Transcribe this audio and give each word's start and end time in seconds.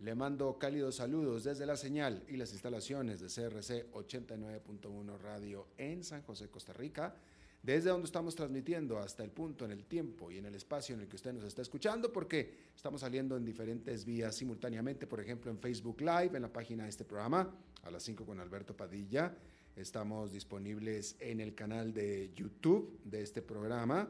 le 0.00 0.14
mando 0.14 0.58
cálidos 0.58 0.96
saludos 0.96 1.44
desde 1.44 1.66
la 1.66 1.76
señal 1.76 2.24
y 2.26 2.36
las 2.36 2.52
instalaciones 2.52 3.20
de 3.20 3.26
CRC 3.26 3.92
89.1 3.92 5.18
Radio 5.18 5.68
en 5.76 6.02
San 6.02 6.22
José, 6.22 6.48
Costa 6.48 6.72
Rica, 6.72 7.14
desde 7.62 7.90
donde 7.90 8.06
estamos 8.06 8.34
transmitiendo 8.34 8.98
hasta 8.98 9.22
el 9.22 9.30
punto 9.30 9.66
en 9.66 9.72
el 9.72 9.84
tiempo 9.84 10.30
y 10.30 10.38
en 10.38 10.46
el 10.46 10.54
espacio 10.54 10.94
en 10.94 11.02
el 11.02 11.08
que 11.08 11.16
usted 11.16 11.34
nos 11.34 11.44
está 11.44 11.60
escuchando, 11.60 12.10
porque 12.10 12.70
estamos 12.74 13.02
saliendo 13.02 13.36
en 13.36 13.44
diferentes 13.44 14.06
vías 14.06 14.34
simultáneamente, 14.34 15.06
por 15.06 15.20
ejemplo 15.20 15.50
en 15.50 15.58
Facebook 15.58 16.00
Live, 16.00 16.30
en 16.34 16.42
la 16.42 16.52
página 16.52 16.84
de 16.84 16.88
este 16.88 17.04
programa, 17.04 17.54
a 17.82 17.90
las 17.90 18.02
5 18.02 18.24
con 18.24 18.40
Alberto 18.40 18.74
Padilla. 18.74 19.36
Estamos 19.76 20.32
disponibles 20.32 21.16
en 21.20 21.40
el 21.40 21.54
canal 21.54 21.92
de 21.92 22.32
YouTube 22.34 22.98
de 23.04 23.20
este 23.20 23.42
programa. 23.42 24.08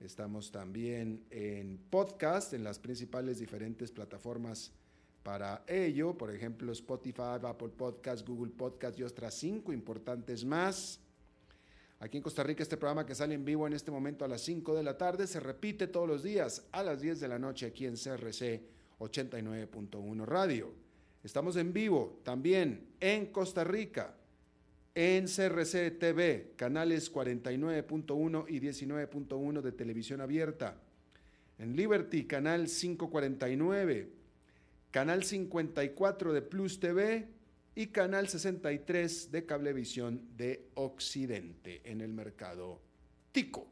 Estamos 0.00 0.50
también 0.50 1.26
en 1.28 1.76
podcast, 1.90 2.54
en 2.54 2.64
las 2.64 2.78
principales 2.78 3.38
diferentes 3.38 3.92
plataformas 3.92 4.72
para 5.22 5.64
ello, 5.66 6.16
por 6.16 6.34
ejemplo, 6.34 6.72
Spotify, 6.72 7.38
Apple 7.42 7.68
Podcast, 7.76 8.26
Google 8.26 8.52
Podcast 8.52 8.98
y 8.98 9.02
otras 9.02 9.34
cinco 9.34 9.72
importantes 9.72 10.44
más. 10.44 11.00
Aquí 12.00 12.16
en 12.16 12.22
Costa 12.22 12.44
Rica 12.44 12.62
este 12.62 12.76
programa 12.76 13.04
que 13.04 13.14
sale 13.14 13.34
en 13.34 13.44
vivo 13.44 13.66
en 13.66 13.72
este 13.72 13.90
momento 13.90 14.24
a 14.24 14.28
las 14.28 14.42
5 14.42 14.76
de 14.76 14.84
la 14.84 14.96
tarde 14.96 15.26
se 15.26 15.40
repite 15.40 15.88
todos 15.88 16.06
los 16.06 16.22
días 16.22 16.64
a 16.70 16.84
las 16.84 17.00
10 17.00 17.18
de 17.18 17.26
la 17.26 17.40
noche 17.40 17.66
aquí 17.66 17.86
en 17.86 17.94
CRC 17.94 18.62
89.1 19.00 20.24
Radio. 20.24 20.72
Estamos 21.24 21.56
en 21.56 21.72
vivo 21.72 22.20
también 22.22 22.86
en 23.00 23.26
Costa 23.26 23.64
Rica, 23.64 24.14
en 24.94 25.24
CRC 25.24 25.98
TV, 25.98 26.52
canales 26.54 27.12
49.1 27.12 28.44
y 28.48 28.60
19.1 28.60 29.60
de 29.60 29.72
televisión 29.72 30.20
abierta. 30.20 30.80
En 31.58 31.74
Liberty, 31.74 32.24
canal 32.26 32.68
549 32.68 34.17
Canal 34.90 35.22
54 35.22 36.32
de 36.32 36.42
Plus 36.42 36.80
TV 36.80 37.28
y 37.74 37.88
Canal 37.88 38.26
63 38.28 39.30
de 39.30 39.44
Cablevisión 39.44 40.36
de 40.36 40.70
Occidente 40.74 41.82
en 41.84 42.00
el 42.00 42.12
mercado 42.12 42.80
Tico. 43.30 43.68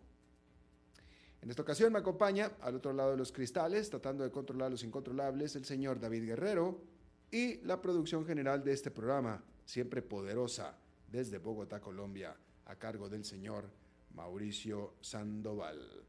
En 1.41 1.49
esta 1.49 1.63
ocasión 1.63 1.93
me 1.93 2.01
acompaña 2.01 2.53
al 2.61 2.77
otro 2.77 2.93
lado 2.93 3.13
de 3.13 3.17
los 3.17 3.33
cristales, 3.33 3.89
tratando 3.89 4.25
de 4.25 4.31
controlar 4.31 4.71
los 4.71 4.85
incontrolables, 4.85 5.57
el 5.57 5.65
señor 5.65 5.99
David 5.99 6.27
Guerrero 6.27 6.83
y 7.31 7.63
la 7.65 7.81
producción 7.81 8.27
general 8.27 8.63
de 8.63 8.75
este 8.75 8.91
programa, 8.91 9.43
siempre 9.65 10.03
poderosa, 10.03 10.77
desde 11.11 11.39
Bogotá, 11.39 11.81
Colombia, 11.81 12.37
a 12.67 12.77
cargo 12.77 13.09
del 13.09 13.25
señor 13.25 13.71
Mauricio 14.15 14.95
Sandoval. 15.01 16.05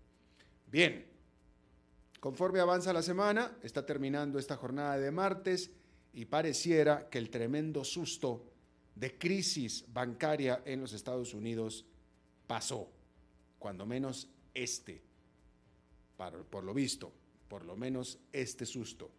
Bien, 0.69 1.16
Conforme 2.19 2.59
avanza 2.59 2.93
la 2.93 3.01
semana, 3.01 3.57
está 3.61 3.85
terminando 3.85 4.39
esta 4.39 4.57
jornada 4.57 4.97
de 4.97 5.11
martes 5.11 5.71
y 6.13 6.25
pareciera 6.25 7.09
que 7.09 7.19
el 7.19 7.29
tremendo 7.29 7.83
susto 7.83 8.43
de 8.95 9.17
crisis 9.17 9.85
bancaria 9.93 10.63
en 10.65 10.81
los 10.81 10.93
Estados 10.93 11.33
Unidos 11.33 11.85
pasó, 12.47 12.89
cuando 13.59 13.85
menos 13.85 14.29
este, 14.53 15.03
por, 16.49 16.63
lo 16.63 16.73
visto, 16.73 17.13
por 17.47 17.63
lo 17.63 17.75
menos 17.75 18.19
este 18.31 18.65
susto. 18.65 19.11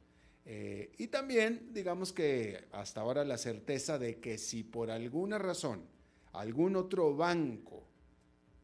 Eh, 0.44 0.92
y 0.98 1.06
también, 1.08 1.68
digamos 1.72 2.12
que 2.12 2.66
hasta 2.72 3.02
ahora 3.02 3.24
la 3.24 3.38
certeza 3.38 3.98
de 3.98 4.18
que 4.18 4.38
si 4.38 4.64
por 4.64 4.90
alguna 4.90 5.38
razón 5.38 5.86
algún 6.32 6.76
otro 6.76 7.14
banco 7.14 7.86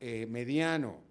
eh, 0.01 0.27
mediano 0.27 1.03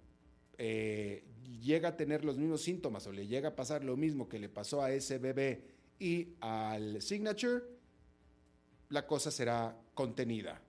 eh, 0.58 1.24
llega 1.62 1.90
a 1.90 1.98
tener 1.98 2.26
los 2.26 2.38
mismos 2.38 2.62
síntomas 2.62 3.06
o 3.08 3.12
le 3.12 3.28
llega 3.28 3.50
a 3.50 3.56
pasar 3.56 3.84
lo 3.84 3.98
mismo 3.98 4.28
que 4.28 4.40
le 4.40 4.50
pasó 4.50 4.82
a 4.82 4.92
ese 4.92 5.18
bebé 5.18 5.64
y 6.00 6.36
al 6.40 7.02
Signature, 7.02 7.64
la 8.90 9.08
cosa 9.08 9.32
será 9.32 9.78
contenida 9.94 10.62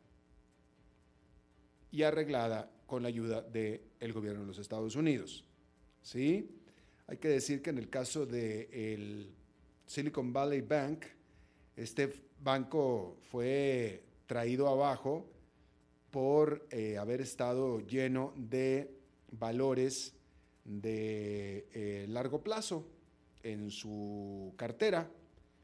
y 1.91 2.03
arreglada 2.03 2.71
con 2.87 3.03
la 3.03 3.09
ayuda 3.09 3.43
del 3.43 4.13
gobierno 4.13 4.41
de 4.41 4.47
los 4.47 4.59
Estados 4.59 4.97
Unidos. 4.97 5.45
¿Sí? 6.03 6.51
Hay 7.07 7.19
que 7.19 7.29
decir 7.29 7.63
que 7.63 7.71
en 7.71 7.79
el 7.79 7.89
caso 7.89 8.27
del 8.27 9.33
Silicon 9.87 10.33
Valley 10.33 10.61
Bank, 10.61 11.05
este 11.77 12.13
banco 12.41 13.17
fue 13.31 14.05
traído 14.27 14.69
abajo 14.69 15.27
por 16.11 16.67
eh, 16.71 16.97
haber 16.97 17.21
estado 17.21 17.81
lleno 17.81 18.33
de 18.37 18.95
valores 19.33 20.14
de 20.65 21.69
eh, 21.73 22.07
largo 22.09 22.43
plazo 22.43 22.87
en 23.43 23.71
su 23.71 24.55
cartera, 24.57 25.09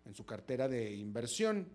en 0.05 0.15
su 0.15 0.25
cartera 0.25 0.69
de 0.69 0.95
inversión. 0.95 1.67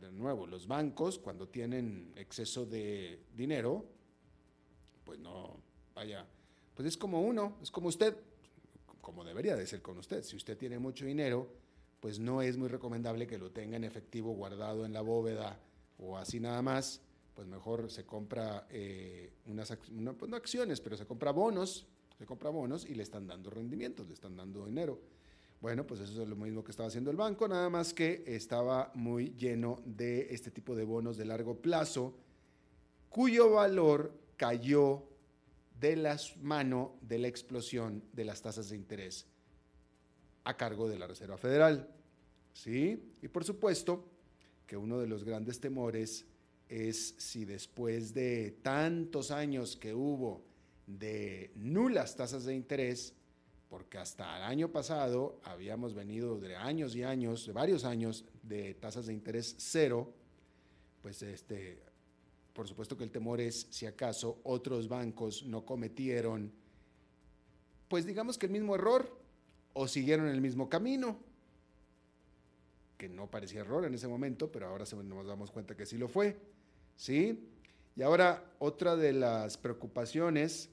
De 0.00 0.12
nuevo, 0.12 0.46
los 0.46 0.66
bancos 0.66 1.18
cuando 1.18 1.48
tienen 1.48 2.12
exceso 2.16 2.66
de 2.66 3.24
dinero, 3.34 3.86
pues 5.04 5.18
no, 5.18 5.56
vaya, 5.94 6.26
pues 6.74 6.88
es 6.88 6.96
como 6.98 7.22
uno, 7.22 7.56
es 7.62 7.70
como 7.70 7.88
usted, 7.88 8.14
como 9.00 9.24
debería 9.24 9.56
de 9.56 9.66
ser 9.66 9.80
con 9.80 9.96
usted. 9.98 10.22
Si 10.22 10.36
usted 10.36 10.58
tiene 10.58 10.78
mucho 10.78 11.06
dinero, 11.06 11.48
pues 12.00 12.18
no 12.18 12.42
es 12.42 12.58
muy 12.58 12.68
recomendable 12.68 13.26
que 13.26 13.38
lo 13.38 13.50
tenga 13.50 13.76
en 13.76 13.84
efectivo 13.84 14.32
guardado 14.32 14.84
en 14.84 14.92
la 14.92 15.00
bóveda 15.00 15.58
o 15.98 16.18
así 16.18 16.40
nada 16.40 16.60
más, 16.60 17.00
pues 17.34 17.46
mejor 17.48 17.90
se 17.90 18.04
compra 18.04 18.66
eh, 18.70 19.32
unas, 19.46 19.76
pues 20.18 20.30
no 20.30 20.36
acciones, 20.36 20.80
pero 20.80 20.96
se 20.96 21.06
compra 21.06 21.32
bonos 21.32 21.86
se 22.18 22.26
compra 22.26 22.50
bonos 22.50 22.86
y 22.86 22.94
le 22.94 23.02
están 23.02 23.26
dando 23.26 23.50
rendimientos, 23.50 24.06
le 24.06 24.14
están 24.14 24.36
dando 24.36 24.66
dinero. 24.66 25.00
Bueno, 25.60 25.86
pues 25.86 26.00
eso 26.00 26.22
es 26.22 26.28
lo 26.28 26.36
mismo 26.36 26.62
que 26.62 26.70
estaba 26.70 26.88
haciendo 26.88 27.10
el 27.10 27.16
banco, 27.16 27.48
nada 27.48 27.70
más 27.70 27.94
que 27.94 28.22
estaba 28.26 28.92
muy 28.94 29.34
lleno 29.34 29.82
de 29.84 30.28
este 30.30 30.50
tipo 30.50 30.76
de 30.76 30.84
bonos 30.84 31.16
de 31.16 31.24
largo 31.24 31.60
plazo, 31.60 32.14
cuyo 33.08 33.50
valor 33.50 34.12
cayó 34.36 35.04
de 35.80 35.96
las 35.96 36.36
manos 36.36 36.90
de 37.00 37.18
la 37.18 37.28
explosión 37.28 38.02
de 38.12 38.24
las 38.24 38.42
tasas 38.42 38.68
de 38.68 38.76
interés 38.76 39.26
a 40.44 40.56
cargo 40.56 40.88
de 40.88 40.98
la 40.98 41.06
Reserva 41.06 41.38
Federal. 41.38 41.88
¿Sí? 42.52 43.12
Y 43.22 43.28
por 43.28 43.44
supuesto 43.44 44.04
que 44.66 44.76
uno 44.76 45.00
de 45.00 45.08
los 45.08 45.24
grandes 45.24 45.60
temores 45.60 46.26
es 46.68 47.14
si 47.18 47.44
después 47.44 48.14
de 48.14 48.58
tantos 48.62 49.30
años 49.30 49.76
que 49.76 49.94
hubo 49.94 50.42
de 50.86 51.52
nulas 51.56 52.16
tasas 52.16 52.44
de 52.44 52.54
interés, 52.54 53.14
porque 53.68 53.98
hasta 53.98 54.36
el 54.36 54.44
año 54.44 54.70
pasado 54.70 55.40
habíamos 55.42 55.94
venido 55.94 56.38
de 56.38 56.56
años 56.56 56.94
y 56.94 57.02
años, 57.02 57.46
de 57.46 57.52
varios 57.52 57.84
años, 57.84 58.24
de 58.42 58.74
tasas 58.74 59.06
de 59.06 59.12
interés 59.12 59.54
cero, 59.58 60.12
pues 61.02 61.22
este, 61.22 61.80
por 62.52 62.68
supuesto 62.68 62.96
que 62.96 63.04
el 63.04 63.10
temor 63.10 63.40
es 63.40 63.66
si 63.70 63.86
acaso 63.86 64.40
otros 64.44 64.88
bancos 64.88 65.44
no 65.44 65.64
cometieron, 65.64 66.52
pues 67.88 68.06
digamos 68.06 68.38
que 68.38 68.46
el 68.46 68.52
mismo 68.52 68.74
error 68.74 69.20
o 69.72 69.88
siguieron 69.88 70.28
el 70.28 70.40
mismo 70.40 70.68
camino, 70.68 71.18
que 72.96 73.08
no 73.08 73.28
parecía 73.28 73.60
error 73.60 73.84
en 73.84 73.94
ese 73.94 74.08
momento, 74.08 74.50
pero 74.52 74.68
ahora 74.68 74.84
nos 75.04 75.26
damos 75.26 75.50
cuenta 75.50 75.76
que 75.76 75.84
sí 75.84 75.98
lo 75.98 76.08
fue, 76.08 76.36
¿sí? 76.96 77.48
Y 77.96 78.02
ahora 78.02 78.54
otra 78.58 78.96
de 78.96 79.12
las 79.12 79.56
preocupaciones 79.56 80.70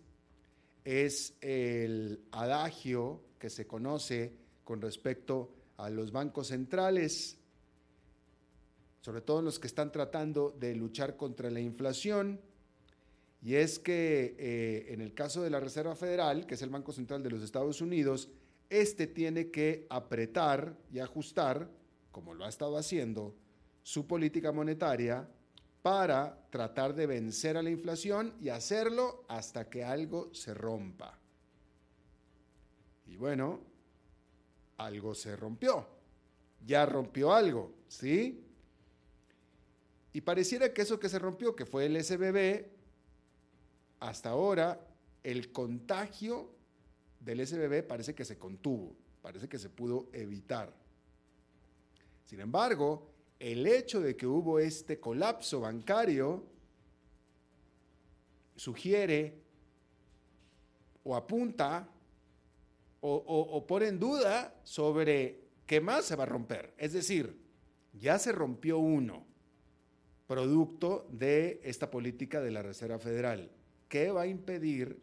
es 0.84 1.36
el 1.42 2.24
adagio 2.32 3.22
que 3.38 3.50
se 3.50 3.68
conoce 3.68 4.34
con 4.64 4.82
respecto 4.82 5.54
a 5.78 5.90
los 5.90 6.12
bancos 6.12 6.48
centrales, 6.48 7.38
sobre 9.02 9.22
todo 9.22 9.42
los 9.42 9.60
que 9.60 9.68
están 9.68 9.92
tratando 9.92 10.52
de 10.60 10.76
luchar 10.76 11.18
contra 11.18 11.50
la 11.50 11.60
inflación, 11.60 12.40
y 13.44 13.56
es 13.56 13.80
que 13.80 14.36
eh, 14.38 14.94
en 14.94 15.02
el 15.02 15.14
caso 15.14 15.42
de 15.42 15.50
la 15.50 15.60
Reserva 15.60 15.96
Federal, 15.96 16.46
que 16.46 16.54
es 16.54 16.62
el 16.62 16.70
Banco 16.70 16.92
Central 16.92 17.24
de 17.24 17.32
los 17.32 17.42
Estados 17.42 17.82
Unidos, 17.82 18.30
este 18.70 19.08
tiene 19.08 19.50
que 19.50 19.88
apretar 19.90 20.78
y 20.94 21.00
ajustar, 21.00 21.70
como 22.12 22.36
lo 22.36 22.46
ha 22.46 22.50
estado 22.50 22.78
haciendo, 22.78 23.36
su 23.82 24.06
política 24.06 24.52
monetaria 24.52 25.28
para 25.82 26.48
tratar 26.50 26.94
de 26.94 27.08
vencer 27.08 27.58
a 27.58 27.64
la 27.64 27.70
inflación 27.70 28.36
y 28.40 28.50
hacerlo 28.50 29.26
hasta 29.28 29.70
que 29.70 29.84
algo 29.84 30.34
se 30.34 30.54
rompa. 30.54 31.18
Y 33.08 33.16
bueno, 33.18 33.62
algo 34.78 35.16
se 35.16 35.36
rompió. 35.36 35.88
Ya 36.66 36.86
rompió 36.86 37.34
algo, 37.34 37.74
¿sí? 37.88 38.46
Y 40.14 40.22
pareciera 40.22 40.74
que 40.74 40.84
eso 40.84 41.00
que 41.00 41.10
se 41.10 41.20
rompió, 41.20 41.56
que 41.56 41.66
fue 41.66 41.86
el 41.86 42.04
SBB, 42.04 42.66
hasta 44.00 44.30
ahora 44.30 44.88
el 45.24 45.52
contagio 45.52 46.54
del 47.20 47.46
SBB 47.46 47.88
parece 47.88 48.14
que 48.14 48.26
se 48.26 48.38
contuvo, 48.38 48.96
parece 49.22 49.48
que 49.48 49.58
se 49.58 49.70
pudo 49.70 50.10
evitar. 50.12 50.74
Sin 52.26 52.40
embargo, 52.40 53.11
el 53.42 53.66
hecho 53.66 54.00
de 54.02 54.16
que 54.16 54.28
hubo 54.28 54.60
este 54.60 55.00
colapso 55.00 55.62
bancario 55.62 56.46
sugiere 58.56 59.42
o 61.04 61.16
apunta 61.16 61.90
o, 63.04 63.66
pone 63.68 63.88
en 63.88 64.00
duda 64.00 64.54
sobre 64.64 65.40
qué 65.66 65.82
más 65.82 66.06
se 66.06 66.16
va 66.16 66.24
a 66.24 66.28
romper. 66.28 66.76
Es 66.78 66.94
decir, 66.94 67.36
ya 67.94 68.20
se 68.20 68.32
rompió 68.32 68.78
uno, 68.78 69.26
producto 70.28 71.08
de 71.10 71.62
esta 71.64 71.90
política 71.90 72.42
de 72.42 72.52
la 72.52 72.62
Reserva 72.62 73.00
Federal. 73.00 73.50
¿Qué 73.90 74.12
va 74.12 74.22
a 74.22 74.28
impedir 74.28 75.02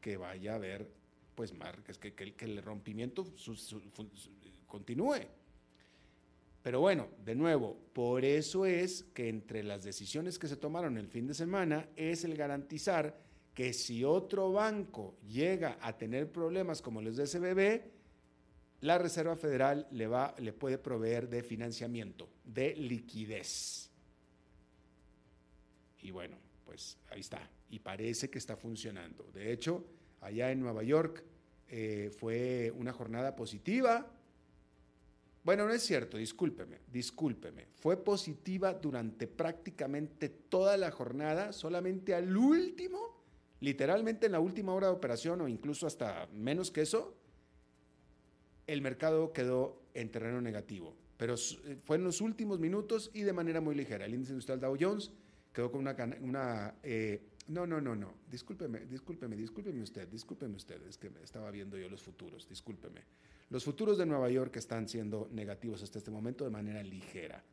que 0.00 0.16
vaya 0.16 0.52
a 0.52 0.54
haber, 0.54 0.88
pues, 1.34 1.52
que, 1.98 2.14
que, 2.14 2.44
el 2.44 2.62
rompimiento 2.62 3.26
continúe? 4.68 5.26
Pero 6.62 6.80
bueno, 6.80 7.08
de 7.24 7.34
nuevo, 7.34 7.76
por 7.92 8.24
eso 8.24 8.66
es 8.66 9.04
que 9.14 9.28
entre 9.28 9.64
las 9.64 9.82
decisiones 9.82 10.38
que 10.38 10.46
se 10.46 10.56
tomaron 10.56 10.96
el 10.96 11.08
fin 11.08 11.26
de 11.26 11.34
semana 11.34 11.88
es 11.96 12.24
el 12.24 12.36
garantizar 12.36 13.18
que 13.52 13.72
si 13.72 14.04
otro 14.04 14.52
banco 14.52 15.18
llega 15.26 15.76
a 15.80 15.98
tener 15.98 16.30
problemas 16.30 16.80
como 16.80 17.02
los 17.02 17.16
de 17.16 17.26
SBB, 17.26 17.82
la 18.82 18.98
Reserva 18.98 19.36
Federal 19.36 19.86
le, 19.90 20.06
va, 20.06 20.34
le 20.38 20.52
puede 20.52 20.78
proveer 20.78 21.28
de 21.28 21.42
financiamiento, 21.42 22.28
de 22.44 22.74
liquidez. 22.76 23.90
Y 26.00 26.10
bueno, 26.10 26.36
pues 26.64 26.98
ahí 27.10 27.20
está. 27.20 27.48
Y 27.70 27.80
parece 27.80 28.30
que 28.30 28.38
está 28.38 28.56
funcionando. 28.56 29.30
De 29.32 29.52
hecho, 29.52 29.84
allá 30.20 30.50
en 30.50 30.60
Nueva 30.60 30.82
York 30.82 31.22
eh, 31.68 32.10
fue 32.18 32.72
una 32.76 32.92
jornada 32.92 33.36
positiva 33.36 34.10
bueno, 35.44 35.66
no 35.66 35.72
es 35.72 35.82
cierto, 35.82 36.18
discúlpeme, 36.18 36.80
discúlpeme. 36.92 37.66
Fue 37.74 37.96
positiva 37.96 38.74
durante 38.74 39.26
prácticamente 39.26 40.28
toda 40.28 40.76
la 40.76 40.90
jornada, 40.90 41.52
solamente 41.52 42.14
al 42.14 42.36
último, 42.36 43.22
literalmente 43.60 44.26
en 44.26 44.32
la 44.32 44.40
última 44.40 44.72
hora 44.72 44.88
de 44.88 44.92
operación 44.92 45.40
o 45.40 45.48
incluso 45.48 45.86
hasta 45.86 46.28
menos 46.32 46.70
que 46.70 46.82
eso, 46.82 47.16
el 48.66 48.82
mercado 48.82 49.32
quedó 49.32 49.82
en 49.94 50.10
terreno 50.10 50.40
negativo. 50.40 50.94
Pero 51.16 51.34
eh, 51.34 51.76
fue 51.84 51.96
en 51.96 52.04
los 52.04 52.20
últimos 52.20 52.60
minutos 52.60 53.10
y 53.12 53.22
de 53.22 53.32
manera 53.32 53.60
muy 53.60 53.74
ligera. 53.74 54.04
El 54.04 54.14
índice 54.14 54.32
industrial 54.32 54.60
Dow 54.60 54.76
Jones 54.78 55.10
quedó 55.52 55.70
con 55.70 55.80
una... 55.80 56.74
eh, 56.82 57.20
no, 57.48 57.66
no, 57.66 57.80
no, 57.80 57.96
no. 57.96 58.14
Discúlpeme, 58.30 58.86
discúlpeme, 58.86 59.36
discúlpeme 59.36 59.82
usted, 59.82 60.08
discúlpeme 60.08 60.56
usted. 60.56 60.80
Es 60.86 60.96
que 60.96 61.10
estaba 61.22 61.50
viendo 61.50 61.76
yo 61.76 61.88
los 61.88 62.02
futuros, 62.02 62.48
discúlpeme. 62.48 63.02
Los 63.52 63.64
futuros 63.64 63.98
de 63.98 64.06
Nueva 64.06 64.30
York 64.30 64.56
están 64.56 64.88
siendo 64.88 65.28
negativos 65.30 65.82
hasta 65.82 65.98
este 65.98 66.10
momento 66.10 66.42
de 66.42 66.48
manera 66.48 66.82
ligera. 66.82 67.44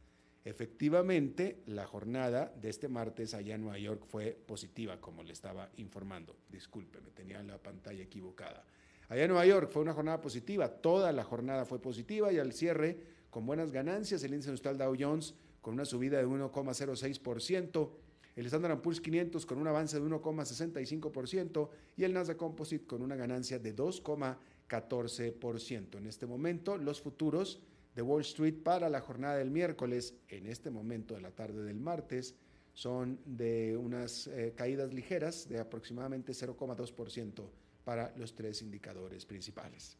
Efectivamente, 0.46 1.62
la 1.66 1.86
jornada 1.86 2.54
de 2.56 2.70
este 2.70 2.88
martes 2.88 3.34
allá 3.34 3.56
en 3.56 3.64
Nueva 3.64 3.80
York 3.80 4.06
fue 4.08 4.32
positiva, 4.32 5.02
como 5.02 5.24
le 5.24 5.34
estaba 5.34 5.70
informando. 5.76 6.38
Discúlpeme, 6.50 7.10
tenía 7.12 7.44
la 7.44 7.58
pantalla 7.58 8.02
equivocada. 8.02 8.64
Allá 9.10 9.24
en 9.24 9.28
Nueva 9.28 9.46
York 9.46 9.72
fue 9.74 9.82
una 9.82 9.92
jornada 9.92 10.22
positiva, 10.22 10.70
toda 10.70 11.12
la 11.12 11.26
jornada 11.26 11.66
fue 11.66 11.82
positiva 11.82 12.32
y 12.32 12.40
al 12.40 12.54
cierre, 12.54 12.98
con 13.30 13.46
buenas 13.46 13.74
ganancias, 13.74 14.24
el 14.24 14.32
índice 14.32 14.52
industrial 14.52 14.78
Dow 14.78 14.96
Jones 14.98 15.36
con 15.60 15.74
una 15.74 15.84
subida 15.84 16.18
de 16.20 16.26
1,06%, 16.26 17.90
el 18.38 18.46
Standard 18.46 18.80
Poor's 18.80 19.02
500 19.02 19.46
con 19.46 19.58
un 19.58 19.68
avance 19.68 20.00
de 20.00 20.06
1,65% 20.06 21.70
y 21.98 22.06
el 22.06 22.14
Nasdaq 22.14 22.38
Composite 22.38 22.86
con 22.86 23.02
una 23.02 23.18
ganancia 23.18 23.60
de 23.60 23.76
2,5%. 23.76 24.38
14%. 24.70 25.98
En 25.98 26.06
este 26.08 26.26
momento, 26.26 26.78
los 26.78 27.02
futuros 27.02 27.60
de 27.96 28.02
Wall 28.02 28.22
Street 28.22 28.56
para 28.64 28.88
la 28.90 29.02
jornada 29.02 29.38
del 29.38 29.52
miércoles, 29.52 30.14
en 30.30 30.48
este 30.48 30.70
momento 30.70 31.16
de 31.16 31.22
la 31.22 31.32
tarde 31.32 31.64
del 31.64 31.80
martes, 31.80 32.36
son 32.74 33.20
de 33.26 33.76
unas 33.76 34.28
eh, 34.28 34.54
caídas 34.56 34.94
ligeras 34.94 35.50
de 35.50 35.60
aproximadamente 35.60 36.32
0,2% 36.32 37.50
para 37.84 38.16
los 38.16 38.36
tres 38.36 38.62
indicadores 38.62 39.26
principales. 39.26 39.98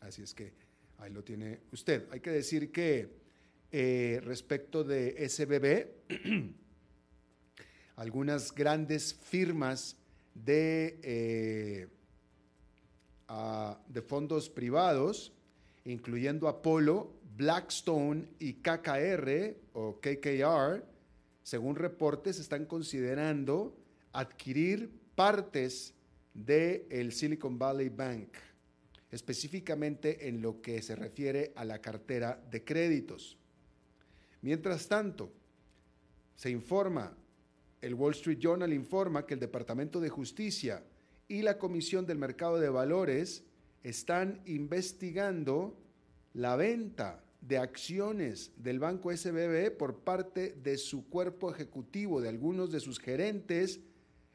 Así 0.00 0.22
es 0.22 0.34
que 0.34 0.52
ahí 0.98 1.12
lo 1.12 1.22
tiene 1.22 1.60
usted. 1.70 2.08
Hay 2.10 2.20
que 2.20 2.30
decir 2.30 2.72
que 2.72 3.08
eh, 3.70 4.20
respecto 4.24 4.82
de 4.82 5.28
SBB, 5.28 6.54
algunas 7.96 8.52
grandes 8.52 9.14
firmas 9.14 9.96
de 10.34 10.98
eh, 11.02 11.88
de 13.88 14.02
fondos 14.02 14.48
privados, 14.48 15.32
incluyendo 15.84 16.48
Apolo, 16.48 17.12
Blackstone 17.36 18.28
y 18.38 18.54
KKR 18.54 19.56
o 19.74 20.00
KKR, 20.00 20.84
según 21.42 21.76
reportes, 21.76 22.38
están 22.40 22.66
considerando 22.66 23.76
adquirir 24.12 24.90
partes 25.14 25.94
del 26.34 26.86
el 26.90 27.12
Silicon 27.12 27.58
Valley 27.58 27.88
Bank, 27.88 28.28
específicamente 29.10 30.28
en 30.28 30.42
lo 30.42 30.60
que 30.60 30.82
se 30.82 30.96
refiere 30.96 31.52
a 31.54 31.64
la 31.64 31.80
cartera 31.80 32.42
de 32.50 32.64
créditos. 32.64 33.36
Mientras 34.42 34.88
tanto, 34.88 35.30
se 36.34 36.50
informa, 36.50 37.16
el 37.80 37.94
Wall 37.94 38.12
Street 38.12 38.38
Journal 38.38 38.72
informa 38.72 39.26
que 39.26 39.34
el 39.34 39.40
Departamento 39.40 40.00
de 40.00 40.08
Justicia 40.08 40.82
y 41.28 41.42
la 41.42 41.58
Comisión 41.58 42.06
del 42.06 42.18
Mercado 42.18 42.58
de 42.58 42.68
Valores 42.68 43.44
están 43.82 44.40
investigando 44.46 45.76
la 46.34 46.56
venta 46.56 47.24
de 47.40 47.58
acciones 47.58 48.52
del 48.56 48.78
Banco 48.78 49.16
SBB 49.16 49.76
por 49.76 50.00
parte 50.00 50.56
de 50.62 50.78
su 50.78 51.08
cuerpo 51.08 51.50
ejecutivo, 51.50 52.20
de 52.20 52.28
algunos 52.28 52.72
de 52.72 52.80
sus 52.80 52.98
gerentes, 52.98 53.80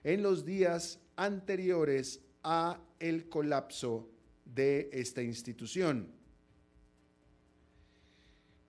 en 0.04 0.24
los 0.24 0.46
días 0.46 1.00
anteriores 1.16 2.22
a 2.44 2.80
el 3.00 3.30
colapso 3.30 4.10
de 4.46 4.90
esta 4.94 5.22
institución. 5.22 6.21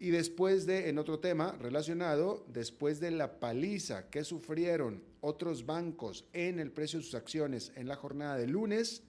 Y 0.02 0.10
después 0.10 0.66
de, 0.66 0.88
en 0.88 0.98
otro 0.98 1.20
tema 1.20 1.52
relacionado, 1.60 2.44
después 2.48 2.98
de 2.98 3.12
la 3.12 3.38
paliza 3.38 4.10
que 4.10 4.24
sufrieron 4.24 5.00
otros 5.20 5.64
bancos 5.64 6.26
en 6.32 6.58
el 6.58 6.72
precio 6.72 6.98
de 6.98 7.04
sus 7.04 7.14
acciones 7.14 7.70
en 7.76 7.86
la 7.86 7.94
jornada 7.94 8.36
de 8.36 8.48
lunes, 8.48 9.04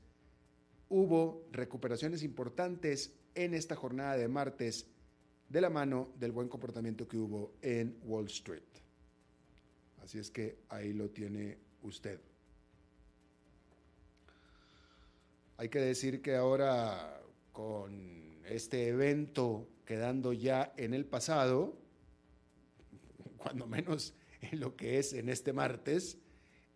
hubo 0.90 1.48
recuperaciones 1.52 2.22
importantes 2.22 3.12
en 3.34 3.56
esta 3.56 3.76
jornada 3.76 4.18
de 4.18 4.28
martes 4.28 4.86
de 5.50 5.62
la 5.62 5.72
mano 5.72 6.10
del 6.20 6.32
buen 6.32 6.48
comportamiento 6.48 7.08
que 7.08 7.18
hubo 7.18 7.56
en 7.64 7.98
Wall 8.04 8.28
Street. 8.28 8.62
Así 10.04 10.20
es 10.20 10.30
que 10.30 10.60
ahí 10.70 10.94
lo 10.94 11.10
tiene 11.10 11.58
usted. 11.82 12.22
Hay 15.58 15.70
que 15.70 15.80
decir 15.80 16.22
que 16.22 16.36
ahora 16.36 17.20
con 17.52 18.44
este 18.46 18.90
evento 18.90 19.73
quedando 19.86 20.34
ya 20.34 20.74
en 20.78 20.94
el 20.94 21.06
pasado, 21.06 21.78
cuando 23.38 23.68
menos 23.68 24.14
en 24.42 24.60
lo 24.60 24.76
que 24.76 25.00
es 25.00 25.14
en 25.14 25.30
este 25.30 25.54
martes, 25.54 26.18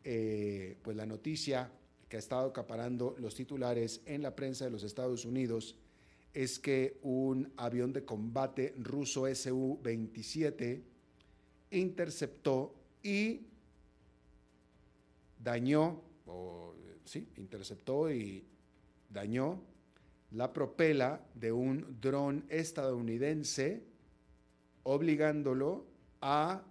eh, 0.04 0.78
pues 0.84 0.96
la 0.96 1.06
noticia 1.06 1.72
que 2.08 2.16
ha 2.16 2.20
estado 2.20 2.48
acaparando 2.48 3.16
los 3.20 3.36
titulares 3.36 4.02
en 4.06 4.22
la 4.22 4.36
prensa 4.36 4.66
de 4.66 4.72
los 4.72 4.84
Estados 4.84 5.26
Unidos 5.26 5.76
es 6.34 6.60
que 6.60 7.00
un 7.02 7.52
avión 7.58 7.92
de 7.92 8.06
combate 8.06 8.74
ruso 8.78 9.24
Su-27 9.34 10.82
interceptó 11.72 12.76
y 13.04 13.48
dañó, 15.40 16.02
o, 16.26 16.74
sí, 17.06 17.28
interceptó 17.38 18.12
y 18.12 18.46
dañó 19.10 19.62
la 20.32 20.54
propela 20.54 21.26
de 21.34 21.52
un 21.52 21.98
dron 22.02 22.46
estadounidense, 22.50 23.84
obligándolo 24.84 25.86
a 26.22 26.64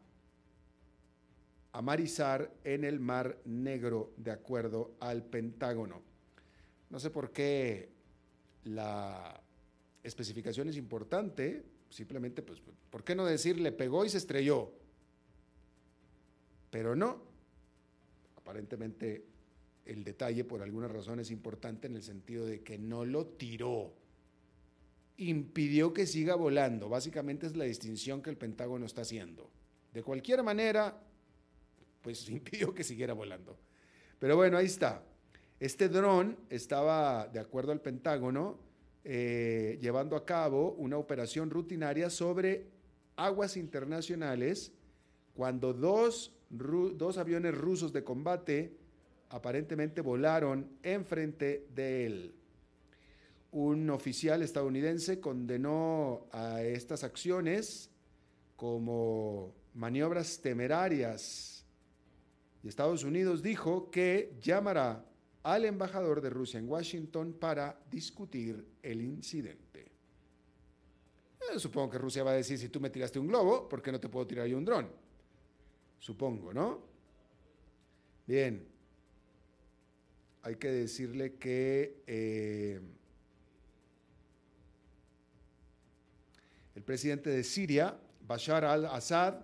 a 1.76 1.82
marizar 1.82 2.50
en 2.64 2.84
el 2.84 3.00
Mar 3.00 3.38
Negro, 3.44 4.14
de 4.16 4.30
acuerdo 4.30 4.96
al 4.98 5.22
Pentágono. 5.22 6.00
No 6.88 6.98
sé 6.98 7.10
por 7.10 7.32
qué 7.32 7.90
la 8.64 9.42
especificación 10.02 10.70
es 10.70 10.78
importante, 10.78 11.66
simplemente, 11.90 12.40
pues, 12.40 12.62
¿por 12.88 13.04
qué 13.04 13.14
no 13.14 13.26
decir 13.26 13.60
le 13.60 13.72
pegó 13.72 14.06
y 14.06 14.08
se 14.08 14.16
estrelló? 14.16 14.72
Pero 16.70 16.96
no, 16.96 17.20
aparentemente 18.38 19.26
el 19.86 20.04
detalle 20.04 20.44
por 20.44 20.62
alguna 20.62 20.88
razón 20.88 21.20
es 21.20 21.30
importante 21.30 21.86
en 21.86 21.96
el 21.96 22.02
sentido 22.02 22.44
de 22.44 22.62
que 22.62 22.78
no 22.78 23.04
lo 23.04 23.26
tiró, 23.26 23.94
impidió 25.16 25.92
que 25.92 26.06
siga 26.06 26.34
volando. 26.34 26.88
Básicamente 26.88 27.46
es 27.46 27.56
la 27.56 27.64
distinción 27.64 28.20
que 28.20 28.30
el 28.30 28.36
Pentágono 28.36 28.84
está 28.84 29.02
haciendo. 29.02 29.50
De 29.92 30.02
cualquier 30.02 30.42
manera, 30.42 31.00
pues 32.02 32.28
impidió 32.28 32.74
que 32.74 32.84
siguiera 32.84 33.14
volando. 33.14 33.56
Pero 34.18 34.36
bueno, 34.36 34.58
ahí 34.58 34.66
está. 34.66 35.02
Este 35.58 35.88
dron 35.88 36.36
estaba, 36.50 37.28
de 37.28 37.38
acuerdo 37.38 37.72
al 37.72 37.80
Pentágono, 37.80 38.58
eh, 39.04 39.78
llevando 39.80 40.16
a 40.16 40.26
cabo 40.26 40.72
una 40.72 40.98
operación 40.98 41.48
rutinaria 41.48 42.10
sobre 42.10 42.66
aguas 43.14 43.56
internacionales 43.56 44.72
cuando 45.34 45.72
dos, 45.72 46.32
dos 46.50 47.16
aviones 47.16 47.54
rusos 47.56 47.92
de 47.92 48.04
combate 48.04 48.76
aparentemente 49.30 50.00
volaron 50.00 50.78
enfrente 50.82 51.68
de 51.74 52.06
él. 52.06 52.34
Un 53.52 53.90
oficial 53.90 54.42
estadounidense 54.42 55.20
condenó 55.20 56.26
a 56.32 56.62
estas 56.62 57.04
acciones 57.04 57.90
como 58.56 59.54
maniobras 59.74 60.40
temerarias 60.40 61.56
y 62.62 62.68
Estados 62.68 63.04
Unidos 63.04 63.42
dijo 63.42 63.90
que 63.90 64.36
llamará 64.40 65.04
al 65.44 65.64
embajador 65.64 66.20
de 66.20 66.30
Rusia 66.30 66.58
en 66.58 66.68
Washington 66.68 67.34
para 67.34 67.78
discutir 67.88 68.66
el 68.82 69.02
incidente. 69.02 69.92
Eh, 71.38 71.58
supongo 71.60 71.90
que 71.90 71.98
Rusia 71.98 72.24
va 72.24 72.32
a 72.32 72.34
decir, 72.34 72.58
si 72.58 72.68
tú 72.68 72.80
me 72.80 72.90
tiraste 72.90 73.20
un 73.20 73.28
globo, 73.28 73.68
¿por 73.68 73.80
qué 73.80 73.92
no 73.92 74.00
te 74.00 74.08
puedo 74.08 74.26
tirar 74.26 74.48
yo 74.48 74.58
un 74.58 74.64
dron? 74.64 74.90
Supongo, 76.00 76.52
¿no? 76.52 76.80
Bien, 78.26 78.66
hay 80.46 80.54
que 80.54 80.70
decirle 80.70 81.34
que 81.34 82.04
eh, 82.06 82.80
el 86.76 86.82
presidente 86.84 87.30
de 87.30 87.42
Siria, 87.42 87.98
Bashar 88.20 88.64
al-Assad, 88.64 89.40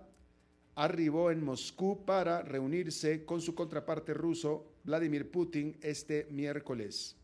arribó 0.75 1.29
en 1.29 1.43
Moscú 1.43 2.05
para 2.05 2.41
reunirse 2.41 3.25
con 3.25 3.41
su 3.41 3.53
contraparte 3.53 4.13
ruso, 4.13 4.75
Vladimir 4.85 5.29
Putin, 5.29 5.77
este 5.81 6.25
miércoles. 6.31 7.17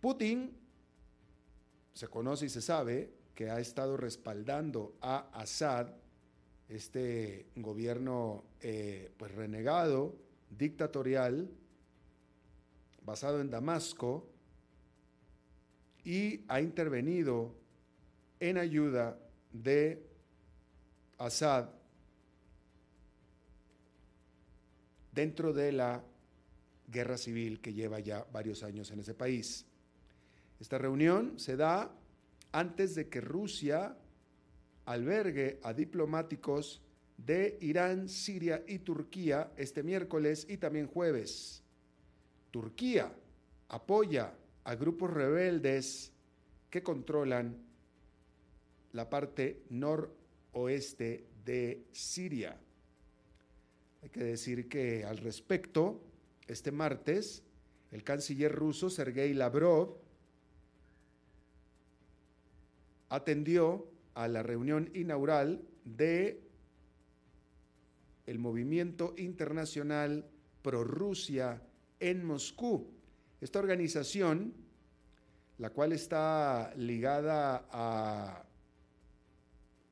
Putin 0.00 0.56
se 1.92 2.08
conoce 2.08 2.46
y 2.46 2.48
se 2.48 2.62
sabe 2.62 3.12
que 3.36 3.48
ha 3.48 3.60
estado 3.60 3.96
respaldando 3.96 4.96
a 5.00 5.30
Assad, 5.40 5.86
este 6.68 7.46
gobierno 7.54 8.42
eh, 8.60 9.12
pues 9.18 9.32
renegado, 9.36 10.16
dictatorial, 10.50 11.48
basado 13.04 13.40
en 13.40 13.50
Damasco 13.50 14.28
y 16.04 16.44
ha 16.48 16.60
intervenido 16.60 17.54
en 18.40 18.58
ayuda 18.58 19.18
de 19.52 20.06
Assad 21.18 21.68
dentro 25.12 25.52
de 25.52 25.72
la 25.72 26.04
guerra 26.88 27.16
civil 27.16 27.60
que 27.60 27.72
lleva 27.72 28.00
ya 28.00 28.26
varios 28.32 28.62
años 28.62 28.90
en 28.90 29.00
ese 29.00 29.14
país. 29.14 29.64
Esta 30.60 30.78
reunión 30.78 31.38
se 31.38 31.56
da 31.56 31.90
antes 32.52 32.94
de 32.94 33.08
que 33.08 33.20
Rusia 33.20 33.96
albergue 34.86 35.60
a 35.62 35.72
diplomáticos 35.72 36.82
de 37.16 37.58
Irán, 37.60 38.08
Siria 38.08 38.64
y 38.66 38.80
Turquía 38.80 39.52
este 39.56 39.82
miércoles 39.82 40.46
y 40.48 40.56
también 40.58 40.86
jueves. 40.86 41.63
Turquía 42.54 43.12
apoya 43.70 44.32
a 44.62 44.76
grupos 44.76 45.10
rebeldes 45.10 46.12
que 46.70 46.84
controlan 46.84 47.58
la 48.92 49.10
parte 49.10 49.64
noroeste 49.70 51.26
de 51.44 51.88
Siria. 51.90 52.56
Hay 54.00 54.08
que 54.08 54.22
decir 54.22 54.68
que 54.68 55.04
al 55.04 55.18
respecto, 55.18 56.00
este 56.46 56.70
martes, 56.70 57.42
el 57.90 58.04
canciller 58.04 58.52
ruso 58.52 58.88
Sergei 58.88 59.34
Lavrov 59.34 59.96
atendió 63.08 63.90
a 64.14 64.28
la 64.28 64.44
reunión 64.44 64.92
inaugural 64.94 65.60
de 65.84 66.40
el 68.26 68.38
movimiento 68.38 69.12
internacional 69.18 70.30
pro 70.62 70.84
Rusia 70.84 71.60
en 72.00 72.24
Moscú. 72.24 72.90
Esta 73.40 73.58
organización, 73.58 74.54
la 75.58 75.70
cual 75.70 75.92
está 75.92 76.72
ligada 76.76 77.66
a 77.70 78.44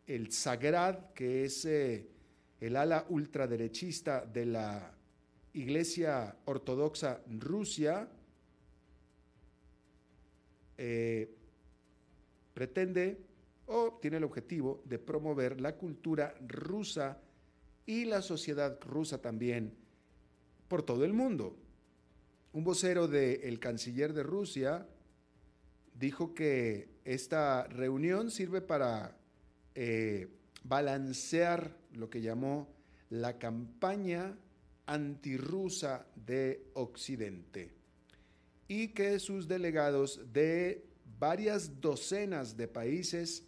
el 0.07 0.33
Sagrad, 0.33 1.13
que 1.15 1.45
es 1.45 1.65
eh, 1.65 2.09
el 2.61 2.77
ala 2.77 3.07
ultraderechista 3.09 4.25
de 4.25 4.47
la 4.47 4.95
Iglesia 5.55 6.37
Ortodoxa 6.45 7.21
Rusia, 7.39 8.09
eh, 10.79 11.35
pretende 12.55 13.19
o 13.67 13.99
tiene 14.01 14.17
el 14.17 14.25
objetivo 14.25 14.83
de 14.85 14.99
promover 14.99 15.61
la 15.61 15.77
cultura 15.77 16.35
rusa 16.47 17.19
y 17.87 18.05
la 18.05 18.23
sociedad 18.23 18.79
rusa 18.81 19.21
también 19.21 19.75
por 20.69 20.83
todo 20.83 21.05
el 21.05 21.13
mundo. 21.13 21.57
Un 22.53 22.65
vocero 22.65 23.09
del 23.09 23.59
canciller 23.59 24.13
de 24.13 24.23
Rusia 24.23 24.87
dijo 25.95 26.35
que 26.35 26.89
esta 27.05 27.67
reunión 27.67 28.31
sirve 28.31 28.61
para 28.61 29.17
eh, 29.75 30.29
balancear 30.63 31.75
lo 31.95 32.11
que 32.11 32.21
llamó 32.21 32.69
la 33.09 33.39
campaña 33.39 34.37
antirrusa 34.85 36.07
de 36.15 36.67
Occidente 36.75 37.71
y 38.69 38.89
que 38.89 39.19
sus 39.19 39.49
delegados 39.49 40.21
de 40.33 40.85
varias 41.19 41.81
docenas 41.81 42.57
de 42.57 42.69
países 42.69 43.45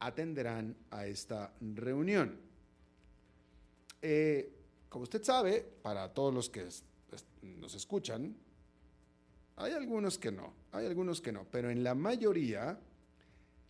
atenderán 0.00 0.76
a 0.90 1.06
esta 1.06 1.54
reunión. 1.60 2.38
Eh, 4.02 4.52
como 4.90 5.04
usted 5.04 5.22
sabe, 5.22 5.66
para 5.82 6.12
todos 6.12 6.34
los 6.34 6.50
que 6.50 6.68
nos 7.42 7.74
escuchan, 7.74 8.36
hay 9.56 9.72
algunos 9.72 10.18
que 10.18 10.32
no, 10.32 10.52
hay 10.72 10.86
algunos 10.86 11.20
que 11.20 11.32
no, 11.32 11.46
pero 11.50 11.70
en 11.70 11.84
la 11.84 11.94
mayoría 11.94 12.78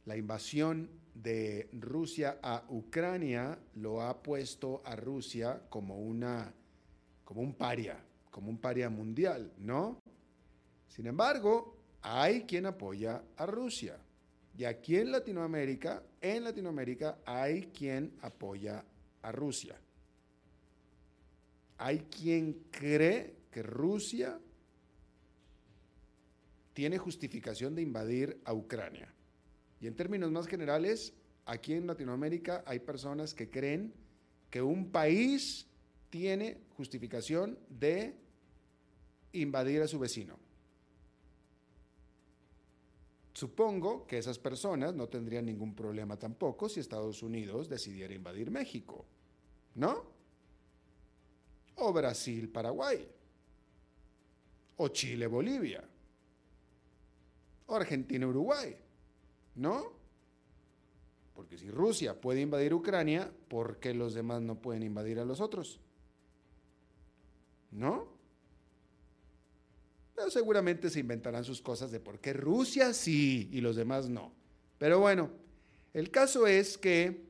la 0.06 0.16
invasión 0.16 0.90
de 1.14 1.68
Rusia 1.72 2.38
a 2.42 2.64
Ucrania 2.68 3.58
lo 3.74 4.02
ha 4.02 4.22
puesto 4.22 4.82
a 4.84 4.96
Rusia 4.96 5.62
como 5.68 5.98
una 5.98 6.52
como 7.24 7.40
un 7.40 7.54
paria, 7.54 7.98
como 8.30 8.50
un 8.50 8.58
paria 8.58 8.90
mundial, 8.90 9.52
¿no? 9.58 9.98
Sin 10.88 11.06
embargo, 11.06 11.78
hay 12.02 12.42
quien 12.42 12.66
apoya 12.66 13.22
a 13.36 13.46
Rusia. 13.46 13.98
Y 14.56 14.64
aquí 14.64 14.96
en 14.96 15.10
Latinoamérica, 15.10 16.02
en 16.20 16.44
Latinoamérica 16.44 17.18
hay 17.24 17.62
quien 17.68 18.12
apoya 18.20 18.84
a 19.22 19.32
Rusia. 19.32 19.80
Hay 21.78 22.00
quien 22.00 22.64
cree 22.70 23.34
que 23.50 23.62
Rusia 23.62 24.38
tiene 26.72 26.98
justificación 26.98 27.74
de 27.74 27.82
invadir 27.82 28.40
a 28.44 28.52
Ucrania. 28.52 29.12
Y 29.80 29.86
en 29.86 29.94
términos 29.94 30.30
más 30.30 30.46
generales, 30.46 31.12
aquí 31.46 31.74
en 31.74 31.86
Latinoamérica 31.86 32.64
hay 32.66 32.80
personas 32.80 33.34
que 33.34 33.50
creen 33.50 33.94
que 34.50 34.62
un 34.62 34.90
país 34.90 35.66
tiene 36.10 36.58
justificación 36.76 37.58
de 37.68 38.14
invadir 39.32 39.82
a 39.82 39.88
su 39.88 39.98
vecino. 39.98 40.38
Supongo 43.32 44.06
que 44.06 44.18
esas 44.18 44.38
personas 44.38 44.94
no 44.94 45.08
tendrían 45.08 45.46
ningún 45.46 45.74
problema 45.74 46.16
tampoco 46.16 46.68
si 46.68 46.78
Estados 46.78 47.22
Unidos 47.22 47.68
decidiera 47.68 48.14
invadir 48.14 48.50
México, 48.50 49.04
¿no? 49.74 50.13
O 51.76 51.92
Brasil, 51.92 52.48
Paraguay. 52.48 53.08
O 54.76 54.88
Chile, 54.88 55.26
Bolivia. 55.26 55.82
O 57.66 57.74
Argentina, 57.74 58.26
Uruguay. 58.26 58.76
¿No? 59.56 59.92
Porque 61.34 61.58
si 61.58 61.70
Rusia 61.70 62.20
puede 62.20 62.40
invadir 62.40 62.74
Ucrania, 62.74 63.30
¿por 63.48 63.78
qué 63.78 63.92
los 63.92 64.14
demás 64.14 64.40
no 64.42 64.60
pueden 64.60 64.82
invadir 64.82 65.18
a 65.18 65.24
los 65.24 65.40
otros? 65.40 65.80
¿No? 67.72 68.08
Pero 70.14 70.30
seguramente 70.30 70.90
se 70.90 71.00
inventarán 71.00 71.42
sus 71.42 71.60
cosas 71.60 71.90
de 71.90 71.98
por 71.98 72.20
qué 72.20 72.32
Rusia 72.32 72.94
sí 72.94 73.48
y 73.52 73.60
los 73.60 73.74
demás 73.74 74.08
no. 74.08 74.32
Pero 74.78 75.00
bueno, 75.00 75.30
el 75.92 76.10
caso 76.10 76.46
es 76.46 76.78
que 76.78 77.24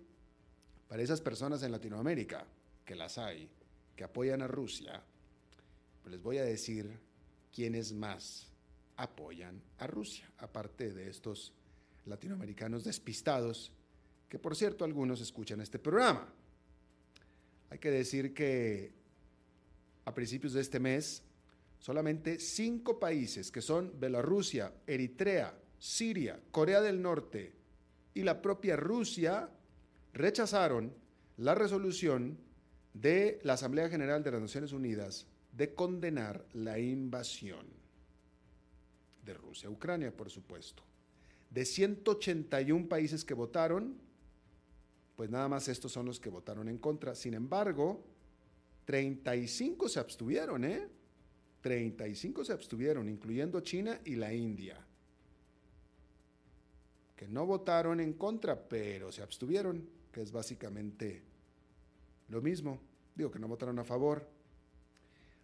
para 0.88 1.02
esas 1.02 1.22
personas 1.22 1.62
en 1.62 1.72
Latinoamérica, 1.72 2.46
que 2.84 2.94
las 2.94 3.16
hay, 3.16 3.48
que 3.96 4.04
apoyan 4.04 4.42
a 4.42 4.46
Rusia, 4.46 5.02
pues 6.02 6.12
les 6.12 6.22
voy 6.22 6.38
a 6.38 6.44
decir 6.44 6.98
quiénes 7.52 7.92
más 7.92 8.52
apoyan 8.96 9.62
a 9.78 9.86
Rusia, 9.86 10.30
aparte 10.38 10.92
de 10.92 11.08
estos 11.08 11.52
latinoamericanos 12.06 12.84
despistados, 12.84 13.72
que 14.28 14.38
por 14.38 14.56
cierto 14.56 14.84
algunos 14.84 15.20
escuchan 15.20 15.60
este 15.60 15.78
programa. 15.78 16.32
Hay 17.70 17.78
que 17.78 17.90
decir 17.90 18.34
que 18.34 18.92
a 20.04 20.14
principios 20.14 20.52
de 20.52 20.60
este 20.60 20.80
mes, 20.80 21.22
solamente 21.78 22.38
cinco 22.38 22.98
países, 22.98 23.50
que 23.50 23.62
son 23.62 23.98
Bielorrusia, 23.98 24.72
Eritrea, 24.86 25.58
Siria, 25.78 26.40
Corea 26.50 26.80
del 26.80 27.00
Norte 27.00 27.52
y 28.12 28.22
la 28.22 28.40
propia 28.40 28.76
Rusia, 28.76 29.50
rechazaron 30.12 30.94
la 31.38 31.54
resolución 31.54 32.38
de 32.94 33.40
la 33.42 33.54
Asamblea 33.54 33.90
General 33.90 34.22
de 34.22 34.30
las 34.30 34.40
Naciones 34.40 34.72
Unidas 34.72 35.26
de 35.52 35.74
condenar 35.74 36.44
la 36.54 36.78
invasión 36.78 37.66
de 39.24 39.34
Rusia 39.34 39.68
a 39.68 39.72
Ucrania, 39.72 40.16
por 40.16 40.30
supuesto. 40.30 40.82
De 41.50 41.64
181 41.64 42.88
países 42.88 43.24
que 43.24 43.34
votaron, 43.34 43.96
pues 45.16 45.30
nada 45.30 45.48
más 45.48 45.68
estos 45.68 45.92
son 45.92 46.06
los 46.06 46.18
que 46.18 46.30
votaron 46.30 46.68
en 46.68 46.78
contra. 46.78 47.14
Sin 47.14 47.34
embargo, 47.34 48.04
35 48.84 49.88
se 49.88 50.00
abstuvieron, 50.00 50.64
¿eh? 50.64 50.88
35 51.60 52.44
se 52.44 52.52
abstuvieron, 52.52 53.08
incluyendo 53.08 53.60
China 53.60 54.00
y 54.04 54.16
la 54.16 54.34
India. 54.34 54.84
Que 57.16 57.28
no 57.28 57.46
votaron 57.46 58.00
en 58.00 58.12
contra, 58.14 58.68
pero 58.68 59.10
se 59.12 59.22
abstuvieron, 59.22 59.88
que 60.12 60.20
es 60.20 60.32
básicamente 60.32 61.22
lo 62.28 62.40
mismo. 62.40 62.80
Digo 63.14 63.30
que 63.30 63.38
no 63.38 63.48
votaron 63.48 63.78
a 63.78 63.84
favor. 63.84 64.28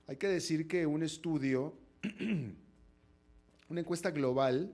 Hay 0.06 0.16
que 0.16 0.28
decir 0.28 0.66
que 0.66 0.86
un 0.86 1.02
estudio, 1.02 1.74
una 3.68 3.80
encuesta 3.80 4.10
global 4.10 4.72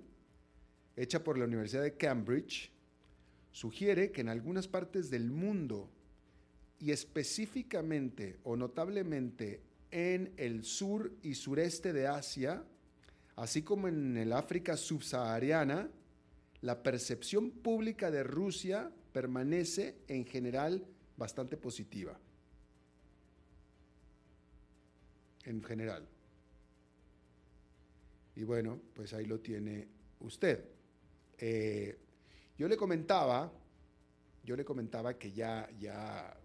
hecha 0.97 1.23
por 1.23 1.37
la 1.37 1.45
Universidad 1.45 1.83
de 1.83 1.97
Cambridge, 1.97 2.73
sugiere 3.53 4.11
que 4.13 4.23
en 4.23 4.29
algunas 4.29 4.69
partes 4.69 5.11
del 5.11 5.31
mundo 5.31 5.91
y 6.79 6.91
específicamente 6.91 8.39
o 8.45 8.57
notablemente 8.57 9.63
en 9.91 10.33
el 10.37 10.65
sur 10.65 11.13
y 11.23 11.35
sureste 11.35 11.93
de 11.93 12.07
Asia, 12.07 12.65
así 13.37 13.63
como 13.63 13.89
en 13.89 14.17
el 14.17 14.33
África 14.33 14.77
subsahariana, 14.77 15.89
la 16.63 16.83
percepción 16.83 17.51
pública 17.51 18.11
de 18.11 18.23
Rusia 18.23 18.91
permanece 19.13 19.97
en 20.09 20.25
general 20.25 20.87
bastante 21.17 21.57
positiva. 21.57 22.19
En 25.45 25.63
general. 25.63 26.07
Y 28.35 28.45
bueno, 28.45 28.81
pues 28.95 29.15
ahí 29.15 29.25
lo 29.27 29.41
tiene 29.41 29.89
usted. 30.21 30.65
Eh, 31.39 31.99
yo 32.59 32.69
le 32.69 32.77
comentaba, 32.77 33.51
yo 34.45 34.57
le 34.57 34.65
comentaba 34.65 35.19
que 35.19 35.33
ya, 35.33 35.69
ya 35.79 36.37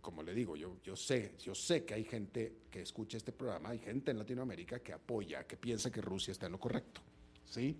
como 0.00 0.22
le 0.22 0.34
digo, 0.34 0.56
yo, 0.56 0.76
yo 0.82 0.94
sé, 0.94 1.34
yo 1.38 1.54
sé 1.54 1.84
que 1.84 1.94
hay 1.94 2.04
gente 2.04 2.64
que 2.70 2.82
escucha 2.82 3.16
este 3.16 3.32
programa, 3.32 3.70
hay 3.70 3.78
gente 3.78 4.10
en 4.10 4.18
Latinoamérica 4.18 4.80
que 4.80 4.92
apoya, 4.92 5.46
que 5.46 5.56
piensa 5.56 5.90
que 5.90 6.02
Rusia 6.02 6.32
está 6.32 6.46
en 6.46 6.52
lo 6.52 6.60
correcto, 6.60 7.00
¿sí? 7.46 7.76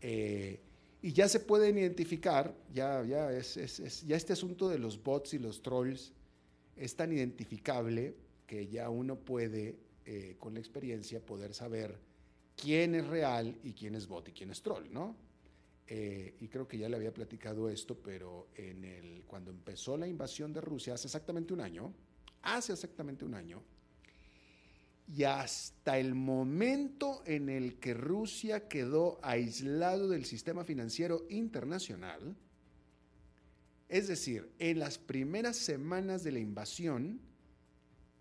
Eh, 0.00 0.60
y 1.02 1.12
ya 1.12 1.28
se 1.28 1.40
pueden 1.40 1.78
identificar, 1.78 2.54
ya, 2.72 3.04
ya, 3.04 3.30
es, 3.32 4.04
ya 4.06 4.16
este 4.16 4.32
asunto 4.32 4.68
de 4.68 4.78
los 4.78 5.02
bots 5.02 5.34
y 5.34 5.38
los 5.38 5.62
trolls 5.62 6.12
es 6.76 6.96
tan 6.96 7.12
identificable 7.12 8.16
que 8.46 8.68
ya 8.68 8.88
uno 8.90 9.16
puede, 9.16 9.76
eh, 10.04 10.36
con 10.38 10.54
la 10.54 10.60
experiencia, 10.60 11.24
poder 11.24 11.54
saber 11.54 11.98
quién 12.56 12.94
es 12.94 13.06
real 13.06 13.58
y 13.62 13.72
quién 13.72 13.94
es 13.94 14.06
bot 14.06 14.28
y 14.28 14.32
quién 14.32 14.50
es 14.50 14.62
troll, 14.62 14.90
¿no? 14.90 15.16
Eh, 15.88 16.34
y 16.40 16.48
creo 16.48 16.66
que 16.66 16.78
ya 16.78 16.88
le 16.88 16.96
había 16.96 17.12
platicado 17.14 17.68
esto, 17.68 17.96
pero 17.96 18.48
en 18.56 18.84
el, 18.84 19.22
cuando 19.26 19.50
empezó 19.50 19.96
la 19.96 20.08
invasión 20.08 20.52
de 20.52 20.60
Rusia 20.60 20.94
hace 20.94 21.06
exactamente 21.06 21.52
un 21.52 21.60
año, 21.60 21.92
hace 22.42 22.72
exactamente 22.72 23.24
un 23.24 23.34
año, 23.34 23.62
y 25.08 25.24
hasta 25.24 25.98
el 25.98 26.14
momento 26.14 27.22
en 27.26 27.48
el 27.48 27.78
que 27.78 27.94
Rusia 27.94 28.68
quedó 28.68 29.18
aislado 29.22 30.08
del 30.08 30.24
sistema 30.24 30.64
financiero 30.64 31.24
internacional, 31.28 32.36
es 33.88 34.08
decir, 34.08 34.50
en 34.58 34.80
las 34.80 34.98
primeras 34.98 35.56
semanas 35.56 36.24
de 36.24 36.32
la 36.32 36.40
invasión, 36.40 37.20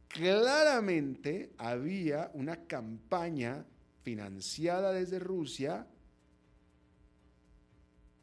claramente 0.09 1.51
había 1.57 2.29
una 2.35 2.67
campaña 2.67 3.65
financiada 4.03 4.91
desde 4.91 5.17
Rusia 5.17 5.87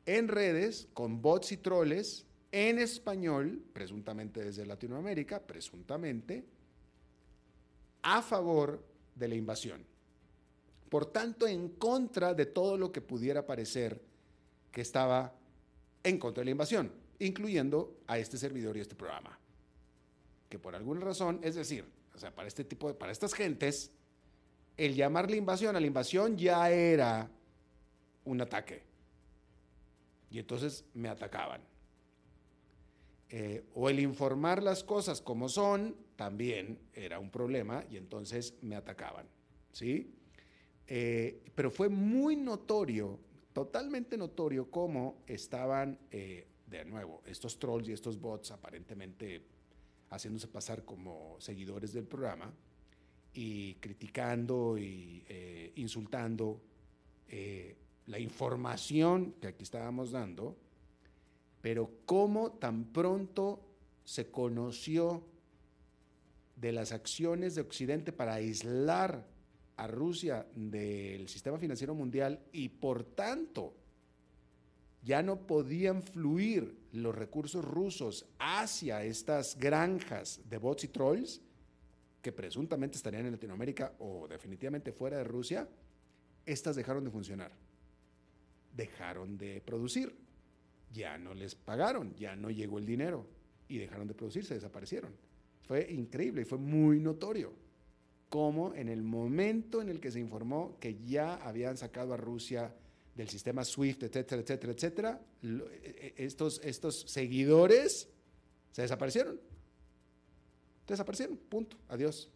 en 0.06 0.28
redes 0.28 0.88
con 0.94 1.20
bots 1.20 1.52
y 1.52 1.56
troles 1.56 2.26
en 2.52 2.78
español, 2.78 3.64
presuntamente 3.72 4.44
desde 4.44 4.66
Latinoamérica, 4.66 5.40
presuntamente, 5.40 6.44
a 8.02 8.22
favor 8.22 8.84
de 9.14 9.28
la 9.28 9.34
invasión. 9.34 9.84
Por 10.88 11.06
tanto, 11.06 11.46
en 11.46 11.70
contra 11.70 12.34
de 12.34 12.46
todo 12.46 12.76
lo 12.76 12.92
que 12.92 13.00
pudiera 13.00 13.46
parecer 13.46 14.00
que 14.70 14.82
estaba 14.82 15.34
en 16.02 16.18
contra 16.18 16.42
de 16.42 16.46
la 16.46 16.50
invasión, 16.50 16.92
incluyendo 17.18 18.00
a 18.06 18.18
este 18.18 18.36
servidor 18.36 18.76
y 18.76 18.80
este 18.80 18.94
programa. 18.94 19.38
Que 20.48 20.58
por 20.58 20.74
alguna 20.74 21.00
razón, 21.00 21.40
es 21.42 21.54
decir, 21.54 21.86
o 22.14 22.18
sea, 22.18 22.34
para 22.34 22.48
este 22.48 22.64
tipo 22.64 22.88
de, 22.88 22.94
para 22.94 23.12
estas 23.12 23.32
gentes, 23.32 23.90
el 24.76 24.94
llamarle 24.94 25.36
invasión 25.36 25.76
a 25.76 25.80
la 25.80 25.86
invasión 25.86 26.36
ya 26.36 26.70
era 26.70 27.30
un 28.24 28.40
ataque. 28.40 28.82
Y 30.30 30.38
entonces 30.38 30.84
me 30.94 31.08
atacaban. 31.08 31.62
Eh, 33.28 33.64
o 33.74 33.88
el 33.88 34.00
informar 34.00 34.62
las 34.62 34.84
cosas 34.84 35.22
como 35.22 35.48
son 35.48 35.96
también 36.22 36.78
era 36.94 37.18
un 37.18 37.30
problema 37.30 37.84
y 37.90 37.96
entonces 37.96 38.54
me 38.62 38.76
atacaban. 38.76 39.26
¿sí? 39.72 40.14
Eh, 40.86 41.42
pero 41.52 41.68
fue 41.68 41.88
muy 41.88 42.36
notorio, 42.36 43.18
totalmente 43.52 44.16
notorio, 44.16 44.70
cómo 44.70 45.24
estaban, 45.26 45.98
eh, 46.12 46.46
de 46.68 46.84
nuevo, 46.84 47.24
estos 47.26 47.58
trolls 47.58 47.88
y 47.88 47.92
estos 47.92 48.20
bots 48.20 48.52
aparentemente 48.52 49.42
haciéndose 50.10 50.46
pasar 50.46 50.84
como 50.84 51.40
seguidores 51.40 51.92
del 51.92 52.04
programa 52.04 52.54
y 53.34 53.74
criticando 53.80 54.78
y 54.78 55.24
insultando 55.74 56.60
la 58.06 58.18
información 58.20 59.34
que 59.40 59.48
aquí 59.48 59.64
estábamos 59.64 60.12
dando, 60.12 60.56
pero 61.62 61.90
cómo 62.04 62.52
tan 62.52 62.84
pronto 62.92 63.72
se 64.04 64.30
conoció 64.30 65.31
de 66.62 66.72
las 66.72 66.92
acciones 66.92 67.54
de 67.54 67.60
Occidente 67.60 68.12
para 68.12 68.34
aislar 68.34 69.26
a 69.76 69.86
Rusia 69.86 70.46
del 70.54 71.28
sistema 71.28 71.58
financiero 71.58 71.94
mundial 71.94 72.40
y 72.52 72.70
por 72.70 73.04
tanto 73.04 73.74
ya 75.02 75.22
no 75.22 75.46
podían 75.46 76.02
fluir 76.02 76.78
los 76.92 77.14
recursos 77.14 77.62
rusos 77.64 78.24
hacia 78.38 79.02
estas 79.02 79.58
granjas 79.58 80.40
de 80.48 80.56
bots 80.56 80.84
y 80.84 80.88
trolls 80.88 81.42
que 82.22 82.32
presuntamente 82.32 82.96
estarían 82.96 83.26
en 83.26 83.32
Latinoamérica 83.32 83.94
o 83.98 84.26
definitivamente 84.26 84.92
fuera 84.92 85.18
de 85.18 85.24
Rusia, 85.24 85.68
estas 86.46 86.76
dejaron 86.76 87.04
de 87.04 87.10
funcionar 87.10 87.52
dejaron 88.76 89.36
de 89.38 89.60
producir. 89.60 90.14
Ya 90.92 91.16
no 91.18 91.34
les 91.34 91.54
pagaron, 91.54 92.14
ya 92.16 92.36
no 92.36 92.50
llegó 92.50 92.78
el 92.78 92.86
dinero 92.86 93.26
y 93.68 93.78
dejaron 93.78 94.08
de 94.08 94.14
producir, 94.14 94.44
se 94.44 94.54
desaparecieron. 94.54 95.14
Fue 95.62 95.90
increíble 95.90 96.42
y 96.42 96.44
fue 96.44 96.58
muy 96.58 97.00
notorio 97.00 97.52
cómo 98.28 98.74
en 98.74 98.88
el 98.88 99.02
momento 99.02 99.82
en 99.82 99.88
el 99.88 100.00
que 100.00 100.10
se 100.10 100.20
informó 100.20 100.78
que 100.80 100.96
ya 101.04 101.34
habían 101.36 101.76
sacado 101.76 102.14
a 102.14 102.16
Rusia 102.16 102.74
del 103.14 103.28
sistema 103.28 103.64
SWIFT, 103.64 104.04
etcétera, 104.04 104.40
etcétera, 104.42 104.72
etcétera, 104.72 105.20
e, 105.42 106.14
e, 106.16 106.24
estos, 106.24 106.60
estos 106.64 107.04
seguidores 107.06 108.08
se 108.72 108.82
desaparecieron. 108.82 109.38
Desaparecieron, 110.86 111.36
punto, 111.36 111.76
adiós. 111.88 112.30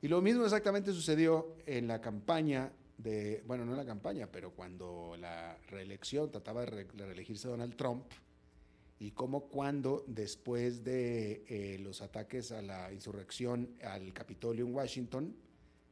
Y 0.00 0.08
lo 0.08 0.22
mismo 0.22 0.44
exactamente 0.44 0.92
sucedió 0.92 1.56
en 1.66 1.88
la 1.88 2.00
campaña 2.00 2.72
de, 2.96 3.42
bueno, 3.46 3.64
no 3.64 3.72
en 3.72 3.78
la 3.78 3.84
campaña, 3.84 4.28
pero 4.30 4.52
cuando 4.52 5.16
la 5.18 5.58
reelección 5.68 6.30
trataba 6.30 6.64
de, 6.64 6.84
reelegirse 6.84 7.48
Donald 7.48 7.76
Trump, 7.76 8.04
y 9.00 9.12
cómo 9.12 9.48
cuando 9.48 10.04
después 10.06 10.82
de 10.82 11.44
eh, 11.48 11.78
los 11.78 12.02
ataques 12.02 12.50
a 12.50 12.62
la 12.62 12.92
insurrección 12.92 13.70
al 13.82 14.12
Capitolio 14.12 14.66
en 14.66 14.74
Washington, 14.74 15.36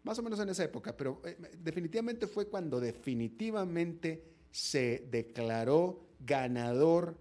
más 0.03 0.19
o 0.19 0.23
menos 0.23 0.41
en 0.41 0.49
esa 0.49 0.65
época, 0.65 0.97
pero 0.97 1.21
eh, 1.25 1.37
definitivamente 1.63 2.27
fue 2.27 2.49
cuando 2.49 2.81
definitivamente 2.81 4.25
se 4.51 5.07
declaró 5.11 6.01
ganador 6.21 7.17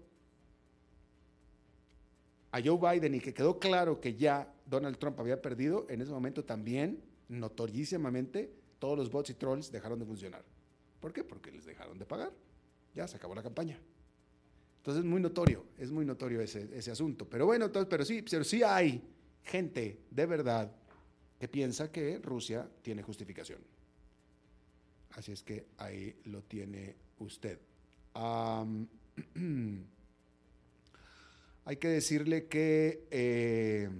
a 2.50 2.60
Joe 2.62 2.78
Biden 2.78 3.14
y 3.14 3.20
que 3.20 3.34
quedó 3.34 3.58
claro 3.58 4.00
que 4.00 4.14
ya 4.14 4.52
Donald 4.66 4.98
Trump 4.98 5.20
había 5.20 5.40
perdido, 5.40 5.86
en 5.88 6.00
ese 6.00 6.12
momento 6.12 6.44
también, 6.44 7.02
notorísimamente, 7.28 8.50
todos 8.78 8.96
los 8.96 9.10
bots 9.10 9.30
y 9.30 9.34
trolls 9.34 9.70
dejaron 9.70 9.98
de 9.98 10.06
funcionar. 10.06 10.44
¿Por 11.00 11.12
qué? 11.12 11.22
Porque 11.22 11.52
les 11.52 11.64
dejaron 11.64 11.98
de 11.98 12.06
pagar. 12.06 12.32
Ya 12.94 13.06
se 13.06 13.16
acabó 13.16 13.34
la 13.34 13.42
campaña. 13.42 13.78
Entonces 14.86 15.04
es 15.04 15.10
muy 15.10 15.20
notorio, 15.20 15.66
es 15.78 15.90
muy 15.90 16.04
notorio 16.04 16.40
ese, 16.40 16.68
ese 16.72 16.92
asunto. 16.92 17.28
Pero 17.28 17.44
bueno, 17.44 17.64
entonces, 17.64 17.88
pero 17.90 18.04
sí, 18.04 18.22
pero 18.22 18.44
sí 18.44 18.62
hay 18.62 19.02
gente 19.42 19.98
de 20.08 20.26
verdad 20.26 20.70
que 21.40 21.48
piensa 21.48 21.90
que 21.90 22.20
Rusia 22.20 22.70
tiene 22.82 23.02
justificación. 23.02 23.58
Así 25.10 25.32
es 25.32 25.42
que 25.42 25.66
ahí 25.78 26.14
lo 26.26 26.44
tiene 26.44 26.94
usted. 27.18 27.58
hay 31.64 31.76
que 31.78 31.88
decirle 31.88 32.46
que, 32.46 33.08
eh, 33.10 33.90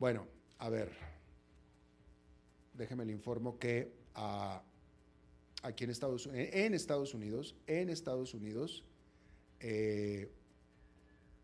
bueno, 0.00 0.26
a 0.58 0.68
ver, 0.68 0.90
déjeme 2.72 3.04
le 3.04 3.12
informo 3.12 3.56
que 3.56 3.92
ah, 4.16 4.60
aquí 5.64 5.84
en 5.84 5.90
Estados, 5.90 6.28
en 6.32 6.74
Estados 6.74 7.14
Unidos, 7.14 7.56
en 7.66 7.88
Estados 7.88 8.34
Unidos, 8.34 8.84
eh, 9.60 10.30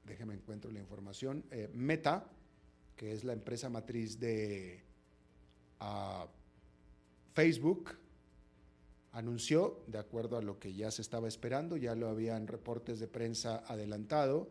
déjeme 0.04 0.34
encuentro 0.34 0.70
la 0.70 0.78
información, 0.78 1.42
eh, 1.50 1.70
Meta, 1.72 2.30
que 2.96 3.12
es 3.12 3.24
la 3.24 3.32
empresa 3.32 3.70
matriz 3.70 4.20
de 4.20 4.84
ah, 5.80 6.28
Facebook, 7.32 7.96
anunció, 9.12 9.82
de 9.86 9.98
acuerdo 9.98 10.36
a 10.36 10.42
lo 10.42 10.58
que 10.58 10.74
ya 10.74 10.90
se 10.90 11.00
estaba 11.00 11.26
esperando, 11.26 11.78
ya 11.78 11.94
lo 11.94 12.08
habían 12.08 12.46
reportes 12.46 13.00
de 13.00 13.08
prensa 13.08 13.64
adelantado, 13.66 14.50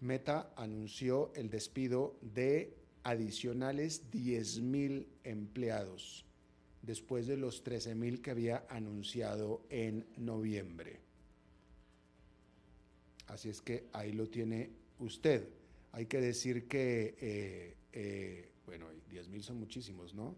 Meta 0.00 0.52
anunció 0.54 1.32
el 1.34 1.48
despido 1.48 2.18
de 2.20 2.76
adicionales 3.04 4.10
10 4.10 4.60
mil 4.60 5.08
empleados 5.24 6.27
después 6.82 7.26
de 7.26 7.36
los 7.36 7.62
13 7.62 7.94
mil 7.94 8.20
que 8.22 8.30
había 8.30 8.66
anunciado 8.68 9.62
en 9.68 10.06
noviembre. 10.16 11.00
Así 13.28 13.50
es 13.50 13.60
que 13.60 13.88
ahí 13.92 14.12
lo 14.12 14.28
tiene 14.28 14.70
usted. 14.98 15.48
Hay 15.92 16.06
que 16.06 16.20
decir 16.20 16.66
que, 16.66 17.16
eh, 17.20 17.76
eh, 17.92 18.50
bueno, 18.66 18.86
10 19.10 19.28
mil 19.28 19.42
son 19.42 19.58
muchísimos, 19.58 20.14
¿no? 20.14 20.34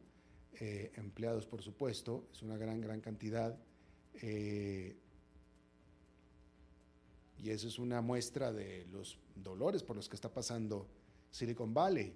Eh, 0.54 0.92
empleados, 0.96 1.46
por 1.46 1.62
supuesto, 1.62 2.28
es 2.32 2.42
una 2.42 2.56
gran, 2.56 2.80
gran 2.80 3.00
cantidad. 3.00 3.58
y 7.42 7.48
eso 7.48 7.68
es 7.68 7.78
una 7.78 8.02
muestra 8.02 8.52
de 8.52 8.84
los 8.92 9.18
dolores 9.34 9.82
por 9.82 9.96
los 9.96 10.10
que 10.10 10.16
está 10.16 10.30
pasando 10.30 10.86
Silicon 11.30 11.72
Valley. 11.72 12.12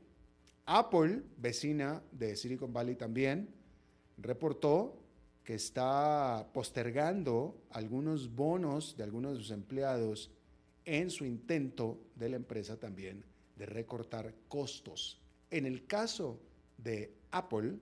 Apple, 0.66 1.22
vecina 1.38 2.02
de 2.12 2.36
Silicon 2.36 2.72
Valley 2.72 2.94
también, 2.96 3.48
reportó 4.16 5.00
que 5.44 5.54
está 5.54 6.48
postergando 6.52 7.62
algunos 7.70 8.34
bonos 8.34 8.96
de 8.96 9.04
algunos 9.04 9.32
de 9.32 9.38
sus 9.38 9.50
empleados 9.50 10.30
en 10.84 11.10
su 11.10 11.24
intento 11.24 11.98
de 12.16 12.30
la 12.30 12.36
empresa 12.36 12.78
también 12.78 13.24
de 13.56 13.66
recortar 13.66 14.34
costos. 14.48 15.20
En 15.50 15.66
el 15.66 15.86
caso 15.86 16.40
de 16.78 17.14
Apple, 17.30 17.78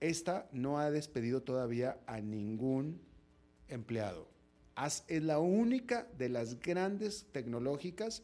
esta 0.00 0.48
no 0.52 0.78
ha 0.78 0.90
despedido 0.90 1.42
todavía 1.42 2.00
a 2.06 2.20
ningún 2.20 3.00
empleado. 3.68 4.28
Es 5.06 5.22
la 5.22 5.38
única 5.38 6.08
de 6.18 6.28
las 6.28 6.58
grandes 6.58 7.26
tecnológicas 7.30 8.22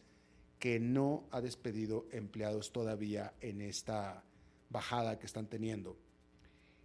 que 0.58 0.80
no 0.80 1.28
ha 1.30 1.40
despedido 1.40 2.06
empleados 2.10 2.72
todavía 2.72 3.34
en 3.40 3.60
esta 3.60 4.24
bajada 4.70 5.18
que 5.18 5.26
están 5.26 5.46
teniendo. 5.46 5.96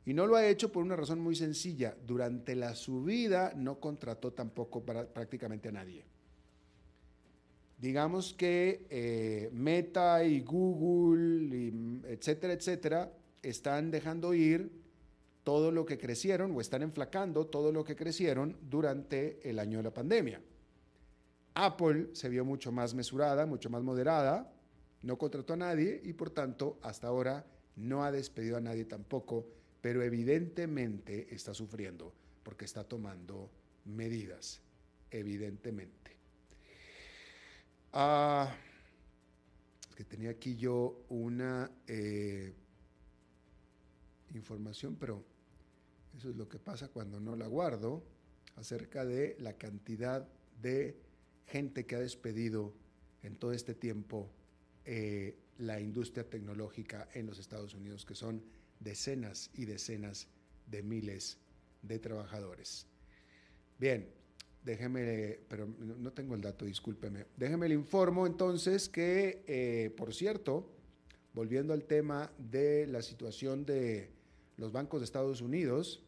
Y 0.06 0.14
no 0.14 0.28
lo 0.28 0.36
ha 0.36 0.48
hecho 0.48 0.72
por 0.72 0.84
una 0.84 0.96
razón 0.96 1.20
muy 1.20 1.36
sencilla. 1.36 1.96
Durante 2.06 2.56
la 2.56 2.76
subida 2.76 3.54
no 3.56 3.80
contrató 3.80 4.34
tampoco 4.34 4.84
prácticamente 4.84 5.70
a 5.70 5.72
nadie. 5.72 6.06
Digamos 7.78 8.34
que 8.34 8.86
eh, 8.90 9.50
Meta 9.54 10.24
y 10.24 10.42
Google, 10.42 11.74
etcétera, 12.08 12.54
etcétera, 12.54 13.14
están 13.42 13.92
dejando 13.92 14.34
ir 14.34 14.72
todo 15.44 15.72
lo 15.72 15.86
que 15.86 15.98
crecieron 15.98 16.56
o 16.56 16.62
están 16.62 16.82
enflacando 16.82 17.48
todo 17.48 17.72
lo 17.72 17.84
que 17.84 17.96
crecieron 17.96 18.58
durante 18.62 19.48
el 19.50 19.60
año 19.60 19.80
de 19.80 19.84
la 19.84 19.94
pandemia. 19.94 20.42
Apple 21.56 22.10
se 22.14 22.30
vio 22.30 22.46
mucho 22.46 22.72
más 22.72 22.94
mesurada, 22.94 23.46
mucho 23.46 23.70
más 23.70 23.84
moderada, 23.84 24.52
no 25.02 25.18
contrató 25.18 25.54
a 25.54 25.58
nadie 25.58 26.02
y 26.04 26.14
por 26.14 26.30
tanto 26.30 26.80
hasta 26.82 27.08
ahora 27.08 27.46
no 27.76 28.04
ha 28.04 28.12
despedido 28.12 28.58
a 28.58 28.62
nadie 28.62 28.86
tampoco, 28.86 29.46
pero 29.84 30.02
evidentemente 30.02 31.36
está 31.36 31.54
sufriendo 31.54 32.14
porque 32.42 32.64
está 32.64 32.86
tomando 32.86 33.52
medidas, 33.84 34.62
evidentemente. 35.12 36.16
Ah, 37.92 38.56
es 39.90 39.94
que 39.94 40.06
tenía 40.06 40.30
aquí 40.30 40.56
yo 40.56 41.04
una 41.10 41.70
eh, 41.86 42.54
información, 44.34 44.96
pero 44.96 45.22
eso 46.16 46.30
es 46.30 46.38
lo 46.38 46.48
que 46.48 46.60
pasa 46.60 46.88
cuando 46.88 47.20
no 47.20 47.36
la 47.36 47.48
guardo, 47.48 48.06
acerca 48.56 49.04
de 49.04 49.36
la 49.40 49.58
cantidad 49.58 50.26
de 50.62 50.98
gente 51.46 51.86
que 51.86 51.98
ha 51.98 52.00
despedido 52.00 52.74
en 53.22 53.36
todo 53.36 53.52
este 53.52 53.76
tiempo 53.76 54.32
eh, 54.86 55.38
la 55.58 55.82
industria 55.82 56.30
tecnológica 56.30 57.10
en 57.14 57.26
los 57.26 57.38
Estados 57.38 57.74
Unidos, 57.74 58.06
que 58.06 58.16
son 58.16 58.42
decenas 58.84 59.50
y 59.54 59.66
decenas 59.66 60.28
de 60.68 60.84
miles 60.84 61.38
de 61.82 62.00
trabajadores. 62.00 62.88
Bien, 63.80 64.08
Déjeme, 64.64 65.40
pero 65.50 65.68
no 65.68 66.14
tengo 66.14 66.36
el 66.36 66.42
dato, 66.42 66.66
discúlpeme. 66.66 67.26
Déjeme 67.36 67.68
le 67.68 67.76
informo 67.76 68.26
entonces 68.26 68.88
que, 68.88 69.44
eh, 69.46 69.94
por 69.98 70.14
cierto, 70.14 70.70
volviendo 71.34 71.74
al 71.74 71.84
tema 71.84 72.32
de 72.38 72.88
la 72.88 73.02
situación 73.02 73.66
de 73.66 74.12
los 74.56 74.72
bancos 74.72 75.02
de 75.02 75.06
Estados 75.06 75.42
Unidos, 75.42 76.02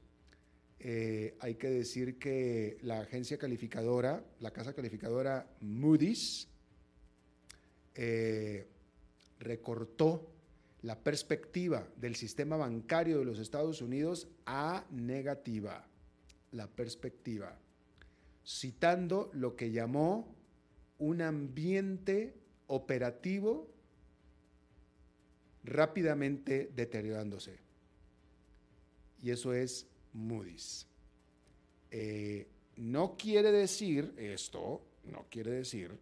eh, 0.80 1.36
hay 1.40 1.56
que 1.56 1.70
decir 1.70 2.18
que 2.18 2.78
la 2.82 3.02
agencia 3.02 3.38
calificadora, 3.38 4.24
la 4.40 4.52
casa 4.52 4.74
calificadora 4.74 5.52
Moody's, 5.60 6.48
eh, 7.96 8.70
recortó 9.40 10.32
la 10.86 10.96
perspectiva 11.00 11.88
del 11.98 12.16
sistema 12.16 12.58
bancario 12.58 13.18
de 13.18 13.26
los 13.26 13.40
Estados 13.40 13.82
Unidos 13.82 14.28
a 14.46 14.86
negativa. 14.92 15.88
La 16.52 16.68
perspectiva 16.68 17.58
citando 18.46 19.32
lo 19.34 19.56
que 19.56 19.72
llamó 19.72 20.36
un 21.00 21.24
ambiente 21.24 22.36
operativo 22.68 23.68
rápidamente 25.64 26.72
deteriorándose. 26.76 27.58
Y 29.24 29.32
eso 29.32 29.54
es 29.54 29.88
Moody's. 30.14 30.86
Eh, 31.90 32.48
no 32.76 33.18
quiere 33.18 33.52
decir 33.52 34.14
esto, 34.18 34.86
no 35.06 35.26
quiere 35.32 35.50
decir 35.50 35.98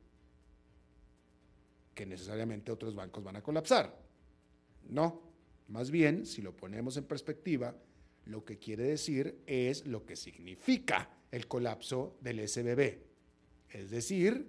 que 1.96 2.06
necesariamente 2.06 2.70
otros 2.70 2.94
bancos 2.94 3.24
van 3.24 3.38
a 3.38 3.42
colapsar. 3.42 4.03
No, 4.90 5.22
más 5.68 5.92
bien, 5.92 6.26
si 6.26 6.42
lo 6.42 6.56
ponemos 6.56 6.98
en 6.98 7.06
perspectiva, 7.06 7.76
lo 8.26 8.46
que 8.46 8.58
quiere 8.58 8.84
decir 8.84 9.42
es 9.46 9.86
lo 9.86 10.06
que 10.06 10.16
significa 10.16 11.10
el 11.32 11.48
colapso 11.48 12.18
del 12.22 12.48
SBB. 12.48 13.00
Es 13.70 13.90
decir, 13.90 14.48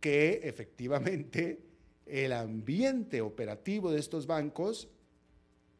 que 0.00 0.40
efectivamente 0.44 1.60
el 2.06 2.32
ambiente 2.32 3.20
operativo 3.20 3.90
de 3.90 4.00
estos 4.00 4.26
bancos 4.26 4.88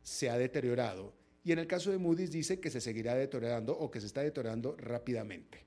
se 0.02 0.28
ha 0.28 0.36
deteriorado. 0.36 1.14
Y 1.44 1.52
en 1.52 1.60
el 1.60 1.66
caso 1.66 1.90
de 1.90 1.98
Moody's 1.98 2.30
dice 2.30 2.60
que 2.60 2.70
se 2.70 2.80
seguirá 2.80 3.14
deteriorando 3.14 3.78
o 3.78 3.90
que 3.90 4.00
se 4.00 4.06
está 4.06 4.22
deteriorando 4.22 4.76
rápidamente. 4.76 5.64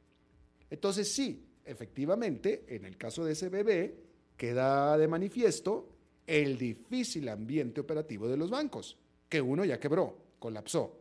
Entonces 0.69 1.11
sí, 1.11 1.47
efectivamente, 1.65 2.65
en 2.67 2.85
el 2.85 2.97
caso 2.97 3.25
de 3.25 3.35
SBB 3.35 3.93
queda 4.37 4.97
de 4.97 5.07
manifiesto 5.07 5.90
el 6.27 6.57
difícil 6.57 7.29
ambiente 7.29 7.81
operativo 7.81 8.27
de 8.27 8.37
los 8.37 8.49
bancos, 8.49 8.97
que 9.27 9.41
uno 9.41 9.65
ya 9.65 9.79
quebró, 9.79 10.17
colapsó. 10.39 10.97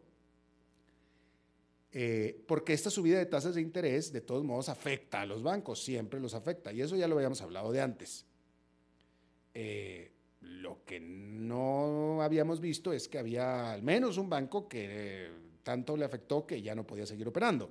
Eh, 1.92 2.44
porque 2.46 2.72
esta 2.72 2.88
subida 2.88 3.18
de 3.18 3.26
tasas 3.26 3.56
de 3.56 3.60
interés 3.60 4.12
de 4.12 4.20
todos 4.20 4.44
modos 4.44 4.68
afecta 4.68 5.22
a 5.22 5.26
los 5.26 5.42
bancos, 5.42 5.82
siempre 5.82 6.20
los 6.20 6.34
afecta, 6.34 6.72
y 6.72 6.80
eso 6.80 6.96
ya 6.96 7.08
lo 7.08 7.16
habíamos 7.16 7.42
hablado 7.42 7.72
de 7.72 7.80
antes. 7.80 8.24
Eh, 9.54 10.12
lo 10.40 10.84
que 10.84 11.00
no 11.00 12.22
habíamos 12.22 12.60
visto 12.60 12.92
es 12.92 13.08
que 13.08 13.18
había 13.18 13.72
al 13.72 13.82
menos 13.82 14.16
un 14.18 14.30
banco 14.30 14.68
que 14.68 15.28
tanto 15.62 15.96
le 15.96 16.04
afectó 16.04 16.46
que 16.46 16.62
ya 16.62 16.74
no 16.74 16.86
podía 16.86 17.06
seguir 17.06 17.28
operando. 17.28 17.70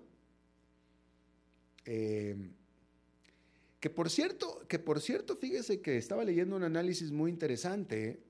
Eh, 3.79 3.81
que 3.81 3.89
por 3.89 4.09
cierto, 4.09 4.67
que 4.67 4.79
por 4.79 5.01
cierto, 5.01 5.37
fíjese 5.37 5.81
que 5.81 5.97
estaba 5.97 6.23
leyendo 6.23 6.55
un 6.55 6.63
análisis 6.63 7.11
muy 7.11 7.31
interesante 7.31 8.23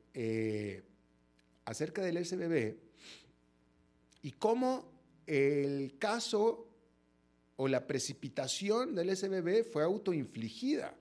acerca 1.66 2.04
del 2.04 2.24
SBB 2.24 2.76
y 4.22 4.32
cómo 4.34 4.92
el 5.26 5.98
caso 5.98 6.68
o 7.56 7.68
la 7.68 7.86
precipitación 7.86 8.96
del 8.96 9.16
SBB 9.16 9.64
fue 9.64 9.84
autoinfligida, 9.84 10.96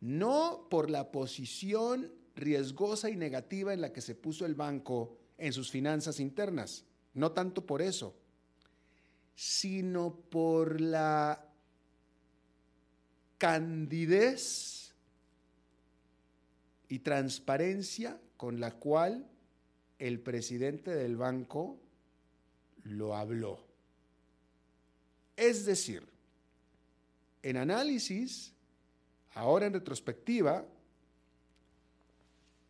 no 0.00 0.66
por 0.70 0.90
la 0.90 1.10
posición 1.10 2.12
riesgosa 2.34 3.08
y 3.08 3.16
negativa 3.16 3.72
en 3.72 3.80
la 3.80 3.92
que 3.92 4.02
se 4.02 4.14
puso 4.14 4.44
el 4.46 4.54
banco 4.54 5.16
en 5.38 5.52
sus 5.52 5.70
finanzas 5.70 6.20
internas, 6.20 6.84
no 7.14 7.32
tanto 7.32 7.64
por 7.64 7.80
eso, 7.80 8.14
sino 9.34 10.14
por 10.28 10.80
la 10.80 11.45
candidez 13.38 14.94
y 16.88 17.00
transparencia 17.00 18.20
con 18.36 18.60
la 18.60 18.72
cual 18.72 19.26
el 19.98 20.20
presidente 20.20 20.94
del 20.94 21.16
banco 21.16 21.78
lo 22.84 23.16
habló. 23.16 23.64
Es 25.36 25.66
decir, 25.66 26.02
en 27.42 27.56
análisis, 27.56 28.52
ahora 29.34 29.66
en 29.66 29.74
retrospectiva, 29.74 30.66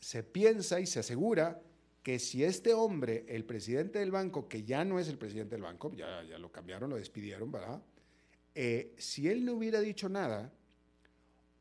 se 0.01 0.23
piensa 0.23 0.81
y 0.81 0.87
se 0.87 1.01
asegura 1.01 1.61
que 2.03 2.19
si 2.19 2.45
este 2.45 2.73
hombre, 2.73 3.25
el 3.29 3.45
presidente 3.45 3.99
del 3.99 4.13
banco, 4.13 4.49
que 4.49 4.63
ya 4.63 4.85
no 4.85 5.01
es 5.01 5.09
el 5.09 5.19
presidente 5.19 5.57
del 5.57 5.63
banco, 5.63 5.93
ya, 5.93 6.23
ya 6.23 6.39
lo 6.39 6.53
cambiaron, 6.53 6.91
lo 6.91 6.97
despidieron, 6.97 7.51
¿verdad? 7.51 7.83
Eh, 8.59 8.95
si 8.97 9.29
él 9.29 9.45
no 9.45 9.53
hubiera 9.53 9.81
dicho 9.81 10.09
nada, 10.09 10.51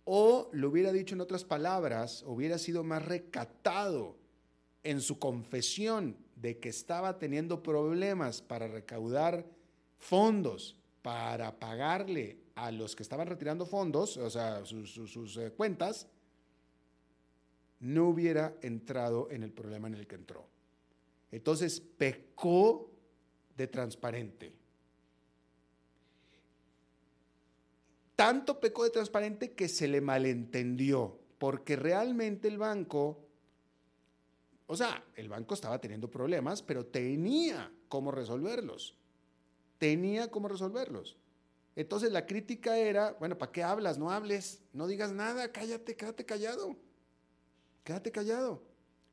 o 0.06 0.50
lo 0.54 0.70
hubiera 0.70 0.94
dicho 0.94 1.14
en 1.14 1.20
otras 1.20 1.44
palabras, 1.44 2.24
hubiera 2.26 2.58
sido 2.58 2.86
más 2.86 3.04
recatado 3.04 4.16
en 4.82 5.02
su 5.02 5.20
confesión 5.20 6.16
de 6.38 6.58
que 6.60 6.70
estaba 6.70 7.20
teniendo 7.20 7.62
problemas 7.62 8.42
para 8.42 8.70
recaudar 8.70 9.46
fondos 9.98 10.80
para 11.02 11.60
pagarle 11.60 12.38
a 12.56 12.72
los 12.72 12.96
que 12.96 13.04
estaban 13.04 13.28
retirando 13.28 13.66
fondos, 13.66 14.16
o 14.16 14.30
sea, 14.30 14.64
sus, 14.64 15.38
eh, 15.38 15.52
cuentas, 15.52 16.08
no 17.82 18.08
hubiera 18.08 18.56
entrado 18.62 19.30
en 19.30 19.44
el 19.44 19.52
problema 19.52 19.90
en 19.90 19.96
el 19.96 20.08
que 20.08 20.16
entró. 20.16 20.48
Entonces, 21.30 21.82
pecó 21.82 22.90
de 23.58 23.68
transparente. 23.68 24.65
Tanto 28.16 28.60
pecó 28.60 28.84
de 28.84 28.92
transparente 28.92 29.54
que 29.54 29.68
se 29.68 29.88
le 29.88 30.02
malentendió, 30.02 31.20
porque 31.38 31.76
realmente 31.76 32.48
el 32.48 32.58
banco 32.58 33.26
o 34.68 34.76
sea, 34.76 35.04
el 35.16 35.30
banco 35.30 35.54
estaba 35.54 35.80
teniendo 35.80 36.10
problemas, 36.10 36.62
pero 36.62 36.86
tenía 36.86 37.72
cómo 37.88 38.12
resolverlos. 38.12 38.96
Tenía 39.78 40.32
cómo 40.32 40.48
resolverlos. 40.48 41.18
Entonces 41.76 42.12
la 42.12 42.26
crítica 42.26 42.78
era, 42.78 43.16
bueno, 43.20 43.38
¿para 43.38 43.52
qué 43.52 43.62
hablas? 43.62 43.98
No 43.98 44.10
hables, 44.12 44.64
no 44.74 44.88
digas 44.88 45.12
nada, 45.12 45.52
cállate, 45.52 45.96
quédate 45.96 46.26
callado. 46.26 46.76
Quédate 47.84 48.12
callado. 48.12 48.64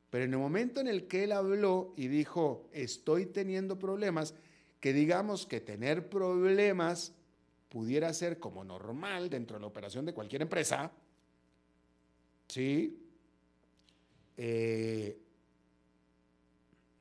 Pero 0.09 0.25
en 0.25 0.33
el 0.33 0.39
momento 0.39 0.79
en 0.79 0.87
el 0.87 1.07
que 1.07 1.25
él 1.25 1.33
habló 1.33 1.93
y 1.97 2.07
dijo, 2.07 2.69
estoy 2.71 3.25
teniendo 3.25 3.77
problemas, 3.77 4.33
que 4.79 4.93
digamos 4.93 5.45
que 5.45 5.59
tener 5.59 6.09
problemas 6.09 7.13
pudiera 7.73 8.13
ser 8.13 8.37
como 8.37 8.63
normal 8.63 9.31
dentro 9.31 9.57
de 9.57 9.61
la 9.61 9.65
operación 9.65 10.05
de 10.05 10.13
cualquier 10.13 10.43
empresa, 10.43 10.91
¿sí? 12.47 13.03
Eh, 14.37 15.19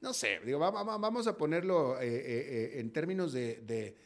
no 0.00 0.14
sé, 0.14 0.40
digo, 0.42 0.58
vamos 0.58 1.26
a 1.26 1.36
ponerlo 1.36 2.00
eh, 2.00 2.06
eh, 2.06 2.80
en 2.80 2.90
términos 2.90 3.34
de, 3.34 3.98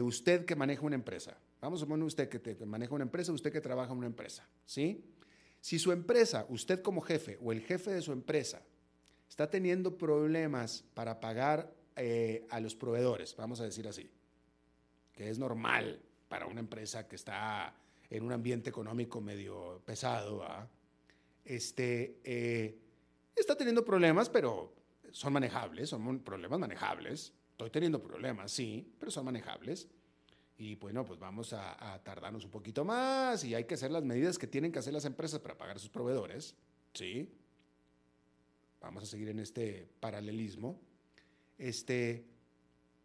usted 0.00 0.44
que 0.44 0.54
maneja 0.54 0.82
una 0.82 0.94
empresa. 0.94 1.36
Vamos 1.60 1.82
a 1.82 1.86
poner 1.86 2.04
usted 2.04 2.28
que, 2.28 2.66
maneja 2.66 2.94
una 2.94 3.02
empresa, 3.02 3.32
usted 3.32 3.50
que 3.50 3.60
trabaja 3.60 3.90
en 3.90 3.98
una 3.98 4.06
empresa, 4.06 4.46
¿sí? 4.64 5.04
Si 5.60 5.80
su 5.80 5.90
empresa, 5.90 6.46
usted 6.48 6.82
como 6.82 7.00
jefe 7.00 7.36
o 7.42 7.50
el 7.50 7.62
jefe 7.62 7.90
de 7.90 8.00
su 8.00 8.12
empresa, 8.12 8.62
está 9.28 9.50
teniendo 9.50 9.98
problemas 9.98 10.84
para 10.94 11.18
pagar 11.18 11.74
a 12.48 12.60
los 12.60 12.76
proveedores, 12.76 13.34
vamos 13.34 13.60
a 13.60 13.64
decir 13.64 13.88
así, 13.88 14.08
que 15.12 15.28
es 15.28 15.40
normal 15.40 16.00
para 16.32 16.46
una 16.46 16.60
empresa 16.60 17.06
que 17.06 17.16
está 17.16 17.74
en 18.08 18.24
un 18.24 18.32
ambiente 18.32 18.70
económico 18.70 19.20
medio 19.20 19.82
pesado, 19.84 20.42
este, 21.44 22.78
está 23.36 23.54
teniendo 23.54 23.84
problemas, 23.84 24.30
pero 24.30 24.72
son 25.10 25.34
manejables, 25.34 25.90
son 25.90 26.20
problemas 26.20 26.58
manejables. 26.58 27.34
Estoy 27.50 27.68
teniendo 27.68 28.02
problemas, 28.02 28.50
sí, 28.50 28.94
pero 28.98 29.12
son 29.12 29.26
manejables. 29.26 29.88
Y 30.56 30.76
bueno, 30.76 31.04
pues 31.04 31.20
vamos 31.20 31.52
a, 31.52 32.00
tardarnos 32.02 32.46
un 32.46 32.50
poquito 32.50 32.82
más 32.82 33.44
y 33.44 33.54
hay 33.54 33.64
que 33.64 33.74
hacer 33.74 33.90
las 33.90 34.02
medidas 34.02 34.38
que 34.38 34.46
tienen 34.46 34.72
que 34.72 34.78
hacer 34.78 34.94
las 34.94 35.04
empresas 35.04 35.38
para 35.38 35.58
pagar 35.58 35.76
a 35.76 35.80
sus 35.80 35.90
proveedores, 35.90 36.56
sí. 36.94 37.30
Vamos 38.80 39.02
a 39.02 39.06
seguir 39.06 39.28
en 39.28 39.38
este 39.38 39.86
paralelismo. 40.00 40.80
Este, 41.58 42.24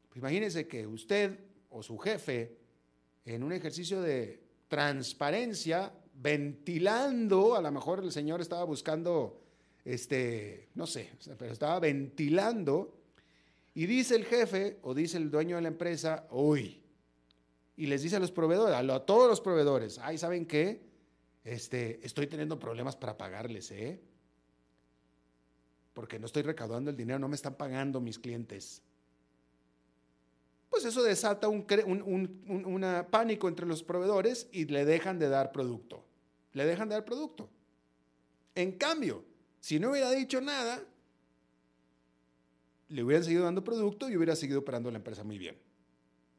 pues 0.07 0.19
imagínese 0.19 0.65
que 0.65 0.87
usted 0.87 1.37
o 1.69 1.83
su 1.83 1.97
jefe, 1.97 2.66
en 3.35 3.43
un 3.43 3.51
ejercicio 3.51 4.01
de 4.01 4.39
transparencia, 4.67 5.91
ventilando, 6.13 7.55
a 7.55 7.61
lo 7.61 7.71
mejor 7.71 8.03
el 8.03 8.11
señor 8.11 8.41
estaba 8.41 8.63
buscando 8.63 9.41
este, 9.85 10.69
no 10.75 10.85
sé, 10.85 11.11
pero 11.37 11.53
estaba 11.53 11.79
ventilando 11.79 12.93
y 13.73 13.85
dice 13.85 14.15
el 14.15 14.25
jefe 14.25 14.79
o 14.81 14.93
dice 14.93 15.17
el 15.17 15.31
dueño 15.31 15.55
de 15.55 15.61
la 15.61 15.67
empresa, 15.69 16.27
uy, 16.31 16.83
y 17.77 17.85
les 17.85 18.01
dice 18.01 18.15
a 18.15 18.19
los 18.19 18.31
proveedores, 18.31 18.75
a, 18.75 19.05
todos 19.05 19.29
los 19.29 19.39
proveedores, 19.39 19.99
ay, 19.99 20.17
¿saben 20.17 20.45
qué? 20.45 20.81
Este, 21.43 22.05
estoy 22.05 22.27
teniendo 22.27 22.59
problemas 22.59 22.95
para 22.95 23.17
pagarles, 23.17 23.71
¿eh? 23.71 24.01
Porque 25.93 26.19
no 26.19 26.25
estoy 26.25 26.43
recaudando 26.43 26.91
el 26.91 26.97
dinero, 26.97 27.19
no 27.19 27.29
me 27.29 27.35
están 27.35 27.55
pagando 27.55 28.01
mis 28.01 28.19
clientes. 28.19 28.81
Pues 30.69 30.85
eso 30.85 31.01
desata 31.01 31.47
un, 31.47 31.65
un 32.47 33.05
pánico 33.09 33.47
entre 33.47 33.65
los 33.65 33.83
proveedores 33.83 34.47
y 34.51 34.65
le 34.65 34.85
dejan 34.85 35.17
de 35.17 35.29
dar 35.29 35.51
producto. 35.51 36.05
Le 36.53 36.65
dejan 36.65 36.89
de 36.89 36.95
dar 36.95 37.05
producto. 37.05 37.49
En 38.55 38.73
cambio, 38.73 39.23
si 39.59 39.79
no 39.79 39.91
hubiera 39.91 40.11
dicho 40.11 40.41
nada, 40.41 40.83
le 42.89 43.03
hubieran 43.03 43.23
seguido 43.23 43.43
dando 43.43 43.63
producto 43.63 44.09
y 44.09 44.17
hubiera 44.17 44.35
seguido 44.35 44.59
operando 44.59 44.89
la 44.91 44.97
empresa 44.97 45.23
muy 45.23 45.37
bien. 45.37 45.57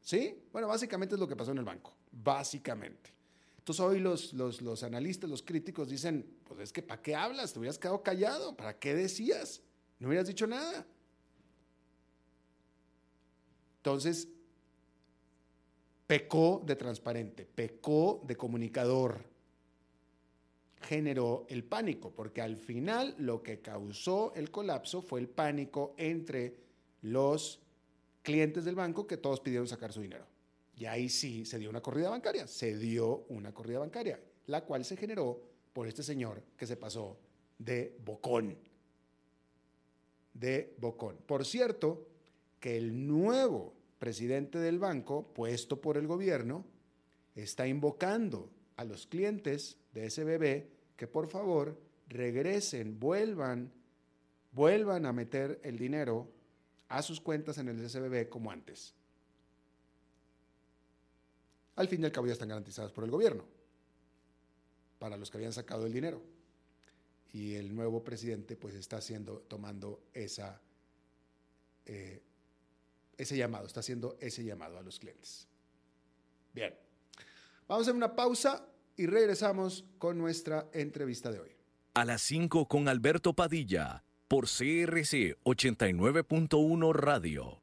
¿Sí? 0.01 0.43
Bueno, 0.53 0.69
básicamente 0.69 1.15
es 1.15 1.21
lo 1.21 1.29
que 1.29 1.37
pasó 1.37 1.53
en 1.53 1.59
el 1.59 1.65
banco. 1.65 1.95
Básicamente. 2.11 3.13
Entonces 3.59 3.85
hoy 3.85 4.01
los, 4.01 4.33
los, 4.33 4.63
los 4.63 4.83
analistas, 4.83 5.29
los 5.29 5.43
críticos 5.43 5.89
dicen, 5.89 6.39
pues 6.45 6.61
es 6.61 6.73
que 6.73 6.83
¿para 6.83 7.03
qué 7.03 7.15
hablas? 7.15 7.53
Te 7.53 7.59
hubieras 7.59 7.79
quedado 7.79 8.03
callado. 8.03 8.57
¿Para 8.57 8.79
qué 8.79 8.95
decías? 8.95 9.63
No 9.99 10.09
hubieras 10.09 10.27
dicho 10.27 10.47
nada. 10.47 10.87
Entonces, 13.79 14.29
pecó 16.07 16.63
de 16.65 16.77
transparente, 16.77 17.45
pecó 17.45 18.23
de 18.25 18.37
comunicador 18.37 19.29
generó 20.83 21.47
el 21.49 21.65
pánico, 21.65 22.11
porque 22.11 22.41
al 22.41 22.57
final 22.57 23.15
lo 23.19 23.43
que 23.43 23.61
causó 23.61 24.33
el 24.35 24.51
colapso 24.51 25.03
fue 25.03 25.21
el 25.21 25.29
pánico 25.29 25.95
entre 25.97 26.57
los 27.03 27.61
clientes 28.23 28.65
del 28.65 28.75
banco 28.75 29.07
que 29.07 29.17
todos 29.17 29.41
pidieron 29.41 29.69
sacar 29.69 29.93
su 29.93 30.01
dinero. 30.01 30.27
Y 30.77 30.87
ahí 30.87 31.09
sí 31.09 31.45
se 31.45 31.59
dio 31.59 31.71
una 31.71 31.81
corrida 31.81 32.11
bancaria, 32.11 32.47
se 32.47 32.77
dio 32.77 33.25
una 33.29 33.53
corrida 33.53 33.81
bancaria, 33.81 34.21
la 34.47 34.65
cual 34.65 34.85
se 34.85 34.97
generó 34.97 35.41
por 35.73 35.89
este 35.89 36.03
señor 36.03 36.43
que 36.57 36.67
se 36.67 36.77
pasó 36.77 37.19
de 37.59 37.97
bocón. 38.05 38.57
De 40.33 40.75
bocón. 40.79 41.19
Por 41.27 41.45
cierto, 41.45 42.07
que 42.61 42.77
el 42.77 43.07
nuevo 43.07 43.75
presidente 43.99 44.59
del 44.59 44.79
banco, 44.79 45.33
puesto 45.35 45.81
por 45.81 45.97
el 45.97 46.07
gobierno, 46.07 46.65
está 47.35 47.67
invocando 47.67 48.51
a 48.77 48.85
los 48.85 49.07
clientes 49.07 49.77
de 49.93 50.11
SBB 50.11 50.97
que 50.97 51.07
por 51.07 51.29
favor 51.29 51.79
regresen, 52.09 52.99
vuelvan, 52.99 53.73
vuelvan 54.53 55.07
a 55.07 55.13
meter 55.13 55.61
el 55.63 55.79
dinero 55.79 56.29
a 56.89 57.03
sus 57.03 57.21
cuentas 57.21 57.59
en 57.59 57.69
el 57.69 57.89
SBB 57.89 58.29
como 58.29 58.51
antes. 58.51 58.95
Al 61.77 61.87
fin 61.87 62.03
y 62.03 62.07
al 62.07 62.13
cabo 62.13 62.27
ya 62.27 62.33
están 62.33 62.49
garantizadas 62.49 62.91
por 62.91 63.05
el 63.05 63.11
gobierno, 63.11 63.45
para 64.99 65.17
los 65.17 65.31
que 65.31 65.37
habían 65.37 65.53
sacado 65.53 65.87
el 65.87 65.93
dinero. 65.93 66.21
Y 67.33 67.55
el 67.55 67.75
nuevo 67.75 68.03
presidente 68.03 68.57
pues 68.57 68.75
está 68.75 68.97
haciendo, 68.97 69.43
tomando 69.43 70.03
esa, 70.13 70.61
eh, 71.87 72.23
ese 73.19 73.37
llamado, 73.37 73.67
está 73.67 73.81
haciendo 73.81 74.17
ese 74.21 74.45
llamado 74.45 74.79
a 74.79 74.83
los 74.83 74.99
clientes. 74.99 75.47
Bien, 76.55 76.75
vamos 77.67 77.83
a 77.83 77.91
hacer 77.91 77.95
una 77.95 78.17
pausa 78.17 78.67
y 78.97 79.07
regresamos 79.07 79.85
con 79.99 80.17
nuestra 80.17 80.69
entrevista 80.73 81.31
de 81.31 81.41
hoy. 81.41 81.51
A 81.95 82.05
las 82.05 82.23
5 82.23 82.67
con 82.69 82.89
Alberto 82.89 83.35
Padilla, 83.35 84.05
por 84.29 84.45
CRC 84.47 85.37
89.1 85.45 86.93
Radio. 86.95 87.63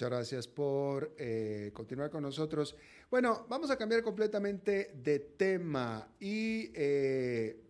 Muchas 0.00 0.16
gracias 0.16 0.48
por 0.48 1.14
eh, 1.18 1.72
continuar 1.74 2.08
con 2.08 2.22
nosotros. 2.22 2.74
Bueno, 3.10 3.44
vamos 3.50 3.70
a 3.70 3.76
cambiar 3.76 4.02
completamente 4.02 4.92
de 4.94 5.18
tema 5.18 6.10
y 6.18 6.70
eh, 6.74 7.60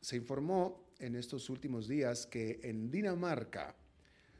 se 0.00 0.16
informó 0.16 0.90
en 0.98 1.14
estos 1.14 1.48
últimos 1.48 1.86
días 1.86 2.26
que 2.26 2.58
en 2.64 2.90
Dinamarca 2.90 3.76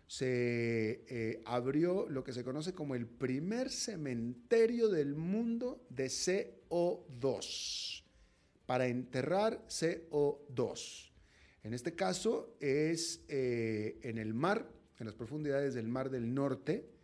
se 0.08 1.04
eh, 1.06 1.40
abrió 1.44 2.08
lo 2.08 2.24
que 2.24 2.32
se 2.32 2.42
conoce 2.42 2.72
como 2.72 2.96
el 2.96 3.06
primer 3.06 3.70
cementerio 3.70 4.88
del 4.88 5.14
mundo 5.14 5.86
de 5.88 6.06
CO2 6.06 8.02
para 8.66 8.88
enterrar 8.88 9.64
CO2. 9.68 11.12
En 11.62 11.74
este 11.74 11.94
caso 11.94 12.56
es 12.58 13.24
en 13.28 14.18
el 14.18 14.34
mar, 14.34 14.68
en 14.98 15.06
las 15.06 15.14
profundidades 15.14 15.74
del 15.74 15.86
Mar 15.86 16.10
del 16.10 16.34
Norte, 16.34 16.95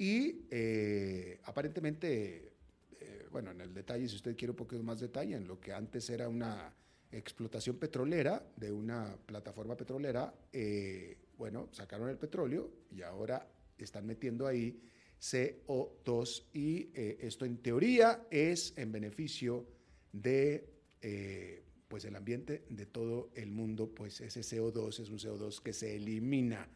y 0.00 0.46
eh, 0.50 1.38
aparentemente, 1.44 2.54
eh, 2.98 3.26
bueno, 3.30 3.50
en 3.50 3.60
el 3.60 3.74
detalle, 3.74 4.08
si 4.08 4.16
usted 4.16 4.34
quiere 4.34 4.52
un 4.52 4.56
poquito 4.56 4.82
más 4.82 4.98
detalle, 4.98 5.36
en 5.36 5.46
lo 5.46 5.60
que 5.60 5.74
antes 5.74 6.08
era 6.08 6.26
una 6.26 6.74
explotación 7.12 7.76
petrolera 7.76 8.42
de 8.56 8.72
una 8.72 9.14
plataforma 9.26 9.76
petrolera, 9.76 10.32
eh, 10.54 11.18
bueno, 11.36 11.68
sacaron 11.72 12.08
el 12.08 12.16
petróleo 12.16 12.72
y 12.90 13.02
ahora 13.02 13.46
están 13.76 14.06
metiendo 14.06 14.46
ahí 14.46 14.80
CO2 15.20 16.44
y 16.54 16.88
esto 16.94 17.44
en 17.44 17.58
teoría 17.58 18.26
es 18.30 18.72
en 18.78 18.92
beneficio 18.92 19.66
de 20.12 20.66
pues 21.88 22.06
el 22.06 22.16
ambiente 22.16 22.64
de 22.70 22.86
todo 22.86 23.32
el 23.34 23.50
mundo, 23.50 23.94
pues 23.94 24.22
ese 24.22 24.40
CO2 24.40 25.00
es 25.00 25.10
un 25.10 25.18
CO2 25.18 25.60
que 25.60 25.74
se 25.74 25.94
elimina 25.94 26.66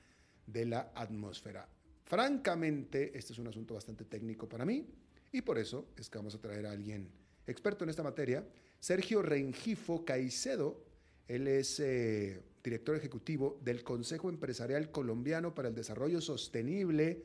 de 0.46 0.66
la 0.66 0.92
atmósfera. 0.94 1.73
Francamente, 2.04 3.16
este 3.16 3.32
es 3.32 3.38
un 3.38 3.48
asunto 3.48 3.74
bastante 3.74 4.04
técnico 4.04 4.48
para 4.48 4.64
mí 4.64 4.86
y 5.32 5.40
por 5.40 5.58
eso 5.58 5.88
es 5.96 6.10
que 6.10 6.18
vamos 6.18 6.34
a 6.34 6.40
traer 6.40 6.66
a 6.66 6.70
alguien 6.70 7.08
experto 7.46 7.84
en 7.84 7.90
esta 7.90 8.02
materia, 8.02 8.46
Sergio 8.78 9.22
Rengifo 9.22 10.04
Caicedo. 10.04 10.84
Él 11.26 11.48
es 11.48 11.80
eh, 11.80 12.42
director 12.62 12.94
ejecutivo 12.94 13.58
del 13.64 13.82
Consejo 13.82 14.28
Empresarial 14.28 14.90
Colombiano 14.90 15.54
para 15.54 15.68
el 15.68 15.74
Desarrollo 15.74 16.20
Sostenible 16.20 17.24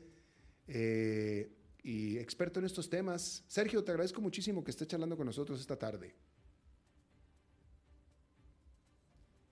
eh, 0.66 1.52
y 1.82 2.16
experto 2.16 2.58
en 2.58 2.66
estos 2.66 2.88
temas. 2.88 3.44
Sergio, 3.48 3.84
te 3.84 3.90
agradezco 3.90 4.22
muchísimo 4.22 4.64
que 4.64 4.70
estés 4.70 4.88
charlando 4.88 5.16
con 5.16 5.26
nosotros 5.26 5.60
esta 5.60 5.78
tarde. 5.78 6.14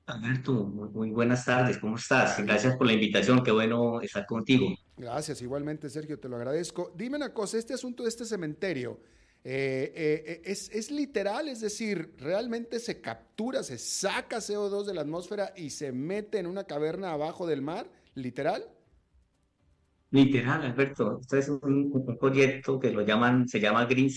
Alberto, 0.08 0.52
muy, 0.64 1.10
buenas 1.10 1.44
tardes, 1.44 1.76
¿cómo 1.76 1.96
estás? 1.96 2.42
Gracias 2.42 2.76
por 2.76 2.86
la 2.86 2.94
invitación, 2.94 3.42
qué 3.42 3.50
bueno 3.50 4.00
estar 4.00 4.24
contigo. 4.24 4.68
Gracias, 4.96 5.42
igualmente 5.42 5.90
Sergio, 5.90 6.18
te 6.18 6.28
lo 6.28 6.36
agradezco. 6.36 6.92
Dime 6.96 7.16
una 7.16 7.34
cosa, 7.34 7.58
este 7.58 7.74
asunto 7.74 8.04
de 8.04 8.08
este 8.08 8.24
cementerio, 8.24 9.00
eh, 9.44 9.92
eh, 9.94 10.42
es, 10.44 10.70
¿es, 10.70 10.90
literal? 10.90 11.48
Es 11.48 11.60
decir, 11.60 12.14
¿realmente 12.18 12.80
se 12.80 13.00
captura, 13.02 13.62
se 13.62 13.76
saca 13.76 14.38
CO2 14.38 14.84
de 14.84 14.94
la 14.94 15.02
atmósfera 15.02 15.52
y 15.54 15.70
se 15.70 15.92
mete 15.92 16.38
en 16.38 16.46
una 16.46 16.64
caverna 16.64 17.12
abajo 17.12 17.46
del 17.46 17.60
mar? 17.60 17.90
¿Literal? 18.14 18.64
Literal, 20.10 20.62
Alberto. 20.62 21.18
Este 21.20 21.38
es 21.38 21.48
un, 21.50 22.16
proyecto 22.18 22.80
que 22.80 22.90
lo 22.90 23.02
llaman, 23.02 23.46
se 23.46 23.60
llama 23.60 23.84
Green 23.84 24.10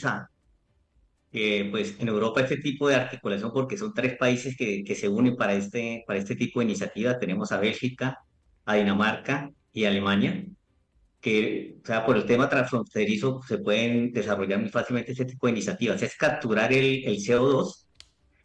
Sun 1.32 1.72
pues 1.72 1.96
en 2.00 2.08
Europa 2.10 2.42
este 2.42 2.58
tipo 2.58 2.90
de 2.90 2.96
articulación, 2.96 3.52
porque 3.54 3.78
son 3.78 3.94
tres 3.94 4.18
países 4.18 4.56
que, 4.58 4.84
que, 4.84 4.96
se 4.96 5.08
unen 5.08 5.38
para 5.38 5.54
este, 5.54 6.04
para 6.06 6.20
este 6.20 6.36
tipo 6.36 6.60
de 6.60 6.66
iniciativa, 6.66 7.18
tenemos 7.20 7.52
a 7.52 7.60
Bélgica, 7.60 8.20
a 8.66 8.76
Dinamarca 8.76 9.50
y 9.72 9.86
a 9.86 9.90
Alemania, 9.90 10.46
que, 11.22 11.78
o 11.84 11.88
sea, 11.88 12.06
por 12.06 12.18
el 12.18 12.26
tema 12.26 12.50
transfronterizo 12.50 13.42
se 13.48 13.60
pueden 13.60 14.12
desarrollar 14.12 14.60
muy 14.60 14.70
fácilmente 14.70 15.14
este 15.14 15.26
tipo 15.26 15.48
de 15.48 15.54
iniciativas, 15.54 16.02
es 16.02 16.16
capturar 16.18 16.74
el, 16.74 17.06
el 17.06 17.18
CO2 17.18 17.86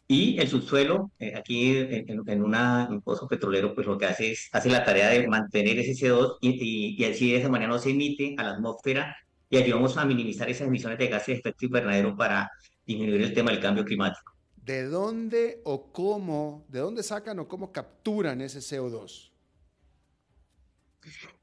y 0.07 0.39
el 0.39 0.47
subsuelo, 0.47 1.11
eh, 1.19 1.33
aquí 1.35 1.75
en, 1.77 2.23
en, 2.25 2.41
una, 2.41 2.87
un 2.89 3.01
pozo 3.01 3.27
petrolero, 3.27 3.75
pues 3.75 3.85
lo 3.85 3.97
que 3.97 4.05
hace 4.05 4.31
es, 4.31 4.47
hace 4.53 4.69
la 4.69 4.85
tarea 4.85 5.09
de 5.09 5.27
mantener 5.27 5.77
ese 5.79 5.91
CO2 5.91 6.37
y, 6.39 6.95
y, 6.95 7.03
y 7.03 7.05
así 7.05 7.31
de 7.31 7.39
esa 7.39 7.49
manera 7.49 7.69
no 7.69 7.79
se 7.79 7.89
emite 7.89 8.33
a 8.37 8.43
la 8.43 8.51
atmósfera 8.51 9.13
y 9.49 9.57
ayudamos 9.57 9.97
a 9.97 10.05
minimizar 10.05 10.49
esas 10.49 10.67
emisiones 10.67 10.97
de 10.99 11.07
gases 11.07 11.27
de 11.27 11.33
efecto 11.33 11.65
invernadero 11.65 12.15
para 12.15 12.49
disminuir 12.87 13.21
el 13.21 13.33
tema 13.33 13.51
del 13.51 13.59
cambio 13.59 13.83
climático. 13.85 14.33
¿De 14.55 14.85
dónde 14.85 15.61
o 15.65 15.91
cómo, 15.91 16.65
de 16.69 16.79
dónde 16.79 17.03
sacan 17.03 17.39
o 17.39 17.47
cómo 17.47 17.71
capturan 17.71 18.41
ese 18.41 18.59
CO2? 18.59 19.29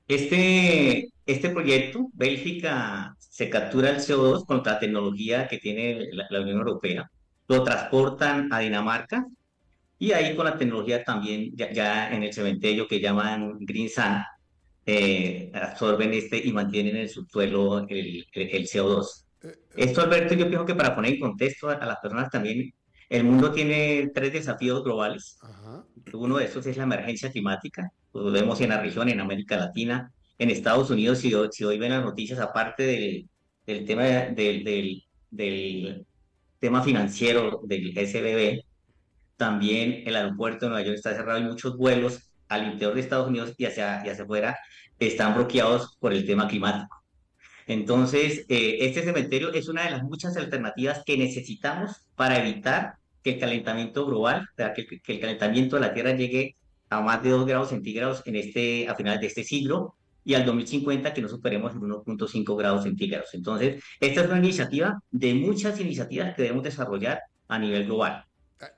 Este, 0.09 1.09
este 1.25 1.49
proyecto, 1.51 2.09
Bélgica 2.13 3.17
se 3.19 3.49
captura 3.49 3.91
el 3.91 3.97
CO2 3.97 4.45
con 4.45 4.63
la 4.65 4.79
tecnología 4.79 5.49
que 5.49 5.59
tiene 5.59 6.07
la, 6.13 6.41
Unión 6.41 6.59
Europea, 6.59 7.11
lo 7.49 7.63
transportan 7.63 8.53
a 8.53 8.61
Dinamarca 8.61 9.27
y 9.99 10.13
ahí 10.13 10.37
con 10.37 10.45
la 10.45 10.59
tecnología 10.59 11.03
también 11.03 11.55
ya, 11.57 12.15
en 12.15 12.23
el 12.23 12.33
cementerio 12.33 12.87
que 12.87 13.01
llaman 13.01 13.59
Green 13.61 13.89
Sun, 13.89 14.23
eh, 14.85 15.51
absorben 15.55 16.13
este 16.13 16.47
y 16.47 16.53
mantienen 16.53 16.97
en 16.97 17.03
el 17.03 17.09
subsuelo 17.09 17.87
el, 17.89 18.27
el 18.33 18.67
CO2. 18.67 19.24
Esto, 19.77 20.03
Alberto, 20.03 20.35
yo 20.35 20.49
pienso 20.49 20.65
que 20.65 20.75
para 20.75 20.95
poner 20.95 21.15
en 21.15 21.21
contexto 21.21 21.69
a, 21.69 21.85
las 21.85 21.99
personas 21.99 22.31
también, 22.31 22.73
el 23.09 23.25
mundo 23.25 23.53
tiene 23.53 24.11
tres 24.15 24.33
desafíos 24.33 24.83
globales. 24.85 25.39
Uno 26.13 26.37
de 26.39 26.45
esos 26.45 26.67
es 26.67 26.77
la 26.77 26.85
emergencia 26.85 27.31
climática, 27.31 27.91
lo 28.13 28.31
vemos 28.31 28.61
en 28.61 28.71
la 28.71 28.81
región, 28.81 29.09
en 29.09 29.21
América 29.21 29.57
Latina, 29.57 30.13
en 30.39 30.51
Estados 30.51 30.91
Unidos, 30.91 31.19
si, 31.19 31.33
si 31.51 31.65
hoy 31.65 31.79
ven 31.79 31.91
las 31.91 32.05
noticias, 32.05 32.39
aparte 32.39 32.85
del, 32.85 33.29
del 33.67 33.85
tema, 33.85 34.05
del, 34.05 34.65
del, 34.65 35.03
del, 35.31 36.07
tema 36.59 36.83
financiero 36.83 37.61
del 37.65 37.93
SBB, 37.93 38.65
también 39.37 40.03
el 40.07 40.17
aeropuerto 40.17 40.67
de 40.67 40.71
Nueva 40.71 40.87
York 40.87 40.97
está 40.97 41.15
cerrado 41.15 41.39
y 41.39 41.45
muchos 41.45 41.77
vuelos 41.77 42.31
al 42.49 42.65
interior 42.67 42.95
de 42.95 43.01
Estados 43.01 43.29
Unidos 43.29 43.53
y 43.59 43.67
hacia, 43.67 44.03
y 44.05 44.09
hacia 44.09 44.25
afuera 44.25 44.57
están 44.99 45.35
bloqueados 45.35 45.97
por 46.01 46.13
el 46.13 46.25
tema 46.25 46.49
climático. 46.49 47.04
Entonces, 47.67 48.45
eh, 48.49 48.79
este 48.81 49.03
cementerio 49.03 49.53
es 49.53 49.69
una 49.69 49.85
de 49.85 49.91
las 49.91 50.03
muchas 50.03 50.37
alternativas 50.37 51.03
que 51.05 51.17
necesitamos 51.17 52.07
para 52.15 52.39
evitar 52.39 52.95
que 53.23 53.33
el 53.33 53.41
calentamiento 53.41 54.05
global, 54.07 54.49
que, 54.57 55.01
que 55.01 55.13
el 55.13 55.21
calentamiento 55.21 55.77
de 55.77 55.83
la 55.83 55.95
Tierra 55.95 56.13
llegue 56.13 56.57
a 56.91 57.01
más 57.01 57.23
de 57.23 57.31
2 57.31 57.47
grados 57.47 57.71
centígrados 57.71 58.23
en 58.27 58.37
este, 58.37 58.89
a 58.89 58.95
finales 58.95 59.21
de 59.21 59.27
este 59.29 59.45
siglo 59.45 59.95
y 60.25 60.35
al 60.35 60.47
2050 60.47 61.13
que 61.13 61.23
no 61.23 61.29
superemos 61.29 61.73
el 61.73 61.81
1.5 61.81 62.57
grados 62.57 62.85
centígrados. 62.85 63.35
Entonces, 63.35 63.83
esta 64.01 64.23
es 64.23 64.27
una 64.29 64.39
iniciativa 64.39 64.99
de 65.11 65.35
muchas 65.35 65.79
iniciativas 65.81 66.35
que 66.35 66.43
debemos 66.43 66.65
desarrollar 66.65 67.21
a 67.49 67.59
nivel 67.59 67.85
global. 67.85 68.25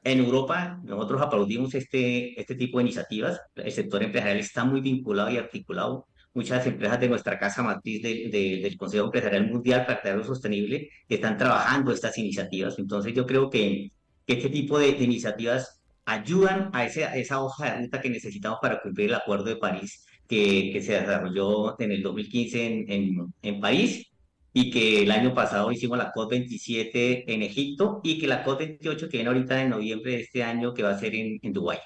En 0.02 0.18
Europa, 0.18 0.80
nosotros 0.82 1.22
aplaudimos 1.22 1.74
este, 1.74 2.40
este 2.40 2.56
tipo 2.56 2.78
de 2.78 2.84
iniciativas. 2.84 3.40
El 3.54 3.70
sector 3.70 4.02
empresarial 4.02 4.38
está 4.38 4.64
muy 4.64 4.80
vinculado 4.80 5.30
y 5.30 5.36
articulado. 5.36 6.06
Muchas 6.36 6.66
empresas 6.66 7.00
de 7.00 7.08
nuestra 7.08 7.38
casa 7.38 7.62
matriz 7.62 8.02
del 8.02 8.76
Consejo 8.76 9.06
Empresarial 9.06 9.48
Mundial 9.48 9.86
para 9.86 10.02
Crear 10.02 10.22
Sostenible 10.22 10.90
están 11.08 11.38
trabajando 11.38 11.92
estas 11.92 12.18
iniciativas. 12.18 12.78
Entonces, 12.78 13.14
yo 13.14 13.24
creo 13.24 13.48
que, 13.48 13.90
este 14.26 14.50
tipo 14.50 14.78
de, 14.78 14.90
iniciativas 14.90 15.80
ayudan 16.04 16.68
a, 16.74 16.84
ese, 16.84 17.08
esa 17.18 17.42
hoja 17.42 17.72
de 17.72 17.84
ruta 17.84 18.02
que 18.02 18.10
necesitamos 18.10 18.58
para 18.60 18.82
cumplir 18.82 19.08
el 19.08 19.14
Acuerdo 19.14 19.44
de 19.44 19.56
París 19.56 20.04
que, 20.28 20.78
se 20.84 21.00
desarrolló 21.00 21.80
en 21.80 21.92
el 21.92 22.02
2015 22.02 22.66
en, 22.66 22.92
en, 22.92 23.34
en 23.40 23.60
París 23.60 24.06
y 24.52 24.70
que 24.70 25.04
el 25.04 25.10
año 25.12 25.32
pasado 25.32 25.72
hicimos 25.72 25.96
la 25.96 26.12
COP27 26.12 27.24
en 27.28 27.42
Egipto 27.44 28.02
y 28.04 28.18
que 28.18 28.26
la 28.26 28.44
COP28 28.44 29.08
que 29.08 29.16
viene 29.16 29.28
ahorita 29.28 29.62
en 29.62 29.70
noviembre 29.70 30.12
de 30.12 30.20
este 30.20 30.42
año 30.42 30.74
que 30.74 30.82
va 30.82 30.90
a 30.90 30.98
ser 30.98 31.14
en, 31.14 31.38
en 31.40 31.52
Dubái. 31.54 31.78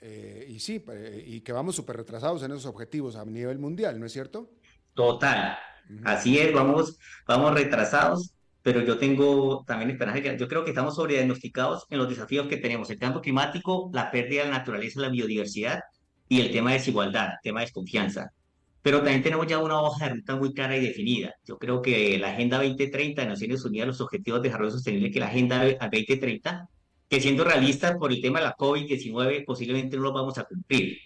Eh, 0.00 0.46
y 0.48 0.60
sí, 0.60 0.84
y 1.26 1.40
que 1.40 1.52
vamos 1.52 1.76
súper 1.76 1.96
retrasados 1.96 2.42
en 2.42 2.52
esos 2.52 2.66
objetivos 2.66 3.16
a 3.16 3.24
nivel 3.24 3.58
mundial, 3.58 3.98
¿no 3.98 4.06
es 4.06 4.12
cierto? 4.12 4.50
Total, 4.94 5.56
así 6.04 6.38
es, 6.38 6.52
vamos, 6.52 6.98
vamos 7.26 7.54
retrasados, 7.54 8.32
pero 8.62 8.82
yo 8.82 8.98
tengo 8.98 9.64
también 9.66 9.90
esperanza, 9.90 10.22
que 10.22 10.38
yo 10.38 10.48
creo 10.48 10.64
que 10.64 10.70
estamos 10.70 10.96
sobrediagnosticados 10.96 11.86
en 11.90 11.98
los 11.98 12.08
desafíos 12.08 12.46
que 12.46 12.58
tenemos, 12.58 12.90
el 12.90 12.98
cambio 12.98 13.20
climático, 13.20 13.90
la 13.92 14.10
pérdida 14.10 14.44
de 14.44 14.50
la 14.50 14.58
naturaleza, 14.58 15.00
la 15.00 15.08
biodiversidad 15.08 15.80
y 16.28 16.40
el 16.40 16.50
tema 16.50 16.70
de 16.70 16.78
desigualdad, 16.78 17.28
el 17.32 17.38
tema 17.42 17.60
de 17.60 17.66
desconfianza 17.66 18.32
pero 18.86 18.98
también 18.98 19.20
tenemos 19.20 19.48
ya 19.48 19.58
una 19.58 19.80
hoja 19.82 20.04
de 20.04 20.14
ruta 20.14 20.36
muy 20.36 20.54
clara 20.54 20.76
y 20.76 20.80
definida. 20.80 21.34
Yo 21.44 21.58
creo 21.58 21.82
que 21.82 22.18
la 22.20 22.30
Agenda 22.30 22.58
2030 22.58 23.20
de 23.20 23.26
Naciones 23.26 23.64
Unidas, 23.64 23.88
los 23.88 24.00
Objetivos 24.00 24.40
de 24.40 24.48
Desarrollo 24.48 24.70
Sostenible, 24.70 25.10
que 25.10 25.18
la 25.18 25.26
Agenda 25.26 25.64
2030, 25.64 26.68
que 27.08 27.20
siendo 27.20 27.44
realistas 27.44 27.96
por 27.96 28.12
el 28.12 28.20
tema 28.20 28.40
de 28.40 28.46
la 28.46 28.56
COVID-19, 28.56 29.44
posiblemente 29.44 29.96
no 29.96 30.04
lo 30.04 30.12
vamos 30.12 30.38
a 30.38 30.44
cumplir. 30.44 30.98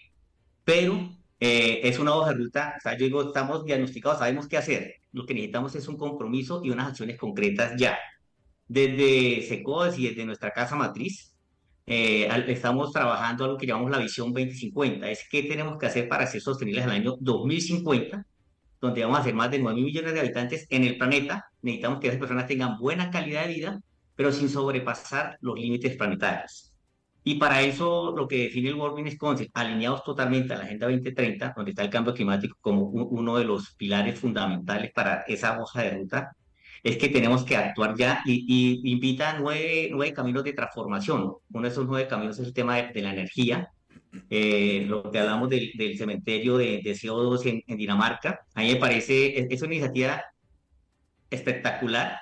Pero 0.63 1.09
eh, 1.39 1.81
es 1.83 1.99
una 1.99 2.15
hoja 2.15 2.31
de 2.31 2.37
ruta, 2.37 2.75
o 2.77 2.81
sea, 2.81 2.97
yo 2.97 3.05
digo, 3.05 3.21
estamos 3.23 3.65
diagnosticados, 3.65 4.19
sabemos 4.19 4.47
qué 4.47 4.57
hacer. 4.57 4.95
Lo 5.11 5.25
que 5.25 5.33
necesitamos 5.33 5.75
es 5.75 5.87
un 5.87 5.97
compromiso 5.97 6.61
y 6.63 6.69
unas 6.69 6.89
acciones 6.89 7.17
concretas 7.17 7.73
ya. 7.77 7.97
Desde 8.67 9.41
SECODES 9.47 9.99
y 9.99 10.07
desde 10.09 10.25
nuestra 10.25 10.51
casa 10.51 10.75
matriz, 10.75 11.35
eh, 11.85 12.29
estamos 12.47 12.93
trabajando 12.93 13.45
a 13.45 13.47
lo 13.49 13.57
que 13.57 13.67
llamamos 13.67 13.91
la 13.91 13.97
visión 13.97 14.33
2050. 14.33 15.09
Es 15.09 15.27
qué 15.29 15.43
tenemos 15.43 15.77
que 15.77 15.87
hacer 15.87 16.07
para 16.07 16.27
ser 16.27 16.41
sostenibles 16.41 16.85
el 16.85 16.91
año 16.91 17.17
2050, 17.19 18.25
donde 18.79 19.03
vamos 19.03 19.19
a 19.19 19.23
ser 19.23 19.33
más 19.33 19.51
de 19.51 19.59
9 19.59 19.81
millones 19.81 20.13
de 20.13 20.19
habitantes 20.19 20.67
en 20.69 20.83
el 20.83 20.97
planeta. 20.97 21.45
Necesitamos 21.61 21.99
que 21.99 22.07
esas 22.07 22.19
personas 22.19 22.47
tengan 22.47 22.77
buena 22.77 23.09
calidad 23.09 23.45
de 23.47 23.53
vida, 23.53 23.81
pero 24.21 24.31
sin 24.31 24.49
sobrepasar 24.49 25.35
los 25.41 25.59
límites 25.59 25.97
planetarios. 25.97 26.71
Y 27.23 27.39
para 27.39 27.63
eso 27.63 28.13
lo 28.15 28.27
que 28.27 28.43
define 28.43 28.69
el 28.69 28.75
World 28.75 28.93
Business 28.93 29.17
Council, 29.17 29.49
alineados 29.51 30.03
totalmente 30.03 30.53
a 30.53 30.57
la 30.57 30.65
Agenda 30.65 30.85
2030, 30.85 31.53
donde 31.55 31.71
está 31.71 31.81
el 31.81 31.89
cambio 31.89 32.13
climático 32.13 32.55
como 32.61 32.83
uno 32.83 33.37
de 33.39 33.45
los 33.45 33.73
pilares 33.73 34.19
fundamentales 34.19 34.91
para 34.93 35.21
esa 35.21 35.59
hoja 35.59 35.81
de 35.81 35.97
ruta, 35.97 36.35
es 36.83 36.97
que 36.97 37.09
tenemos 37.09 37.43
que 37.43 37.55
actuar 37.55 37.95
ya 37.97 38.21
y, 38.23 38.79
invita 38.91 39.39
nueve, 39.39 39.89
nueve, 39.89 40.13
caminos 40.13 40.43
de 40.43 40.53
transformación. 40.53 41.33
Uno 41.51 41.63
de 41.63 41.69
esos 41.69 41.87
nueve 41.87 42.07
caminos 42.07 42.37
es 42.37 42.45
el 42.45 42.53
tema 42.53 42.77
de, 42.77 43.01
la 43.01 43.13
energía, 43.13 43.71
eh, 44.29 44.85
lo 44.87 45.09
que 45.11 45.17
hablamos 45.17 45.49
del, 45.49 45.71
del 45.73 45.97
cementerio 45.97 46.57
de, 46.57 46.81
de 46.83 46.91
CO2 46.91 47.63
en, 47.65 47.75
Dinamarca. 47.75 48.41
A 48.53 48.61
mí 48.61 48.73
me 48.73 48.75
parece, 48.75 49.39
es, 49.39 49.47
es, 49.49 49.61
una 49.63 49.73
iniciativa 49.73 50.23
espectacular, 51.31 52.19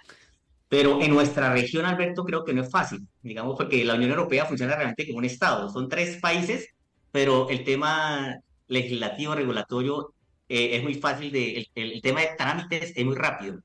pero 0.69 1.01
en 1.01 1.09
nuestra 1.11 1.51
región, 1.51 1.85
Alberto, 1.85 2.23
creo 2.23 2.45
que 2.45 2.53
no 2.53 2.61
es 2.61 2.71
fácil, 2.71 3.07
digamos, 3.21 3.57
porque 3.57 3.83
la 3.83 3.95
Unión 3.95 4.11
Europea 4.11 4.45
funciona 4.45 4.75
realmente 4.75 5.07
como 5.07 5.17
un 5.17 5.25
Estado. 5.25 5.69
Son 5.69 5.89
tres 5.89 6.17
países, 6.21 6.69
pero 7.11 7.49
el 7.49 7.63
tema 7.63 8.35
legislativo, 8.67 9.35
regulatorio, 9.35 10.13
eh, 10.47 10.77
es 10.77 10.83
muy 10.83 10.95
fácil, 10.95 11.31
de, 11.31 11.57
el, 11.57 11.93
el 11.93 12.01
tema 12.01 12.21
de 12.21 12.29
trámites 12.37 12.93
es 12.95 13.05
muy 13.05 13.15
rápido. 13.15 13.59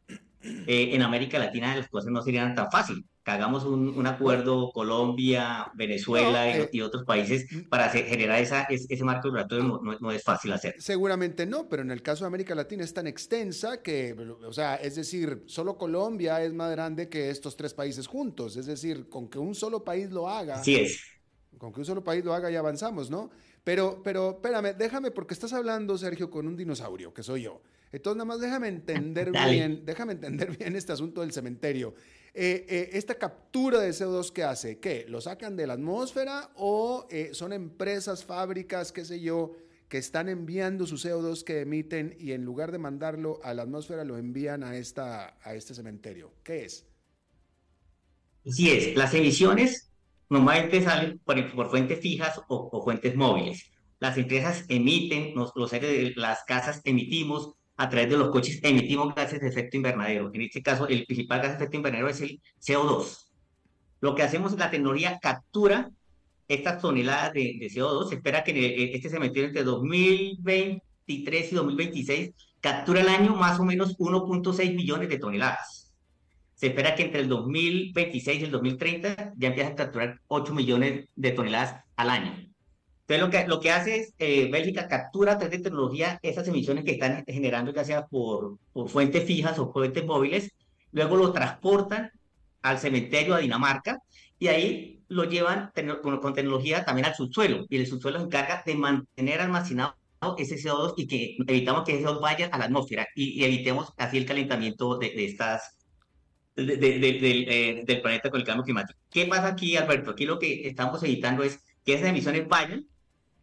Eh, 0.66 0.90
en 0.92 1.02
América 1.02 1.38
Latina 1.38 1.74
las 1.74 1.88
cosas 1.88 2.10
no 2.10 2.22
serían 2.22 2.54
tan 2.54 2.70
fáciles. 2.70 3.04
Que 3.24 3.30
hagamos 3.30 3.64
un, 3.64 4.06
acuerdo 4.06 4.70
Colombia, 4.72 5.70
Venezuela 5.74 6.68
y, 6.70 6.78
eh, 6.78 6.82
otros 6.82 7.04
países 7.04 7.46
mm. 7.50 7.70
para 7.70 7.88
generar 7.88 8.40
esa, 8.40 8.64
ese, 8.64 9.02
marco 9.02 9.28
regulatorio 9.28 9.80
no, 9.98 10.12
es 10.12 10.22
fácil 10.22 10.52
hacer. 10.52 10.74
Seguramente 10.78 11.46
no, 11.46 11.66
pero 11.66 11.82
en 11.82 11.90
el 11.90 12.02
caso 12.02 12.24
de 12.24 12.28
América 12.28 12.54
Latina 12.54 12.84
es 12.84 12.92
tan 12.92 13.06
extensa 13.06 13.82
que, 13.82 14.14
o 14.46 14.52
sea, 14.52 14.74
es 14.74 14.96
decir, 14.96 15.42
solo 15.46 15.78
Colombia 15.78 16.42
es 16.42 16.52
más 16.52 16.70
grande 16.70 17.08
que 17.08 17.30
estos 17.30 17.56
tres 17.56 17.72
países 17.72 18.06
juntos. 18.06 18.56
Es 18.56 18.66
decir, 18.66 19.08
con 19.08 19.28
que 19.28 19.38
un 19.38 19.54
solo 19.54 19.82
país 19.82 20.10
lo 20.10 20.28
haga. 20.28 20.62
Sí 20.62 20.76
es. 20.76 21.00
Con 21.56 21.72
que 21.72 21.80
un 21.80 21.86
solo 21.86 22.04
país 22.04 22.22
lo 22.22 22.34
haga 22.34 22.50
y 22.50 22.56
avanzamos, 22.56 23.10
¿no? 23.10 23.30
Pero, 23.64 24.02
pero, 24.04 24.32
espérame, 24.32 24.76
déjame, 24.76 25.10
porque 25.10 25.32
estás 25.32 25.54
hablando, 25.54 25.96
Sergio, 25.96 26.30
con 26.30 26.46
un 26.46 26.56
dinosaurio, 26.56 27.14
que 27.14 27.22
soy 27.22 27.44
yo. 27.44 27.62
Entonces, 27.94 28.16
nada 28.16 28.24
más 28.24 28.40
déjame 28.40 28.68
entender 28.68 29.30
bien, 29.50 29.82
déjame 29.84 30.14
entender 30.14 30.56
bien 30.56 30.74
este 30.74 30.92
asunto 30.92 31.20
del 31.20 31.32
cementerio. 31.32 31.94
Eh, 32.34 32.66
eh, 32.68 32.90
esta 32.94 33.14
captura 33.14 33.78
de 33.78 33.90
CO2 33.90 34.32
que 34.32 34.42
hace, 34.42 34.80
¿qué? 34.80 35.06
¿Lo 35.08 35.20
sacan 35.20 35.56
de 35.56 35.68
la 35.68 35.74
atmósfera 35.74 36.50
o 36.56 37.06
eh, 37.08 37.30
son 37.32 37.52
empresas, 37.52 38.24
fábricas, 38.24 38.90
qué 38.90 39.04
sé 39.04 39.20
yo, 39.20 39.52
que 39.88 39.98
están 39.98 40.28
enviando 40.28 40.86
su 40.86 40.96
CO2 40.96 41.44
que 41.44 41.60
emiten 41.60 42.16
y 42.18 42.32
en 42.32 42.44
lugar 42.44 42.72
de 42.72 42.78
mandarlo 42.78 43.38
a 43.44 43.54
la 43.54 43.62
atmósfera 43.62 44.02
lo 44.02 44.18
envían 44.18 44.64
a, 44.64 44.76
esta, 44.76 45.38
a 45.42 45.54
este 45.54 45.74
cementerio? 45.74 46.32
¿Qué 46.42 46.64
es? 46.64 46.88
Sí 48.44 48.70
es, 48.72 48.96
las 48.96 49.14
emisiones 49.14 49.92
normalmente 50.28 50.82
salen 50.82 51.20
por, 51.20 51.70
fuentes 51.70 52.00
fijas 52.00 52.40
o, 52.48 52.82
fuentes 52.82 53.14
móviles. 53.14 53.70
Las 54.00 54.18
empresas 54.18 54.64
emiten, 54.68 55.36
los, 55.36 55.52
los 55.54 55.70
las 56.16 56.42
casas 56.44 56.80
emitimos, 56.84 57.54
a 57.76 57.88
través 57.88 58.10
de 58.10 58.16
los 58.16 58.30
coches 58.30 58.60
emitimos 58.62 59.14
gases 59.14 59.40
de 59.40 59.48
efecto 59.48 59.76
invernadero. 59.76 60.30
En 60.32 60.42
este 60.42 60.62
caso, 60.62 60.86
el 60.88 61.04
principal 61.06 61.40
gas 61.40 61.50
de 61.50 61.56
efecto 61.56 61.76
invernadero 61.76 62.08
es 62.08 62.20
el 62.20 62.40
CO2. 62.60 63.30
Lo 64.00 64.14
que 64.14 64.22
hacemos 64.22 64.52
es 64.52 64.58
la 64.58 64.70
tecnología 64.70 65.18
captura 65.20 65.90
estas 66.48 66.80
toneladas 66.80 67.32
de, 67.32 67.58
CO2. 67.72 68.08
Se 68.08 68.14
espera 68.16 68.44
que 68.44 68.92
este 68.94 69.08
cementerio 69.08 69.48
entre 69.48 69.64
2023 69.64 71.52
y 71.52 71.54
2026 71.54 72.30
captura 72.60 73.00
el 73.00 73.08
año 73.08 73.34
más 73.34 73.58
o 73.58 73.64
menos 73.64 73.96
1.6 73.98 74.74
millones 74.74 75.08
de 75.08 75.18
toneladas. 75.18 75.92
Se 76.54 76.68
espera 76.68 76.94
que 76.94 77.02
entre 77.04 77.20
el 77.20 77.28
2026 77.28 78.40
y 78.40 78.44
el 78.44 78.50
2030 78.50 79.32
ya 79.36 79.48
empiecen 79.48 79.72
a 79.72 79.76
capturar 79.76 80.20
8 80.28 80.54
millones 80.54 81.08
de 81.16 81.30
toneladas 81.32 81.82
al 81.96 82.10
año. 82.10 82.53
Entonces, 83.06 83.20
lo 83.20 83.30
que, 83.30 83.48
lo 83.48 83.60
que 83.60 83.70
hace 83.70 83.96
es, 83.96 84.14
eh, 84.18 84.50
Bélgica 84.50 84.88
captura 84.88 85.32
a 85.32 85.38
través 85.38 85.58
de 85.58 85.64
tecnología 85.64 86.18
esas 86.22 86.48
emisiones 86.48 86.84
que 86.84 86.92
están 86.92 87.22
generando, 87.26 87.72
ya 87.72 87.84
sea 87.84 88.06
por, 88.06 88.56
por 88.72 88.88
fuentes 88.88 89.24
fijas 89.24 89.58
o 89.58 89.70
fuentes 89.70 90.06
móviles, 90.06 90.52
luego 90.90 91.16
lo 91.16 91.32
transportan 91.32 92.10
al 92.62 92.78
cementerio 92.78 93.34
a 93.34 93.38
Dinamarca 93.38 93.98
y 94.38 94.48
ahí 94.48 95.02
lo 95.08 95.24
llevan 95.24 95.70
con, 96.02 96.34
tecnología 96.34 96.84
también 96.84 97.06
al 97.06 97.14
subsuelo 97.14 97.66
y 97.68 97.76
el 97.76 97.86
subsuelo 97.86 98.18
se 98.18 98.24
encarga 98.24 98.62
de 98.64 98.74
mantener 98.74 99.40
almacenado 99.40 99.94
ese 100.38 100.56
CO2 100.56 100.94
y 100.96 101.06
que 101.06 101.36
evitamos 101.46 101.84
que 101.84 101.94
ese 101.94 102.06
CO2 102.06 102.20
vaya 102.22 102.46
a 102.46 102.56
la 102.56 102.64
atmósfera 102.64 103.06
y, 103.14 103.44
evitemos 103.44 103.92
así 103.98 104.16
el 104.16 104.24
calentamiento 104.24 104.96
de, 104.96 105.10
de 105.10 105.26
estas 105.26 105.76
de, 106.56 106.64
eh, 106.66 107.82
del 107.84 108.00
planeta 108.00 108.30
con 108.30 108.40
el 108.40 108.46
cambio 108.46 108.64
climático. 108.64 108.98
¿Qué 109.10 109.26
pasa 109.26 109.48
aquí, 109.48 109.76
Alberto? 109.76 110.12
Aquí 110.12 110.24
lo 110.24 110.38
que 110.38 110.66
estamos 110.68 111.02
evitando 111.02 111.42
es 111.42 111.60
que 111.84 111.94
esas 111.94 112.08
emisiones 112.08 112.48
vayan 112.48 112.86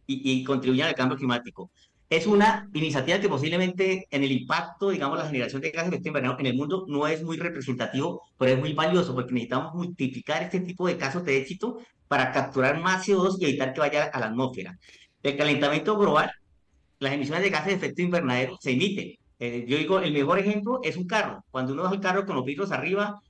y, 0.06 0.44
contribuyan 0.44 0.88
al 0.88 0.94
cambio 0.94 1.16
climático. 1.16 1.70
Es 2.08 2.26
una 2.26 2.68
iniciativa 2.74 3.18
que 3.20 3.28
posiblemente 3.28 4.06
en 4.10 4.22
el 4.22 4.32
impacto, 4.32 4.90
digamos, 4.90 5.16
la 5.16 5.26
generación 5.26 5.62
de 5.62 5.70
gases 5.70 5.90
de 5.90 5.96
efecto 5.96 6.08
invernadero 6.08 6.40
en 6.40 6.46
el 6.46 6.56
mundo 6.56 6.84
no 6.88 7.06
es 7.06 7.22
muy 7.22 7.38
representativo, 7.38 8.22
pero 8.36 8.52
es 8.52 8.58
muy 8.58 8.74
valioso 8.74 9.14
porque 9.14 9.32
necesitamos 9.32 9.74
multiplicar 9.74 10.42
este 10.42 10.60
tipo 10.60 10.86
de 10.86 10.98
casos 10.98 11.24
de 11.24 11.38
éxito 11.38 11.78
para 12.08 12.30
capturar 12.30 12.78
más 12.80 13.06
CO2 13.06 13.36
y 13.40 13.44
evitar 13.46 13.72
que 13.72 13.80
vaya 13.80 14.04
a 14.04 14.20
la 14.20 14.26
atmósfera. 14.26 14.78
El 15.22 15.36
calentamiento 15.38 15.96
global, 15.96 16.30
las 16.98 17.14
emisiones 17.14 17.42
de 17.44 17.50
gases 17.50 17.68
de 17.68 17.74
efecto 17.74 18.02
invernadero 18.02 18.58
se 18.60 18.72
emiten. 18.72 19.14
Eh, 19.38 19.64
yo 19.66 19.78
digo, 19.78 19.98
el 19.98 20.12
mejor 20.12 20.38
ejemplo 20.38 20.80
es 20.82 20.96
un 20.96 21.06
carro. 21.06 21.42
Cuando 21.50 21.72
uno 21.72 21.84
va 21.84 21.92
el 21.92 22.00
carro 22.00 22.26
con 22.26 22.36
los 22.36 22.44
vidrios 22.44 22.72
arriba, 22.72 23.22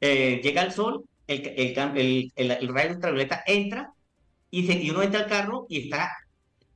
eh, 0.00 0.40
llega 0.44 0.62
el 0.62 0.72
sol, 0.72 1.04
el, 1.26 1.42
el, 1.56 2.32
el, 2.36 2.50
el 2.50 2.68
rayo 2.68 2.94
ultravioleta 2.94 3.42
entra 3.46 3.92
y, 4.56 4.66
se, 4.66 4.72
y 4.72 4.90
uno 4.90 5.02
entra 5.02 5.20
al 5.20 5.28
carro 5.28 5.66
y 5.68 5.82
está 5.82 6.10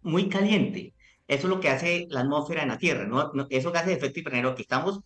muy 0.02 0.28
caliente. 0.28 0.92
Eso 1.26 1.46
es 1.46 1.48
lo 1.48 1.60
que 1.60 1.70
hace 1.70 2.06
la 2.10 2.20
atmósfera 2.20 2.62
en 2.62 2.68
la 2.68 2.76
Tierra, 2.76 3.06
¿no? 3.06 3.32
Esos 3.48 3.72
gases 3.72 3.88
de 3.88 3.94
efecto 3.94 4.18
invernadero 4.18 4.54
que 4.54 4.62
estamos 4.62 5.00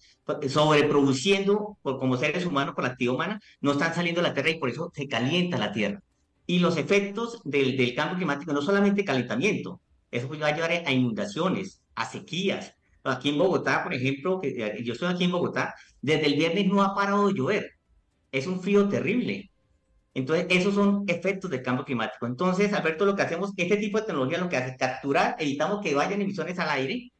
sobreproduciendo 0.48 1.78
por, 1.82 2.00
como 2.00 2.16
seres 2.16 2.46
humanos 2.46 2.74
por 2.74 2.82
la 2.82 2.90
actividad 2.90 3.14
humana, 3.14 3.40
no 3.60 3.72
están 3.72 3.94
saliendo 3.94 4.22
de 4.22 4.28
la 4.28 4.34
Tierra 4.34 4.50
y 4.50 4.58
por 4.58 4.70
eso 4.70 4.90
se 4.92 5.06
calienta 5.06 5.56
la 5.56 5.70
Tierra. 5.70 6.02
Y 6.46 6.58
los 6.58 6.76
efectos 6.76 7.40
del, 7.44 7.76
del 7.76 7.94
cambio 7.94 8.16
climático, 8.16 8.52
no 8.52 8.60
solamente 8.60 9.04
calentamiento, 9.04 9.80
eso 10.10 10.28
va 10.28 10.48
a 10.48 10.54
llevar 10.54 10.72
a 10.72 10.90
inundaciones, 10.92 11.80
a 11.94 12.10
sequías. 12.10 12.74
Aquí 13.04 13.28
en 13.28 13.38
Bogotá, 13.38 13.84
por 13.84 13.94
ejemplo, 13.94 14.40
que 14.40 14.48
eh, 14.48 14.82
yo 14.82 14.94
estoy 14.94 15.12
aquí 15.12 15.24
en 15.24 15.32
Bogotá, 15.32 15.74
desde 16.00 16.26
el 16.26 16.34
viernes 16.34 16.66
no 16.66 16.82
ha 16.82 16.94
parado 16.94 17.28
de 17.28 17.34
llover. 17.34 17.70
Es 18.32 18.48
un 18.48 18.60
frío 18.60 18.88
terrible. 18.88 19.50
Entonces, 20.14 20.46
esos 20.48 20.74
son 20.74 21.04
efectos 21.08 21.50
del 21.50 21.62
cambio 21.62 21.84
climático. 21.84 22.26
Entonces, 22.26 22.72
Alberto, 22.72 23.04
lo 23.04 23.16
que 23.16 23.22
hacemos, 23.22 23.52
este 23.56 23.76
tipo 23.76 23.98
de 23.98 24.06
tecnología 24.06 24.38
lo 24.38 24.48
que 24.48 24.56
hace 24.56 24.70
es 24.70 24.76
capturar, 24.78 25.34
evitamos 25.38 25.82
que 25.82 25.94
vayan 25.94 26.22
emisiones 26.22 26.58
al 26.58 26.70
aire, 26.70 27.10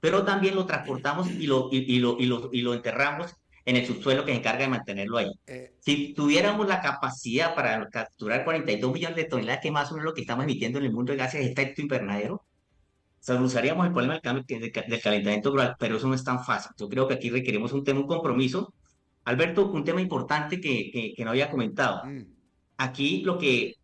pero 0.00 0.24
también 0.24 0.54
lo 0.54 0.66
transportamos 0.66 1.30
y 1.30 1.46
lo, 1.46 1.68
y, 1.72 1.98
lo, 1.98 2.16
y 2.18 2.26
lo, 2.26 2.50
y 2.52 2.60
lo 2.60 2.74
enterramos 2.74 3.34
en 3.64 3.76
el 3.76 3.86
subsuelo 3.86 4.24
que 4.24 4.32
se 4.32 4.38
encarga 4.38 4.64
de 4.64 4.68
mantenerlo 4.68 5.16
ahí. 5.16 5.30
Eh, 5.46 5.74
si 5.80 6.12
tuviéramos 6.12 6.68
la 6.68 6.80
capacidad 6.80 7.54
para 7.54 7.88
capturar 7.88 8.44
42 8.44 8.92
millones 8.92 9.16
de 9.16 9.24
toneladas, 9.24 9.62
que 9.62 9.70
más 9.70 9.90
o 9.90 9.94
menos 9.94 10.04
lo 10.04 10.14
que 10.14 10.20
estamos 10.20 10.44
emitiendo 10.44 10.78
en 10.78 10.84
el 10.84 10.92
mundo 10.92 11.12
de 11.12 11.18
gases 11.18 11.40
de 11.40 11.50
efecto 11.50 11.80
invernadero, 11.80 12.44
solucionaríamos 13.20 13.86
el 13.86 13.92
problema 13.92 14.14
del, 14.14 14.22
cambio, 14.22 14.44
del 14.46 15.00
calentamiento 15.00 15.50
global, 15.50 15.76
pero 15.78 15.96
eso 15.96 16.06
no 16.06 16.14
es 16.14 16.22
tan 16.22 16.44
fácil. 16.44 16.72
Yo 16.76 16.88
creo 16.90 17.08
que 17.08 17.14
aquí 17.14 17.30
requerimos 17.30 17.72
un 17.72 17.82
tema, 17.82 18.00
un 18.00 18.06
compromiso. 18.06 18.74
Alberto, 19.24 19.70
un 19.70 19.84
tema 19.84 20.02
importante 20.02 20.60
que, 20.60 21.14
que, 21.16 21.24
no 21.24 21.30
había 21.30 21.50
comentado. 21.50 22.04
Mm. 22.04 22.33
Aquí 22.76 23.22
lo 23.22 23.38
que, 23.38 23.74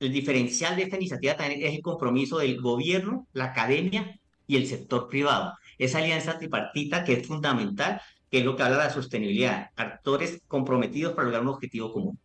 el 0.00 0.12
diferencial 0.12 0.76
de 0.76 0.82
esta 0.82 0.96
iniciativa 0.96 1.36
también 1.36 1.62
es 1.62 1.74
el 1.74 1.82
compromiso 1.82 2.38
del 2.38 2.60
gobierno, 2.60 3.28
la 3.32 3.46
academia 3.46 4.18
y 4.46 4.56
el 4.56 4.66
sector 4.66 5.08
privado. 5.08 5.54
Esa 5.78 5.98
alianza 5.98 6.38
tripartita 6.38 7.04
que 7.04 7.14
es 7.14 7.26
fundamental 7.26 8.00
que 8.32 8.38
es 8.38 8.46
lo 8.46 8.56
que 8.56 8.62
habla 8.62 8.78
de 8.78 8.84
la 8.84 8.90
sostenibilidad, 8.90 9.70
actores 9.76 10.40
comprometidos 10.48 11.12
para 11.12 11.24
lograr 11.26 11.42
un 11.42 11.48
objetivo 11.48 11.92
común. 11.92 12.18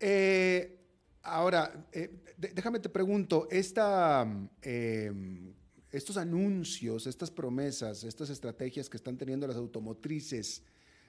Eh, 0.00 0.76
ahora, 1.22 1.86
eh, 1.92 2.10
déjame 2.36 2.80
te 2.80 2.88
pregunto, 2.88 3.46
esta, 3.48 4.26
eh, 4.60 5.12
estos 5.92 6.16
anuncios, 6.16 7.06
estas 7.06 7.30
promesas, 7.30 8.02
estas 8.02 8.28
estrategias 8.28 8.90
que 8.90 8.96
están 8.96 9.16
teniendo 9.16 9.46
las 9.46 9.56
automotrices 9.56 10.64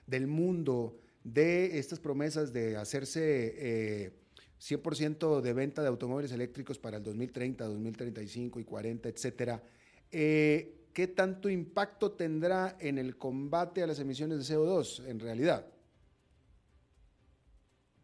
del 0.06 0.28
mundo, 0.28 1.00
de 1.34 1.80
estas 1.80 2.00
promesas 2.00 2.54
de 2.54 2.78
hacerse 2.78 4.14
100% 4.60 5.42
de 5.42 5.54
venta 5.54 5.82
de 5.82 5.88
automóviles 5.88 6.32
eléctricos 6.32 6.78
para 6.78 6.98
el 6.98 7.04
2030, 7.04 7.66
2035 7.66 8.60
y 8.60 8.64
40, 8.64 9.10
etcétera, 9.10 9.64
¿qué 10.10 11.14
tanto 11.16 11.50
impacto 11.50 12.12
tendrá 12.12 12.78
en 12.80 12.98
el 12.98 13.18
combate 13.18 13.84
a 13.84 13.88
las 13.88 14.00
emisiones 14.00 14.48
de 14.48 14.56
CO2 14.56 15.06
en 15.08 15.20
realidad? 15.20 15.66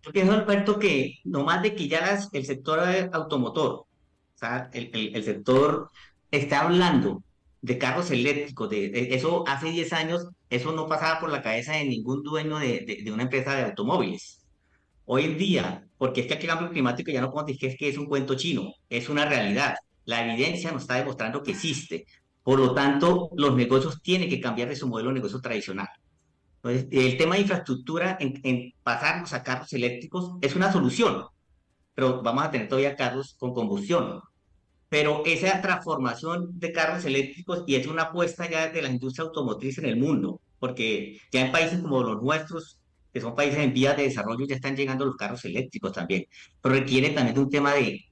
Yo 0.06 0.12
pienso, 0.12 0.34
Alberto, 0.34 0.78
que 0.78 1.20
no 1.24 1.44
más 1.44 1.64
de 1.64 1.74
que 1.74 1.88
ya 1.88 2.20
el 2.32 2.46
sector 2.46 2.80
automotor, 3.12 3.72
o 3.72 3.88
sea, 4.36 4.70
el, 4.72 5.24
sector 5.24 5.90
está 6.30 6.62
hablando 6.62 7.24
de 7.66 7.80
carros 7.80 8.12
eléctricos, 8.12 8.70
de, 8.70 9.08
eso 9.16 9.44
hace 9.48 9.72
10 9.72 9.94
años, 9.94 10.28
eso 10.52 10.72
no 10.72 10.88
pasaba 10.88 11.20
por 11.20 11.32
la 11.32 11.42
cabeza 11.42 11.74
de 11.74 11.86
ningún 11.86 12.22
dueño 12.22 12.60
de, 12.60 13.04
una 13.12 13.24
empresa 13.24 13.56
de 13.56 13.64
automóviles. 13.64 14.46
Hoy 15.06 15.26
en 15.26 15.38
día, 15.38 15.88
porque 15.98 16.22
es 16.22 16.28
que 16.28 16.36
el 16.36 16.46
cambio 16.46 16.70
climático 16.70 17.12
ya 17.12 17.22
no 17.22 17.32
podemos 17.32 17.48
decir 17.48 17.76
que 17.76 17.90
es 17.90 17.98
un 17.98 18.06
cuento 18.06 18.36
chino, 18.36 18.72
es 18.88 19.10
una 19.10 19.26
realidad. 19.26 19.76
La 20.06 20.24
evidencia 20.24 20.72
nos 20.72 20.84
está 20.84 20.96
demostrando 20.96 21.42
que 21.42 21.52
existe. 21.52 22.06
Por 22.44 22.60
lo 22.60 22.76
tanto, 22.76 23.30
los 23.36 23.56
negocios 23.56 24.00
tienen 24.04 24.30
que 24.30 24.40
cambiar 24.40 24.70
de 24.70 24.76
su 24.76 24.88
modelo 24.88 25.10
de 25.10 25.16
negocio 25.16 25.42
tradicional. 25.42 25.90
Entonces, 26.58 26.88
el 26.92 27.18
tema 27.18 27.36
de 27.36 27.42
infraestructura 27.42 28.16
en, 28.20 28.74
pasarnos 28.84 29.34
a 29.34 29.42
carros 29.42 29.74
eléctricos 29.74 30.34
es 30.42 30.56
una 30.56 30.72
solución, 30.72 31.26
pero 31.96 32.22
vamos 32.22 32.44
a 32.44 32.52
tener 32.52 32.68
todavía 32.68 32.96
carros 32.96 33.36
con 33.40 33.56
combustión. 33.56 34.22
Pero 34.96 35.24
esa 35.26 35.62
transformación 35.62 36.58
de 36.58 36.72
carros 36.72 37.04
eléctricos, 37.04 37.66
y 37.68 37.76
es 37.76 37.86
una 37.86 38.04
apuesta 38.04 38.50
ya 38.50 38.70
de 38.70 38.82
la 38.82 38.88
industria 38.88 39.26
automotriz 39.26 39.78
en 39.80 39.88
el 39.88 39.98
mundo, 39.98 40.40
porque 40.58 41.20
ya 41.34 41.42
en 41.42 41.52
países 41.52 41.82
como 41.82 42.02
los 42.02 42.24
nuestros, 42.24 42.80
que 43.12 43.20
son 43.20 43.36
países 43.36 43.60
en 43.60 43.74
vías 43.74 43.98
de 43.98 44.04
desarrollo, 44.04 44.46
ya 44.48 44.56
están 44.56 44.78
llegando 44.78 45.04
los 45.04 45.18
carros 45.18 45.44
eléctricos 45.44 45.92
también, 45.92 46.28
pero 46.62 46.76
requiere 46.76 47.10
también 47.10 47.36
de 47.36 47.42
un 47.42 47.50
tema 47.50 47.74
de 47.74 48.06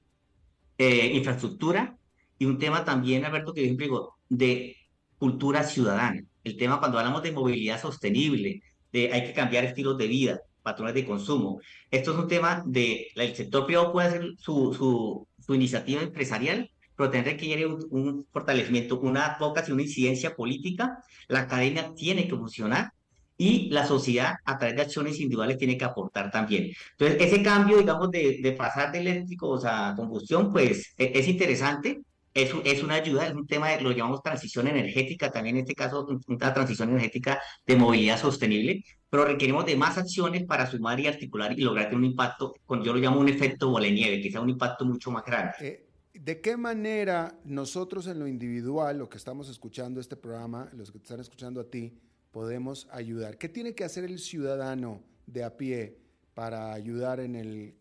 infraestructura 1.14 1.96
y 2.38 2.44
un 2.44 2.58
tema 2.58 2.84
también, 2.84 3.24
Alberto, 3.24 3.54
que 3.54 3.62
yo 3.62 3.68
siempre 3.68 3.86
digo, 3.86 4.18
de 4.28 4.76
cultura 5.16 5.64
ciudadana. 5.64 6.22
El 6.44 6.58
tema 6.58 6.80
cuando 6.80 6.98
hablamos 6.98 7.22
de 7.22 7.32
movilidad 7.32 7.80
sostenible, 7.80 8.60
de 8.92 9.10
hay 9.10 9.24
que 9.24 9.32
cambiar 9.32 9.64
estilos 9.64 9.96
de 9.96 10.06
vida, 10.06 10.40
patrones 10.62 10.92
de 10.92 11.06
consumo. 11.06 11.62
Esto 11.90 12.12
es 12.12 12.18
un 12.18 12.28
tema 12.28 12.62
de 12.66 13.08
el 13.14 13.34
sector 13.34 13.64
privado 13.64 13.90
puede 13.90 14.08
hacer 14.08 14.34
su, 14.36 14.74
su, 14.74 15.26
su 15.40 15.54
iniciativa 15.54 16.02
empresarial, 16.02 16.70
pero 16.96 17.10
que 17.10 17.46
llegar 17.46 17.66
un, 17.66 17.86
un, 17.90 18.26
fortalecimiento, 18.32 19.00
una 19.00 19.36
vocación, 19.38 19.74
una 19.74 19.82
incidencia 19.82 20.34
política. 20.34 21.02
La 21.28 21.40
academia 21.40 21.94
tiene 21.94 22.28
que 22.28 22.36
funcionar 22.36 22.92
y 23.36 23.68
la 23.70 23.86
sociedad 23.86 24.36
a 24.44 24.58
través 24.58 24.76
de 24.76 24.82
acciones 24.82 25.18
individuales 25.18 25.58
tiene 25.58 25.76
que 25.76 25.84
aportar 25.84 26.30
también. 26.30 26.70
Entonces, 26.92 27.20
ese 27.20 27.42
cambio, 27.42 27.78
digamos, 27.78 28.10
de, 28.10 28.38
de 28.42 28.52
pasar 28.52 28.92
de 28.92 29.00
eléctricos 29.00 29.64
a 29.64 29.94
combustión, 29.96 30.52
pues 30.52 30.94
e, 30.96 31.12
es 31.14 31.26
interesante, 31.28 32.00
es, 32.32 32.52
es 32.64 32.82
una 32.82 32.94
ayuda, 32.94 33.26
es 33.26 33.34
un 33.34 33.46
tema, 33.46 33.70
de, 33.70 33.80
lo 33.80 33.92
llamamos 33.92 34.22
transición 34.22 34.66
energética, 34.68 35.30
también 35.30 35.56
en 35.56 35.62
este 35.62 35.74
caso 35.74 36.06
una 36.26 36.52
transición 36.54 36.90
energética 36.90 37.40
de 37.66 37.76
movilidad 37.76 38.20
sostenible, 38.20 38.84
pero 39.08 39.24
requerimos 39.24 39.66
de 39.66 39.76
más 39.76 39.98
acciones 39.98 40.44
para 40.44 40.66
sumar 40.68 40.98
y 41.00 41.06
articular 41.06 41.52
y 41.52 41.62
lograr 41.62 41.94
un 41.94 42.04
impacto, 42.04 42.54
yo 42.68 42.92
lo 42.92 42.96
llamo 42.96 43.20
un 43.20 43.28
efecto 43.28 43.70
bola 43.70 43.88
nieve, 43.88 44.20
que 44.20 44.30
sea 44.30 44.40
un 44.40 44.50
impacto 44.50 44.84
mucho 44.84 45.10
más 45.10 45.24
grande. 45.24 45.54
Eh, 45.60 45.86
¿De 46.24 46.40
qué 46.40 46.56
manera 46.56 47.38
nosotros 47.44 48.06
en 48.06 48.18
lo 48.18 48.26
individual, 48.26 48.96
lo 48.96 49.10
que 49.10 49.18
estamos 49.18 49.50
escuchando 49.50 50.00
este 50.00 50.16
programa, 50.16 50.70
los 50.72 50.90
que 50.90 50.98
te 50.98 51.04
están 51.04 51.20
escuchando 51.20 51.60
a 51.60 51.64
ti, 51.64 52.00
podemos 52.30 52.88
ayudar? 52.90 53.36
¿Qué 53.36 53.50
tiene 53.50 53.74
que 53.74 53.84
hacer 53.84 54.04
el 54.04 54.18
ciudadano 54.18 55.02
de 55.26 55.44
a 55.44 55.54
pie 55.58 55.98
para 56.32 56.72
ayudar 56.72 57.20
en 57.20 57.36
el, 57.36 57.74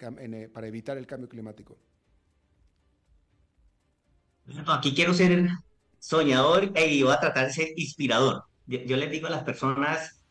para 0.52 0.68
evitar 0.68 0.98
el 0.98 1.08
cambio 1.08 1.30
climático? 1.30 1.78
Aquí 4.68 4.94
quiero 4.94 5.14
ser 5.14 5.48
soñador 6.00 6.78
y 6.78 7.02
voy 7.02 7.14
a 7.14 7.22
tratar 7.22 7.48
de 7.48 7.54
ser 7.54 7.68
inspirador. 7.78 8.44
Yo, 8.68 8.98
les 8.98 9.10
digo 9.10 9.28
a 9.28 9.30
las 9.30 9.44
personas, 9.46 10.22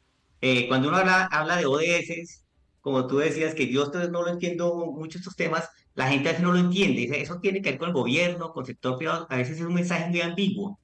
eh, 0.42 0.68
cuando 0.68 0.88
uno 0.88 0.98
habla, 0.98 1.24
habla 1.32 1.56
de 1.56 1.64
ODS, 1.64 2.44
como 2.82 3.06
tú 3.06 3.16
decías, 3.16 3.54
que 3.54 3.72
yo 3.72 3.86
no 3.86 4.22
lo 4.22 4.28
entiendo 4.28 4.92
mucho 4.92 5.16
estos 5.16 5.34
temas, 5.34 5.66
la 5.94 6.08
gente 6.08 6.28
a 6.28 6.32
veces 6.32 6.44
no 6.44 6.52
lo 6.52 6.58
entiende. 6.58 7.20
Eso 7.20 7.38
tiene 7.40 7.60
que 7.60 7.70
ver 7.70 7.78
con 7.78 7.88
el 7.88 7.94
gobierno, 7.94 8.52
con 8.52 8.62
el 8.62 8.66
sector 8.66 8.96
privado, 8.96 9.26
a 9.28 9.36
veces 9.36 9.58
es 9.58 9.66
un 9.66 9.74
mensaje 9.74 10.08
muy 10.08 10.20
ambiguo. 10.20 10.78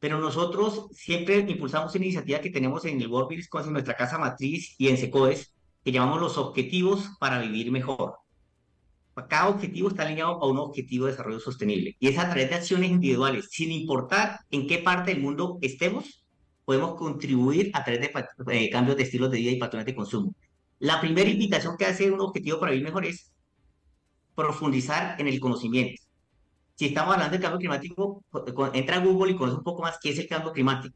Pero 0.00 0.18
nosotros 0.18 0.88
siempre 0.92 1.38
impulsamos 1.38 1.94
una 1.94 2.04
iniciativa 2.04 2.40
que 2.40 2.50
tenemos 2.50 2.84
en 2.84 3.00
el 3.00 3.08
World 3.08 3.48
con 3.48 3.72
nuestra 3.72 3.96
casa 3.96 4.18
matriz 4.18 4.74
y 4.76 4.88
en 4.88 4.98
SECOES, 4.98 5.54
que 5.82 5.92
llamamos 5.92 6.20
los 6.20 6.36
objetivos 6.36 7.10
para 7.18 7.40
vivir 7.40 7.70
mejor. 7.70 8.16
Cada 9.28 9.48
objetivo 9.48 9.88
está 9.88 10.02
alineado 10.02 10.42
a 10.42 10.46
un 10.48 10.58
objetivo 10.58 11.06
de 11.06 11.12
desarrollo 11.12 11.40
sostenible. 11.40 11.96
Y 12.00 12.08
es 12.08 12.18
a 12.18 12.24
través 12.24 12.50
de 12.50 12.56
acciones 12.56 12.90
individuales, 12.90 13.48
sin 13.50 13.70
importar 13.70 14.40
en 14.50 14.66
qué 14.66 14.78
parte 14.78 15.12
del 15.12 15.22
mundo 15.22 15.58
estemos, 15.62 16.24
podemos 16.64 16.96
contribuir 16.96 17.70
a 17.74 17.84
través 17.84 18.00
de 18.00 18.12
eh, 18.52 18.70
cambios 18.70 18.96
de 18.96 19.04
estilos 19.04 19.30
de 19.30 19.38
vida 19.38 19.52
y 19.52 19.58
patrones 19.58 19.86
de 19.86 19.94
consumo. 19.94 20.34
La 20.80 21.00
primera 21.00 21.30
invitación 21.30 21.76
que 21.76 21.86
hace 21.86 22.10
un 22.10 22.20
objetivo 22.20 22.58
para 22.58 22.72
vivir 22.72 22.86
mejor 22.86 23.06
es 23.06 23.33
profundizar 24.34 25.20
en 25.20 25.28
el 25.28 25.40
conocimiento. 25.40 26.02
Si 26.76 26.86
estamos 26.86 27.14
hablando 27.14 27.32
del 27.32 27.40
cambio 27.40 27.58
climático, 27.58 28.24
entra 28.72 28.96
a 28.96 29.04
Google 29.04 29.32
y 29.32 29.36
conoce 29.36 29.58
un 29.58 29.62
poco 29.62 29.82
más 29.82 29.98
qué 30.02 30.10
es 30.10 30.18
el 30.18 30.26
cambio 30.26 30.52
climático. 30.52 30.94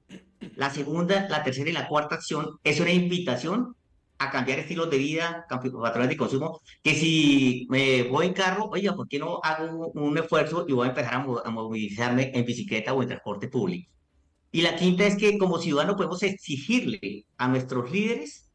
La 0.57 0.71
segunda, 0.71 1.29
la 1.29 1.45
tercera 1.45 1.71
y 1.71 1.73
la 1.73 1.87
cuarta 1.87 2.17
acción 2.17 2.59
es 2.65 2.81
una 2.81 2.93
invitación 2.93 3.77
a 4.19 4.31
cambiar 4.31 4.59
estilos 4.59 4.91
de 4.91 4.99
vida, 4.99 5.47
patrones 5.49 6.09
de 6.09 6.17
consumo, 6.17 6.61
que 6.83 6.95
si 6.95 7.67
me 7.71 8.03
voy 8.03 8.27
en 8.27 8.33
carro, 8.33 8.69
oiga, 8.73 8.95
¿por 8.95 9.07
qué 9.09 9.19
no 9.19 9.39
hago 9.43 9.93
un 9.95 10.19
esfuerzo 10.19 10.65
y 10.69 10.73
voy 10.73 10.87
a 10.87 10.91
empezar 10.91 11.15
a, 11.15 11.51
movilizarme 11.51 12.33
en 12.35 12.45
bicicleta 12.45 12.93
o 12.93 13.03
en 13.03 13.09
transporte 13.09 13.49
público? 13.49 13.91
Y 14.51 14.63
la 14.63 14.75
quinta 14.77 15.07
es 15.07 15.17
que 15.17 15.39
como 15.39 15.59
ciudadanos 15.59 15.97
podemos 15.97 16.23
exigirle 16.23 17.27
a 17.37 17.49
nuestros 17.49 17.91
líderes 17.93 18.49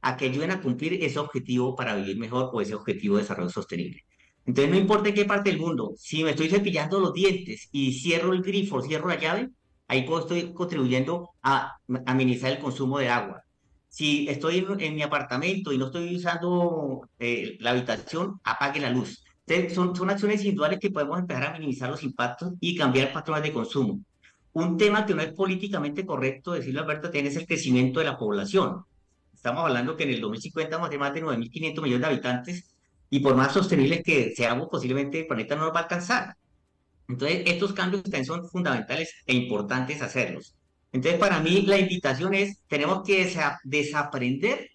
a 0.00 0.16
que 0.16 0.26
ayuden 0.26 0.52
a 0.52 0.62
cumplir 0.62 1.04
ese 1.04 1.18
objetivo 1.18 1.76
para 1.76 1.94
vivir 1.96 2.16
mejor 2.18 2.50
o 2.52 2.60
ese 2.62 2.74
objetivo 2.74 3.16
de 3.16 3.22
desarrollo 3.22 3.50
sostenible. 3.50 4.04
Entonces, 4.50 4.72
no 4.72 4.78
importa 4.78 5.10
en 5.10 5.14
qué 5.14 5.24
parte 5.24 5.50
del 5.50 5.60
mundo, 5.60 5.92
si 5.96 6.24
me 6.24 6.30
estoy 6.30 6.48
cepillando 6.48 6.98
los 6.98 7.12
dientes 7.12 7.68
y 7.70 7.92
cierro 7.92 8.32
el 8.32 8.42
grifo, 8.42 8.82
cierro 8.82 9.08
la 9.08 9.18
llave, 9.18 9.48
ahí 9.86 10.04
estoy 10.08 10.52
contribuyendo 10.52 11.30
a 11.40 11.76
amenizar 12.04 12.50
el 12.50 12.58
consumo 12.58 12.98
de 12.98 13.08
agua 13.08 13.44
si 13.88 14.28
estoy 14.28 14.66
en, 14.78 14.94
mi 14.94 15.02
apartamento 15.02 15.72
y 15.72 15.78
no 15.78 15.86
estoy 15.86 16.16
usando 16.16 17.08
eh, 17.18 17.56
la 17.60 17.70
habitación, 17.70 18.40
apague 18.44 18.80
la 18.80 18.90
luz. 18.90 19.24
son, 19.74 19.94
son 19.94 20.10
acciones 20.10 20.40
individuales 20.40 20.78
que 20.80 20.90
podemos 20.90 21.18
empezar 21.18 21.44
a 21.44 21.52
minimizar 21.52 21.90
los 21.90 22.02
impactos 22.02 22.54
y 22.60 22.76
cambiar 22.76 23.12
patrones 23.12 23.42
de 23.44 23.52
consumo. 23.52 24.00
Un 24.52 24.76
tema 24.76 25.06
que 25.06 25.14
no 25.14 25.22
es 25.22 25.32
políticamente 25.32 26.04
correcto 26.06 26.52
decirlo, 26.52 26.80
Alberto, 26.80 27.10
tiene 27.10 27.28
es 27.28 27.36
el 27.36 27.46
crecimiento 27.46 28.00
de 28.00 28.06
la 28.06 28.16
población. 28.18 28.84
Estamos 29.32 29.64
hablando 29.64 29.96
que 29.96 30.04
en 30.04 30.10
el 30.10 30.20
2050 30.20 30.76
vamos 30.76 30.88
a 30.88 30.90
tener 30.90 31.00
más 31.00 31.14
de 31.14 31.22
9.500 31.24 31.82
millones 31.82 32.00
de 32.00 32.06
habitantes 32.06 32.69
y 33.10 33.20
por 33.20 33.34
más 33.34 33.52
sostenibles 33.52 34.02
que 34.04 34.32
seamos, 34.36 34.68
posiblemente 34.70 35.20
el 35.20 35.26
planeta 35.26 35.56
no 35.56 35.64
nos 35.64 35.74
va 35.74 35.80
a 35.80 35.82
alcanzar. 35.82 36.36
Entonces, 37.08 37.42
estos 37.46 37.72
cambios 37.72 38.04
también 38.04 38.24
son 38.24 38.48
fundamentales 38.48 39.12
e 39.26 39.34
importantes 39.34 40.00
hacerlos. 40.00 40.54
Entonces, 40.92 41.18
para 41.18 41.40
mí, 41.40 41.62
la 41.62 41.78
invitación 41.78 42.34
es, 42.34 42.62
tenemos 42.68 43.02
que 43.04 43.28
desaprender 43.64 44.70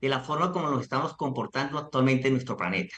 de 0.00 0.08
la 0.08 0.20
forma 0.20 0.52
como 0.52 0.70
nos 0.70 0.82
estamos 0.82 1.16
comportando 1.16 1.78
actualmente 1.78 2.28
en 2.28 2.34
nuestro 2.34 2.56
planeta. 2.56 2.94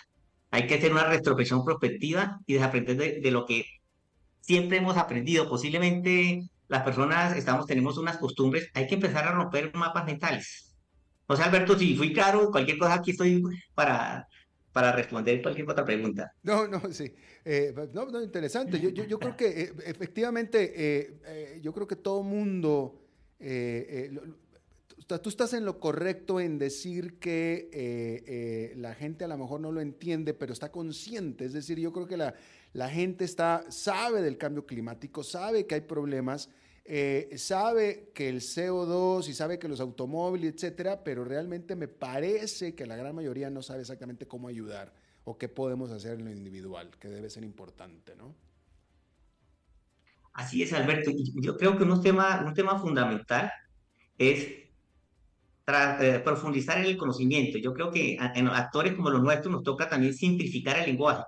Hay 0.51 0.67
que 0.67 0.75
hacer 0.75 0.93
una 0.93 1.05
retrospección 1.05 1.65
prospectiva 1.65 2.41
y 2.47 2.55
desaprender 2.55 2.97
de, 2.97 3.21
de 3.21 3.31
lo 3.31 3.47
que 3.47 3.65
siempre 4.41 4.79
hemos 4.79 4.97
aprendido. 4.97 5.49
Posiblemente 5.49 6.43
las 6.69 6.83
personas 6.83 7.37
estamos, 7.37 7.67
tenemos 7.67 7.99
unas 7.99 8.19
costumbres, 8.19 8.69
hay 8.75 8.87
que 8.87 8.97
empezar 8.97 9.27
a 9.29 9.33
romper 9.33 9.75
mapas 9.75 10.05
mentales. 10.05 10.75
O 11.27 11.37
sea, 11.37 11.47
Alberto, 11.47 11.79
si 11.79 11.97
fui 11.97 12.13
claro, 12.13 12.51
cualquier 12.51 12.79
cosa 12.79 12.95
aquí 12.95 13.13
estoy 13.13 13.43
para, 13.75 14.27
para 14.73 14.93
responder 14.93 15.43
cualquier 15.43 15.69
otra 15.69 15.85
pregunta. 15.85 16.35
No, 16.43 16.67
no, 16.67 16.81
sí. 16.93 17.13
Eh, 17.45 17.75
no, 17.93 18.07
no, 18.07 18.23
interesante. 18.23 18.81
Yo, 18.81 18.89
yo, 18.89 19.05
yo 19.05 19.19
creo 19.19 19.37
que 19.37 19.47
eh, 19.47 19.73
efectivamente, 19.85 20.73
eh, 20.75 21.61
yo 21.63 21.73
creo 21.73 21.87
que 21.87 21.97
todo 21.97 22.23
mundo, 22.23 22.99
tú 23.39 25.29
estás 25.29 25.53
en 25.53 25.65
lo 25.65 25.79
correcto 25.79 26.41
en 26.41 26.59
decir 26.59 27.19
que 27.19 28.73
la 28.77 28.95
gente 28.95 29.25
a 29.25 29.29
lo 29.29 29.37
mejor 29.37 29.61
no 29.61 29.73
lo 29.73 29.81
entiende, 29.81 30.33
pero 30.33 30.53
está 30.53 30.73
consciente. 30.73 31.45
Es 31.45 31.53
decir, 31.53 31.79
yo 31.79 31.93
creo 31.93 32.07
que 32.07 32.17
la, 32.17 32.35
la 32.73 32.89
gente 32.89 33.25
está, 33.25 33.65
sabe 33.71 34.23
del 34.23 34.39
cambio 34.39 34.65
climático, 34.65 35.23
sabe 35.23 35.67
que 35.67 35.75
hay 35.75 35.83
problemas 35.83 36.49
eh, 36.85 37.35
sabe 37.37 38.11
que 38.15 38.29
el 38.29 38.41
CO2 38.41 39.29
y 39.29 39.35
sabe 39.35 39.59
que 39.59 39.69
los 39.69 39.81
automóviles, 39.81 40.55
etcétera, 40.55 41.05
pero 41.05 41.25
realmente 41.25 41.77
me 41.77 41.89
parece 41.89 42.75
que 42.75 42.87
la 42.87 42.97
gran 42.97 43.15
mayoría 43.15 43.51
no 43.51 43.63
sabe 43.63 43.83
exactamente 43.83 44.27
cómo 44.27 44.49
ayudar 44.49 44.93
o 45.25 45.39
qué 45.39 45.49
podemos 45.49 45.91
hacer 45.91 46.19
en 46.19 46.25
lo 46.25 46.33
individual, 46.33 46.91
que 46.99 47.09
debe 47.09 47.31
ser 47.31 47.45
importante, 47.45 48.17
¿no? 48.17 48.35
Así 50.33 50.63
es, 50.63 50.73
Alberto. 50.73 51.11
Yo 51.41 51.57
creo 51.57 51.77
que 51.77 51.85
un 51.85 52.03
tema, 52.03 52.43
un 52.45 52.55
tema 52.55 52.79
fundamental 52.81 53.53
es 54.19 54.63
eh, 55.69 56.21
profundizar 56.25 56.79
en 56.79 56.87
el 56.87 56.97
conocimiento. 56.97 57.59
Yo 57.59 57.73
creo 57.73 57.91
que 57.93 58.17
en 58.17 58.49
actores 58.49 58.95
como 58.95 59.11
los 59.11 59.23
nuestros 59.23 59.53
nos 59.53 59.63
toca 59.63 59.89
también 59.89 60.15
simplificar 60.15 60.79
el 60.79 60.87
lenguaje. 60.87 61.25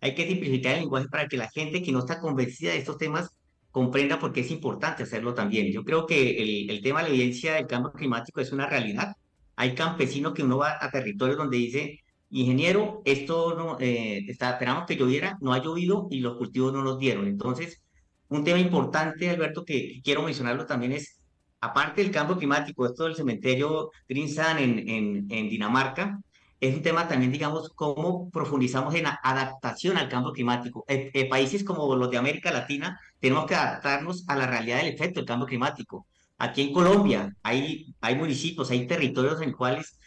Hay 0.00 0.14
que 0.14 0.28
simplificar 0.28 0.74
el 0.74 0.80
lenguaje 0.82 1.08
para 1.08 1.26
que 1.26 1.36
la 1.36 1.48
gente 1.50 1.82
que 1.82 1.92
no 1.92 2.00
está 2.00 2.20
convencida 2.20 2.72
de 2.72 2.78
estos 2.78 2.98
temas 2.98 3.30
comprenda 3.72 4.18
por 4.18 4.32
qué 4.32 4.40
es 4.42 4.50
importante 4.50 5.02
hacerlo 5.02 5.34
también. 5.34 5.72
Yo 5.72 5.84
creo 5.84 6.06
que 6.06 6.66
el, 6.68 6.82
tema 6.82 7.02
de 7.02 7.08
la 7.08 7.14
evidencia 7.14 7.54
del 7.54 7.66
cambio 7.66 7.92
climático 7.92 8.40
es 8.40 8.52
una 8.52 8.68
realidad. 8.68 9.16
Hay 9.56 9.74
campesinos 9.74 10.34
que 10.34 10.42
uno 10.44 10.58
va 10.58 10.76
a 10.80 10.90
territorios 10.90 11.38
donde 11.38 11.56
dice, 11.56 12.00
ingeniero, 12.30 13.02
esto 13.04 13.54
no, 13.56 13.78
eh, 13.80 14.24
está, 14.28 14.50
esperamos 14.50 14.86
que 14.86 14.96
lloviera, 14.96 15.38
no 15.40 15.52
ha 15.54 15.62
llovido 15.62 16.06
y 16.10 16.20
los 16.20 16.36
cultivos 16.36 16.72
no 16.72 16.82
nos 16.82 16.98
dieron. 16.98 17.26
Entonces, 17.26 17.82
un 18.28 18.44
tema 18.44 18.58
importante, 18.58 19.30
Alberto, 19.30 19.64
que, 19.64 20.00
quiero 20.04 20.22
mencionarlo 20.22 20.66
también 20.66 20.92
es, 20.92 21.20
aparte 21.60 22.02
del 22.02 22.10
cambio 22.10 22.36
climático, 22.36 22.86
esto 22.86 23.04
del 23.04 23.16
cementerio 23.16 23.90
Green 24.08 24.28
en, 24.58 24.88
en, 24.88 25.26
en 25.30 25.48
Dinamarca, 25.48 26.20
es 26.62 26.76
un 26.76 26.82
tema 26.82 27.08
también, 27.08 27.32
digamos, 27.32 27.70
cómo 27.74 28.30
profundizamos 28.30 28.94
en 28.94 29.02
la 29.02 29.18
adaptación 29.20 29.96
al 29.96 30.08
cambio 30.08 30.32
climático. 30.32 30.84
En, 30.86 31.28
países 31.28 31.64
como 31.64 31.96
los 31.96 32.08
de 32.08 32.18
América 32.18 32.52
Latina 32.52 33.00
tenemos 33.18 33.46
que 33.46 33.56
adaptarnos 33.56 34.24
a 34.28 34.36
la 34.36 34.46
realidad 34.46 34.76
del 34.76 34.94
efecto 34.94 35.18
del 35.18 35.26
cambio 35.26 35.48
climático. 35.48 36.06
Aquí 36.38 36.62
en 36.62 36.72
Colombia 36.72 37.34
hay, 37.42 37.92
hay 38.00 38.14
municipios, 38.14 38.70
hay 38.70 38.86
territorios 38.86 39.40
en 39.40 39.48
los 39.48 39.56
cuales 39.56 39.98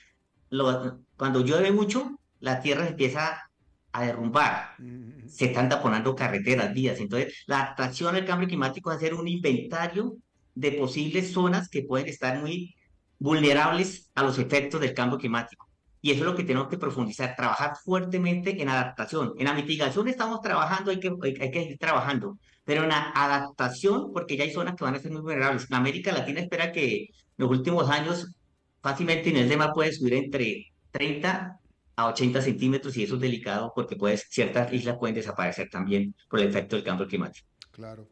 cuando 1.17 1.41
llueve 1.41 1.73
mucho, 1.73 2.21
la 2.39 2.61
tierra 2.61 2.85
se 2.85 2.91
empieza 2.91 3.51
a 3.91 4.05
derrumbar. 4.05 4.75
Mm. 4.77 5.27
Se 5.27 5.47
están 5.47 5.67
taponando 5.67 6.15
carreteras, 6.15 6.73
vías. 6.73 7.01
Entonces, 7.01 7.43
la 7.47 7.63
adaptación 7.63 8.15
al 8.15 8.25
cambio 8.25 8.47
climático 8.47 8.91
es 8.91 8.97
hacer 8.97 9.13
un 9.13 9.27
inventario 9.27 10.15
de 10.53 10.71
posibles 10.71 11.33
zonas 11.33 11.67
que 11.67 11.83
pueden 11.83 12.07
estar 12.07 12.39
muy 12.39 12.73
vulnerables 13.19 14.09
a 14.15 14.23
los 14.23 14.39
efectos 14.39 14.79
del 14.79 14.93
cambio 14.93 15.17
climático. 15.17 15.64
Y 16.05 16.11
eso 16.11 16.19
es 16.19 16.25
lo 16.27 16.35
que 16.35 16.43
tenemos 16.43 16.67
que 16.67 16.77
profundizar, 16.77 17.35
trabajar 17.35 17.77
fuertemente 17.83 18.61
en 18.61 18.69
adaptación. 18.69 19.33
En 19.39 19.45
la 19.45 19.55
mitigación 19.55 20.07
estamos 20.07 20.39
trabajando, 20.39 20.91
hay 20.91 20.99
que, 20.99 21.11
hay 21.23 21.49
que 21.49 21.61
seguir 21.63 21.79
trabajando, 21.79 22.37
pero 22.63 22.83
en 22.83 22.89
la 22.89 23.09
adaptación, 23.09 24.13
porque 24.13 24.37
ya 24.37 24.43
hay 24.43 24.51
zonas 24.51 24.75
que 24.75 24.83
van 24.83 24.93
a 24.93 24.99
ser 24.99 25.11
muy 25.11 25.21
vulnerables. 25.21 25.65
En 25.67 25.75
América 25.75 26.11
Latina 26.11 26.41
espera 26.41 26.71
que 26.71 27.05
en 27.05 27.07
los 27.37 27.49
últimos 27.49 27.89
años 27.89 28.35
fácilmente 28.83 29.31
en 29.31 29.37
el 29.37 29.49
tema 29.49 29.73
puede 29.73 29.93
subir 29.93 30.13
entre 30.13 30.67
30 30.91 31.59
a 31.95 32.07
80 32.09 32.39
centímetros 32.39 32.95
y 32.97 33.03
eso 33.05 33.15
es 33.15 33.21
delicado 33.21 33.73
porque 33.73 33.95
pues, 33.95 34.27
ciertas 34.29 34.71
islas 34.73 34.97
pueden 34.99 35.15
desaparecer 35.15 35.71
también 35.71 36.13
por 36.29 36.39
el 36.39 36.49
efecto 36.49 36.75
del 36.75 36.85
cambio 36.85 37.07
climático. 37.07 37.47
Claro. 37.71 38.07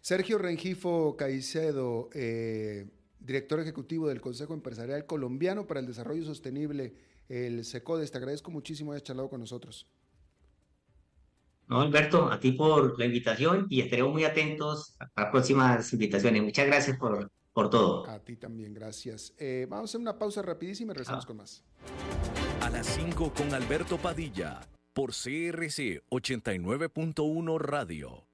Sergio 0.00 0.38
Rengifo 0.38 1.16
Caicedo, 1.16 2.10
eh, 2.14 2.86
director 3.18 3.58
ejecutivo 3.58 4.06
del 4.06 4.20
Consejo 4.20 4.54
Empresarial 4.54 5.04
Colombiano 5.04 5.66
para 5.66 5.80
el 5.80 5.86
Desarrollo 5.86 6.24
Sostenible 6.24 6.94
el 7.28 7.64
SECODES. 7.64 8.10
Te 8.10 8.18
agradezco 8.18 8.50
muchísimo 8.50 8.92
haber 8.92 9.02
charlado 9.02 9.28
con 9.28 9.40
nosotros. 9.40 9.88
No, 11.66 11.80
Alberto, 11.80 12.30
a 12.30 12.38
ti 12.38 12.52
por 12.52 12.98
la 12.98 13.06
invitación 13.06 13.66
y 13.70 13.80
estaremos 13.80 14.12
muy 14.12 14.24
atentos 14.24 14.96
a 15.14 15.30
próximas 15.30 15.92
invitaciones. 15.92 16.42
Muchas 16.42 16.66
gracias 16.66 16.98
por, 16.98 17.30
por 17.52 17.70
todo. 17.70 18.06
A 18.08 18.18
ti 18.18 18.36
también, 18.36 18.74
gracias. 18.74 19.34
Eh, 19.38 19.66
vamos 19.68 19.84
a 19.84 19.90
hacer 19.90 20.00
una 20.00 20.18
pausa 20.18 20.42
rapidísima 20.42 20.92
y 20.92 20.94
regresamos 20.94 21.24
ah. 21.24 21.26
con 21.26 21.36
más. 21.38 21.64
A 22.60 22.70
las 22.70 22.86
5 22.86 23.32
con 23.32 23.54
Alberto 23.54 23.96
Padilla, 23.96 24.60
por 24.92 25.10
CRC 25.10 26.02
89.1 26.10 27.58
Radio. 27.58 28.33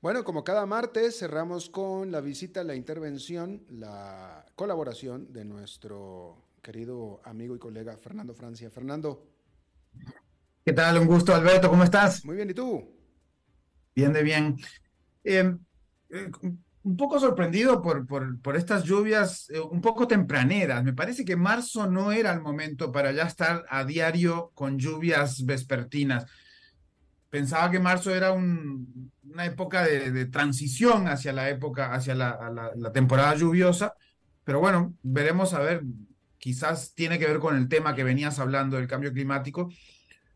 Bueno, 0.00 0.22
como 0.22 0.44
cada 0.44 0.64
martes 0.64 1.18
cerramos 1.18 1.68
con 1.68 2.12
la 2.12 2.20
visita, 2.20 2.62
la 2.62 2.76
intervención, 2.76 3.64
la 3.68 4.46
colaboración 4.54 5.32
de 5.32 5.44
nuestro 5.44 6.44
querido 6.62 7.20
amigo 7.24 7.56
y 7.56 7.58
colega 7.58 7.96
Fernando 7.96 8.32
Francia. 8.32 8.70
Fernando. 8.70 9.26
¿Qué 10.64 10.72
tal? 10.72 10.98
Un 10.98 11.06
gusto, 11.08 11.34
Alberto. 11.34 11.68
¿Cómo 11.68 11.82
estás? 11.82 12.24
Muy 12.24 12.36
bien, 12.36 12.48
¿y 12.48 12.54
tú? 12.54 12.96
Bien, 13.96 14.12
de 14.12 14.22
bien. 14.22 14.56
Em, 15.24 15.58
eh, 16.10 16.30
un 16.84 16.96
poco 16.96 17.18
sorprendido 17.18 17.82
por, 17.82 18.06
por, 18.06 18.40
por 18.40 18.54
estas 18.54 18.84
lluvias 18.84 19.50
eh, 19.50 19.58
un 19.58 19.80
poco 19.80 20.06
tempraneras. 20.06 20.84
Me 20.84 20.92
parece 20.92 21.24
que 21.24 21.34
marzo 21.34 21.90
no 21.90 22.12
era 22.12 22.32
el 22.32 22.40
momento 22.40 22.92
para 22.92 23.10
ya 23.10 23.24
estar 23.24 23.64
a 23.68 23.84
diario 23.84 24.52
con 24.54 24.78
lluvias 24.78 25.44
vespertinas 25.44 26.26
pensaba 27.30 27.70
que 27.70 27.78
marzo 27.78 28.14
era 28.14 28.32
una 28.32 29.44
época 29.44 29.82
de, 29.84 30.26
transición 30.26 31.08
hacia 31.08 31.32
la 31.32 31.48
época, 31.48 31.94
hacia 31.94 32.14
la, 32.14 32.92
temporada 32.92 33.34
lluviosa, 33.34 33.94
pero 34.44 34.60
bueno, 34.60 34.94
veremos 35.02 35.54
a 35.54 35.60
ver, 35.60 35.82
quizás 36.38 36.94
tiene 36.94 37.18
que 37.18 37.26
ver 37.26 37.38
con 37.38 37.56
el 37.56 37.68
tema 37.68 37.94
que 37.94 38.04
venías 38.04 38.38
hablando 38.38 38.76
del 38.76 38.88
cambio 38.88 39.12
climático, 39.12 39.70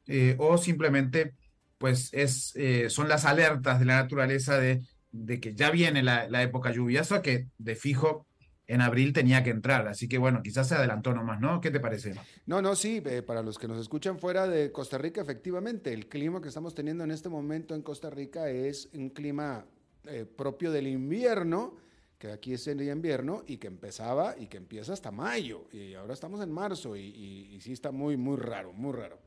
eh, 0.06 0.36
o 0.38 0.58
simplemente 0.58 1.34
pues 1.78 2.10
es, 2.12 2.52
eh, 2.54 2.90
son 2.90 3.08
las 3.08 3.24
alertas 3.24 3.80
de 3.80 3.86
la 3.86 3.96
naturaleza 3.96 4.56
de, 4.56 4.82
de 5.12 5.40
que 5.40 5.54
ya 5.54 5.70
viene 5.70 6.02
la, 6.02 6.42
época 6.42 6.72
lluviosa, 6.72 7.22
que 7.22 7.48
de 7.58 7.76
fijo 7.76 8.26
en 8.66 8.80
abril 8.80 9.12
tenía 9.12 9.42
que 9.42 9.50
entrar. 9.50 9.88
Así 9.88 10.08
que 10.08 10.18
bueno, 10.18 10.42
quizás 10.42 10.68
se 10.68 10.74
adelantó 10.74 11.12
nomás, 11.12 11.40
¿no? 11.40 11.60
¿Qué 11.60 11.70
te 11.70 11.80
parece? 11.80 12.14
No, 12.46 12.62
no, 12.62 12.74
sí, 12.74 13.02
eh, 13.04 13.22
para 13.22 13.42
los 13.42 13.58
que 13.58 13.68
nos 13.68 13.78
escuchan 13.78 14.18
fuera 14.18 14.46
de 14.46 14.72
Costa 14.72 14.98
Rica, 14.98 15.20
efectivamente, 15.20 15.92
el 15.92 16.08
clima 16.08 16.40
que 16.40 16.48
estamos 16.48 16.74
teniendo 16.74 17.04
en 17.04 17.10
este 17.10 17.28
momento 17.28 17.74
en 17.74 17.82
Costa 17.82 18.10
Rica 18.10 18.48
es 18.48 18.88
un 18.94 19.10
clima 19.10 19.64
eh, 20.04 20.24
propio 20.24 20.70
del 20.70 20.86
invierno, 20.86 21.76
que 22.18 22.30
aquí 22.30 22.54
es 22.54 22.66
el 22.68 22.80
invierno 22.82 23.42
y 23.46 23.56
que 23.56 23.66
empezaba 23.66 24.36
y 24.38 24.46
que 24.46 24.58
empieza 24.58 24.92
hasta 24.92 25.10
mayo. 25.10 25.66
Y 25.72 25.94
ahora 25.94 26.14
estamos 26.14 26.40
en 26.40 26.52
marzo 26.52 26.96
y, 26.96 27.58
sí 27.60 27.72
está 27.72 27.90
muy, 27.90 28.16
muy 28.16 28.36
raro, 28.36 28.72
muy 28.72 28.92
raro. 28.92 29.20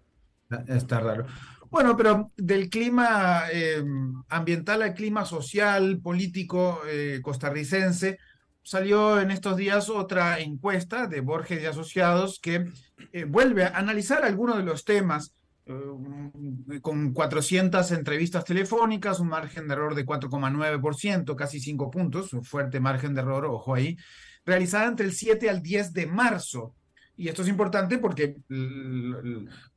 Está 0.68 1.00
raro. 1.00 1.26
Bueno, 1.70 1.98
pero 1.98 2.32
del 2.38 2.70
clima 2.70 3.44
eh, 3.52 3.84
ambiental 4.30 4.84
al 4.84 4.94
clima 4.94 5.26
social, 5.26 6.00
político 6.00 6.80
costarricense, 7.22 8.20
salió 8.66 9.22
en 9.22 9.30
estos 9.30 9.56
días 9.58 9.90
otra 9.90 10.40
encuesta 10.40 11.06
de 11.06 11.22
Borges 11.22 11.62
y 11.62 11.68
Asociados 11.68 12.40
que 12.42 12.68
eh, 13.14 13.24
vuelve 13.26 13.64
a 13.64 13.78
analizar 13.78 14.26
algunos 14.26 14.58
de 14.58 14.64
los 14.64 14.84
temas 14.84 15.36
eh, 15.68 15.72
con 16.82 17.14
400 17.14 17.92
entrevistas 17.92 18.44
telefónicas, 18.44 19.20
un 19.20 19.28
margen 19.28 19.68
de 19.68 19.74
error 19.76 19.94
de 19.94 20.04
4,9%, 20.04 21.36
casi 21.36 21.60
5 21.60 21.92
puntos, 21.92 22.34
un 22.34 22.44
fuerte 22.44 22.80
margen 22.80 23.14
de 23.14 23.22
error, 23.22 23.46
ojo 23.46 23.76
ahí, 23.76 23.98
realizada 24.44 24.88
entre 24.88 25.06
el 25.06 25.14
7 25.14 25.48
al 25.48 25.62
10 25.62 25.94
de 25.94 26.08
marzo. 26.08 26.74
Y 27.18 27.30
esto 27.30 27.44
es 27.44 27.48
importante 27.48 28.00
porque, 28.00 28.38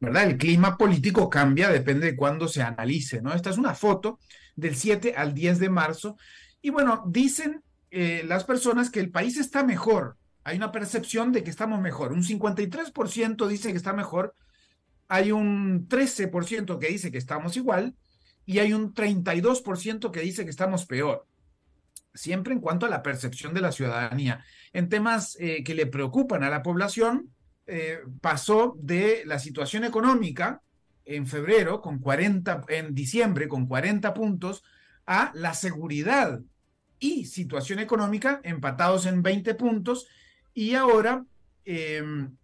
¿verdad? 0.01 0.25
El 0.25 0.39
clima 0.39 0.79
político 0.79 1.29
cambia, 1.29 1.69
depende 1.69 2.07
de 2.07 2.17
cuándo 2.17 2.49
se 2.49 2.63
analice, 2.63 3.21
¿no? 3.21 3.35
Esta 3.35 3.51
es 3.51 3.59
una 3.59 3.75
foto 3.75 4.19
del 4.57 4.75
7 4.75 5.15
al 5.15 5.35
10 5.35 5.59
de 5.59 5.69
marzo. 5.69 6.17
Y 6.61 6.71
bueno, 6.71 7.05
dicen 7.07 7.63
eh, 7.91 8.23
las 8.27 8.45
personas 8.45 8.91
que 8.91 9.01
el 9.01 9.11
país 9.11 9.39
está 9.39 9.65
mejor. 9.65 10.17
Hay 10.45 10.57
una 10.57 10.73
percepción 10.73 11.33
de 11.33 11.43
que 11.43 11.51
estamos 11.51 11.81
mejor. 11.81 12.13
Un 12.13 12.23
53% 12.23 13.47
dice 13.47 13.71
que 13.71 13.77
está 13.77 13.93
mejor, 13.93 14.35
hay 15.09 15.33
un 15.33 15.89
13% 15.89 16.79
que 16.79 16.89
dice 16.89 17.11
que 17.11 17.19
estamos 17.19 17.57
igual 17.57 17.95
y 18.45 18.59
hay 18.59 18.73
un 18.73 18.95
32% 18.95 20.11
que 20.11 20.21
dice 20.21 20.45
que 20.45 20.51
estamos 20.51 20.87
peor. 20.87 21.27
Siempre 22.15 22.53
en 22.53 22.61
cuanto 22.61 22.87
a 22.87 22.91
la 22.91 23.03
percepción 23.03 23.55
de 23.55 23.61
la 23.61 23.73
ciudadanía. 23.73 24.45
En 24.73 24.89
temas 24.89 25.37
eh, 25.41 25.63
que 25.65 25.75
le 25.75 25.87
preocupan 25.87 26.43
a 26.43 26.51
la 26.51 26.63
población, 26.63 27.31
eh, 27.67 28.01
pasó 28.21 28.77
de 28.81 29.23
la 29.27 29.39
situación 29.39 29.85
económica 29.85 30.63
en 31.05 31.27
febrero 31.27 31.81
con 31.81 31.99
40, 31.99 32.65
en 32.69 32.95
diciembre 32.95 33.49
con 33.49 33.67
40 33.67 34.13
puntos, 34.15 34.63
a 35.07 35.31
la 35.35 35.55
seguridad 35.55 36.41
y 36.99 37.25
situación 37.25 37.79
económica 37.79 38.41
empatados 38.45 39.07
en 39.07 39.23
20 39.23 39.55
puntos 39.55 40.07
y 40.55 40.75
ahora 40.75 41.25
em, 41.65 42.37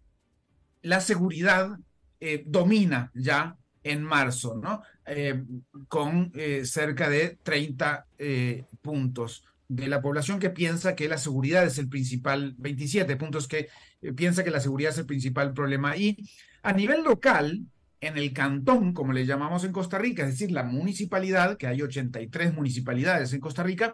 la 0.81 1.01
seguridad 1.01 1.77
eh, 2.19 2.43
domina 2.45 3.11
ya 3.13 3.57
en 3.83 4.03
marzo, 4.03 4.55
¿no? 4.55 4.81
Em, 5.05 5.63
con 5.87 6.31
eh, 6.35 6.65
cerca 6.65 7.09
de 7.09 7.37
30 7.43 8.07
eh, 8.17 8.65
puntos 8.81 9.43
de 9.67 9.87
la 9.87 10.01
población 10.01 10.39
que 10.39 10.49
piensa 10.49 10.95
que 10.95 11.07
la 11.07 11.17
seguridad 11.17 11.65
es 11.65 11.77
el 11.77 11.89
principal, 11.89 12.55
27 12.57 13.15
puntos 13.17 13.47
que 13.47 13.69
piensa 14.15 14.43
que 14.43 14.51
la 14.51 14.59
seguridad 14.59 14.91
es 14.91 14.99
el 14.99 15.05
principal 15.05 15.53
problema. 15.53 15.97
Y 15.97 16.17
a 16.63 16.73
nivel 16.73 17.03
local, 17.03 17.65
en 18.01 18.17
el 18.17 18.33
cantón, 18.33 18.93
como 18.93 19.13
le 19.13 19.25
llamamos 19.25 19.63
en 19.63 19.71
Costa 19.71 19.97
Rica, 19.97 20.23
es 20.23 20.29
decir, 20.29 20.51
la 20.51 20.63
municipalidad, 20.63 21.57
que 21.57 21.67
hay 21.67 21.81
83 21.81 22.53
municipalidades 22.53 23.33
en 23.33 23.39
Costa 23.39 23.63
Rica, 23.63 23.93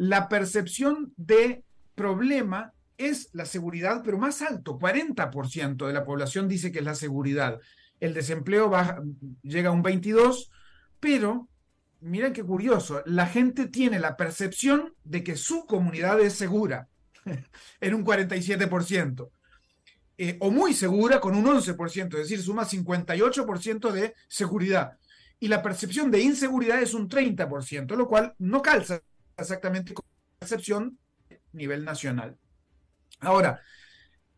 la 0.00 0.30
percepción 0.30 1.12
de 1.18 1.62
problema 1.94 2.72
es 2.96 3.28
la 3.34 3.44
seguridad, 3.44 4.00
pero 4.02 4.16
más 4.16 4.40
alto, 4.40 4.78
40% 4.78 5.86
de 5.86 5.92
la 5.92 6.04
población 6.04 6.48
dice 6.48 6.72
que 6.72 6.78
es 6.78 6.84
la 6.86 6.94
seguridad. 6.94 7.60
El 8.00 8.14
desempleo 8.14 8.70
baja, 8.70 9.02
llega 9.42 9.68
a 9.68 9.72
un 9.72 9.84
22%, 9.84 10.48
pero 11.00 11.50
miren 12.00 12.32
qué 12.32 12.42
curioso, 12.42 13.02
la 13.04 13.26
gente 13.26 13.66
tiene 13.66 13.98
la 13.98 14.16
percepción 14.16 14.94
de 15.04 15.22
que 15.22 15.36
su 15.36 15.66
comunidad 15.66 16.18
es 16.18 16.32
segura 16.32 16.88
en 17.82 17.92
un 17.94 18.02
47%. 18.02 19.28
Eh, 20.16 20.38
o 20.40 20.50
muy 20.50 20.72
segura 20.72 21.20
con 21.20 21.34
un 21.34 21.44
11%, 21.44 22.06
es 22.06 22.10
decir, 22.10 22.40
suma 22.40 22.64
58% 22.64 23.92
de 23.92 24.14
seguridad. 24.28 24.96
Y 25.38 25.48
la 25.48 25.62
percepción 25.62 26.10
de 26.10 26.20
inseguridad 26.20 26.80
es 26.80 26.94
un 26.94 27.06
30%, 27.06 27.96
lo 27.96 28.08
cual 28.08 28.34
no 28.38 28.62
calza 28.62 29.02
exactamente 29.40 29.94
con 29.94 30.04
excepción 30.40 30.98
a 31.30 31.34
nivel 31.52 31.84
nacional. 31.84 32.36
Ahora, 33.20 33.60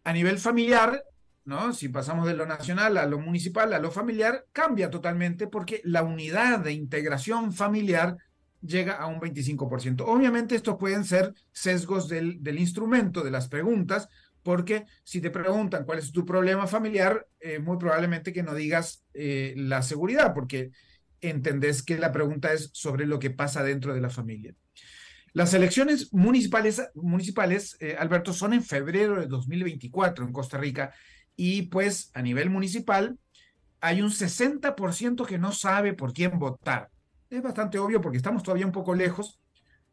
a 0.04 0.12
nivel 0.12 0.38
familiar, 0.38 1.04
¿no? 1.44 1.72
Si 1.72 1.88
pasamos 1.88 2.26
de 2.26 2.34
lo 2.34 2.46
nacional 2.46 2.96
a 2.96 3.06
lo 3.06 3.18
municipal, 3.18 3.72
a 3.72 3.78
lo 3.78 3.90
familiar, 3.90 4.46
cambia 4.52 4.90
totalmente 4.90 5.46
porque 5.46 5.80
la 5.84 6.02
unidad 6.02 6.60
de 6.60 6.72
integración 6.72 7.52
familiar 7.52 8.16
llega 8.60 8.94
a 8.94 9.06
un 9.06 9.20
25%. 9.20 10.04
Obviamente 10.06 10.54
estos 10.54 10.76
pueden 10.76 11.04
ser 11.04 11.34
sesgos 11.52 12.08
del, 12.08 12.58
instrumento, 12.58 13.22
de 13.22 13.30
las 13.30 13.48
preguntas, 13.48 14.08
porque 14.42 14.86
si 15.04 15.20
te 15.20 15.30
preguntan 15.30 15.84
cuál 15.84 15.98
es 15.98 16.12
tu 16.12 16.24
problema 16.24 16.66
familiar, 16.66 17.26
eh, 17.40 17.58
muy 17.58 17.76
probablemente 17.76 18.32
que 18.32 18.42
no 18.42 18.54
digas 18.54 19.04
eh, 19.14 19.54
la 19.56 19.82
seguridad, 19.82 20.32
porque 20.34 20.70
entendés 21.22 21.82
que 21.82 21.96
la 21.96 22.12
pregunta 22.12 22.52
es 22.52 22.70
sobre 22.74 23.06
lo 23.06 23.18
que 23.18 23.30
pasa 23.30 23.62
dentro 23.62 23.94
de 23.94 24.00
la 24.00 24.10
familia. 24.10 24.54
Las 25.32 25.54
elecciones 25.54 26.12
municipales, 26.12 26.82
municipales 26.94 27.76
eh, 27.80 27.96
Alberto, 27.98 28.34
son 28.34 28.52
en 28.52 28.62
febrero 28.62 29.18
de 29.18 29.26
2024 29.26 30.26
en 30.26 30.32
Costa 30.32 30.58
Rica 30.58 30.92
y 31.34 31.62
pues 31.62 32.10
a 32.12 32.20
nivel 32.20 32.50
municipal 32.50 33.18
hay 33.80 34.02
un 34.02 34.10
60% 34.10 35.26
que 35.26 35.38
no 35.38 35.52
sabe 35.52 35.94
por 35.94 36.12
quién 36.12 36.38
votar. 36.38 36.90
Es 37.30 37.42
bastante 37.42 37.78
obvio 37.78 38.00
porque 38.02 38.18
estamos 38.18 38.42
todavía 38.42 38.66
un 38.66 38.72
poco 38.72 38.94
lejos 38.94 39.40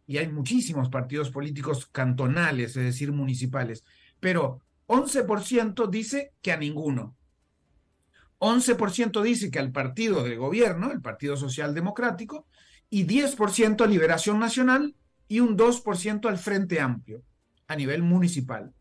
y 0.05 0.17
hay 0.17 0.27
muchísimos 0.27 0.89
partidos 0.89 1.29
políticos 1.29 1.85
cantonales, 1.85 2.75
es 2.75 2.83
decir, 2.83 3.11
municipales, 3.11 3.83
pero 4.19 4.61
11% 4.87 5.87
dice 5.87 6.33
que 6.41 6.51
a 6.51 6.57
ninguno. 6.57 7.15
11% 8.39 9.21
dice 9.21 9.51
que 9.51 9.59
al 9.59 9.71
partido 9.71 10.23
del 10.23 10.37
gobierno, 10.37 10.91
el 10.91 11.01
Partido 11.01 11.35
Social 11.37 11.75
Democrático, 11.75 12.47
y 12.89 13.05
10% 13.05 13.83
a 13.83 13.87
Liberación 13.87 14.39
Nacional 14.39 14.95
y 15.27 15.41
un 15.41 15.57
2% 15.57 16.27
al 16.27 16.37
Frente 16.37 16.79
Amplio 16.79 17.21
a 17.67 17.75
nivel 17.75 18.01
municipal. 18.01 18.73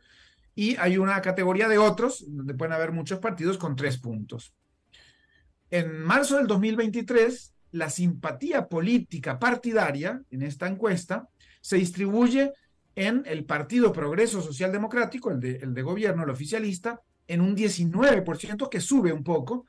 Y 0.55 0.77
hay 0.77 0.97
una 0.97 1.21
categoría 1.21 1.69
de 1.69 1.79
otros, 1.79 2.25
donde 2.27 2.55
pueden 2.55 2.73
haber 2.73 2.93
muchos 2.93 3.19
partidos 3.19 3.59
con 3.59 3.77
tres 3.77 3.99
puntos. 3.99 4.55
En 5.71 6.03
marzo 6.03 6.37
del 6.37 6.47
2023, 6.47 7.55
la 7.73 7.91
simpatía 7.91 8.67
política 8.67 9.39
partidaria 9.39 10.23
en 10.31 10.43
esta 10.43 10.67
encuesta 10.67 11.29
se 11.61 11.77
distribuye 11.77 12.53
en 12.95 13.23
el 13.27 13.45
Partido 13.45 13.93
Progreso 13.93 14.41
Social 14.41 14.73
Democrático, 14.73 15.31
el 15.31 15.39
de, 15.39 15.57
el 15.57 15.75
de 15.75 15.83
gobierno, 15.83 16.25
el 16.25 16.31
oficialista, 16.31 17.03
en 17.29 17.41
un 17.41 17.55
19%, 17.55 18.69
que 18.69 18.81
sube 18.81 19.13
un 19.13 19.23
poco, 19.23 19.67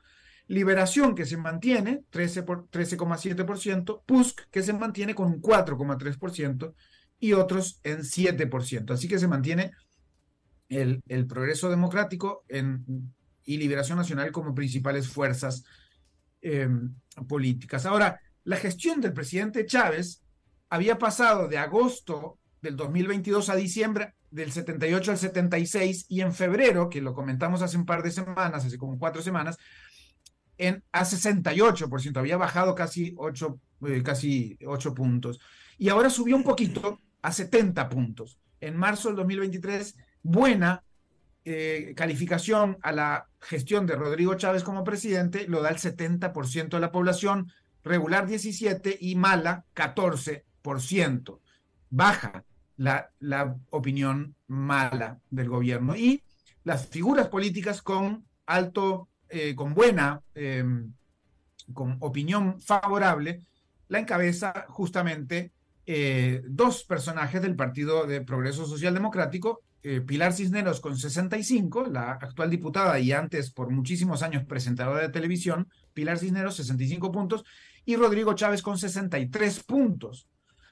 Liberación 0.48 1.14
que 1.14 1.26
se 1.26 1.36
mantiene 1.36 2.02
13,7%, 2.10 4.02
PUSC 4.04 4.48
que 4.50 4.64
se 4.64 4.72
mantiene 4.72 5.14
con 5.14 5.28
un 5.28 5.40
4,3% 5.40 6.74
y 7.20 7.34
otros 7.34 7.78
en 7.84 8.00
7%. 8.00 8.90
Así 8.90 9.06
que 9.06 9.20
se 9.20 9.28
mantiene 9.28 9.70
el, 10.68 11.02
progreso 11.28 11.70
democrático 11.70 12.44
y 13.44 13.58
Liberación 13.58 13.98
Nacional 13.98 14.32
como 14.32 14.52
principales 14.52 15.06
fuerzas 15.06 15.62
em, 16.40 16.96
políticas. 17.28 17.86
Ahora, 17.86 18.18
la 18.42 18.56
gestión 18.56 19.00
del 19.00 19.12
presidente 19.12 19.66
Chávez 19.66 20.24
había 20.68 20.98
pasado 20.98 21.46
de 21.46 21.58
agosto 21.58 22.40
del 22.60 22.74
2022 22.74 23.50
a 23.50 23.54
diciembre 23.54 24.14
del 24.30 24.52
78 24.52 25.10
al 25.10 25.18
76 25.18 26.06
y 26.08 26.20
en 26.20 26.32
febrero, 26.32 26.88
que 26.88 27.00
lo 27.00 27.14
comentamos 27.14 27.62
hace 27.62 27.76
un 27.76 27.86
par 27.86 28.02
de 28.02 28.10
semanas, 28.10 28.64
hace 28.64 28.78
como 28.78 28.98
cuatro 28.98 29.22
semanas, 29.22 29.58
en, 30.58 30.84
a 30.92 31.04
68%, 31.04 32.16
había 32.16 32.36
bajado 32.36 32.74
casi 32.74 33.14
8, 33.16 33.60
eh, 33.86 34.02
casi 34.02 34.58
8 34.64 34.94
puntos. 34.94 35.40
Y 35.78 35.88
ahora 35.88 36.10
subió 36.10 36.36
un 36.36 36.44
poquito 36.44 37.00
a 37.22 37.32
70 37.32 37.88
puntos. 37.88 38.38
En 38.60 38.76
marzo 38.76 39.08
del 39.08 39.16
2023, 39.16 39.96
buena 40.22 40.84
eh, 41.44 41.94
calificación 41.96 42.76
a 42.82 42.92
la 42.92 43.28
gestión 43.40 43.86
de 43.86 43.96
Rodrigo 43.96 44.34
Chávez 44.34 44.62
como 44.62 44.84
presidente, 44.84 45.46
lo 45.48 45.62
da 45.62 45.70
el 45.70 45.76
70% 45.78 46.68
de 46.68 46.80
la 46.80 46.92
población, 46.92 47.50
regular 47.82 48.26
17 48.26 48.98
y 49.00 49.16
mala 49.16 49.64
14%. 49.74 51.40
Baja 51.88 52.44
la, 52.80 53.56
opinión 53.70 54.34
mala 54.48 55.18
del 55.30 55.48
gobierno. 55.48 55.96
Y 55.96 56.22
las 56.64 56.86
figuras 56.86 57.28
políticas 57.28 57.82
con 57.82 58.24
alto 58.46 59.08
eh, 59.28 59.54
con 59.54 59.74
buena, 59.74 60.20
em, 60.34 60.92
con 61.72 61.96
opinión 62.00 62.60
favorable, 62.60 63.42
la 63.88 64.00
encabeza 64.00 64.66
justamente 64.68 65.52
eh, 65.86 66.42
dos 66.46 66.84
personajes 66.84 67.42
del 67.42 67.56
Partido 67.56 68.06
de 68.06 68.22
Progreso 68.22 68.66
Social 68.66 68.94
Democrático 68.94 69.62
eh, 69.82 70.02
Pilar 70.02 70.34
Cisneros 70.34 70.80
con 70.80 70.96
65, 70.96 71.86
la 71.86 72.12
actual 72.12 72.50
diputada 72.50 72.98
y 72.98 73.12
antes 73.12 73.50
por 73.50 73.70
muchísimos 73.70 74.22
años 74.22 74.44
presentadora 74.44 75.00
de 75.00 75.08
televisión, 75.08 75.68
Pilar 75.94 76.18
Cisneros 76.18 76.56
65 76.56 77.10
puntos 77.10 77.44
y 77.86 77.96
Rodrigo 77.96 78.34
Chávez 78.34 78.60
con 78.60 78.76
63 78.76 79.62
puntos. 79.64 80.28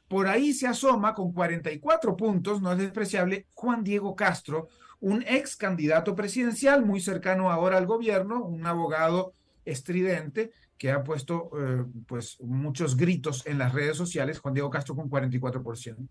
Por 0.09 0.27
ahí 0.27 0.55
se 0.55 0.67
asoma 0.67 1.15
con 1.15 1.33
44 1.33 2.17
puntos, 2.17 2.63
no 2.63 2.73
es 2.73 2.79
despreciable, 2.79 3.47
Juan 3.53 3.85
Diego 3.85 4.17
Castro, 4.17 4.69
un 5.01 5.23
ex 5.27 5.57
candidato 5.57 6.15
presidencial 6.15 6.85
muy 6.85 7.01
cercano 7.01 7.51
ahora 7.51 7.77
al 7.77 7.87
gobierno, 7.87 8.43
un 8.43 8.67
abogado 8.67 9.35
estridente 9.65 10.51
que 10.79 10.91
ha 10.91 11.05
puesto 11.05 11.51
eh, 11.59 11.85
pues 12.07 12.41
muchos 12.41 12.97
gritos 12.97 13.47
en 13.47 13.59
las 13.59 13.73
redes 13.73 13.97
sociales, 13.97 14.39
Juan 14.39 14.55
Diego 14.55 14.71
Castro 14.71 14.97
con 14.97 15.11
44%. 15.11 16.09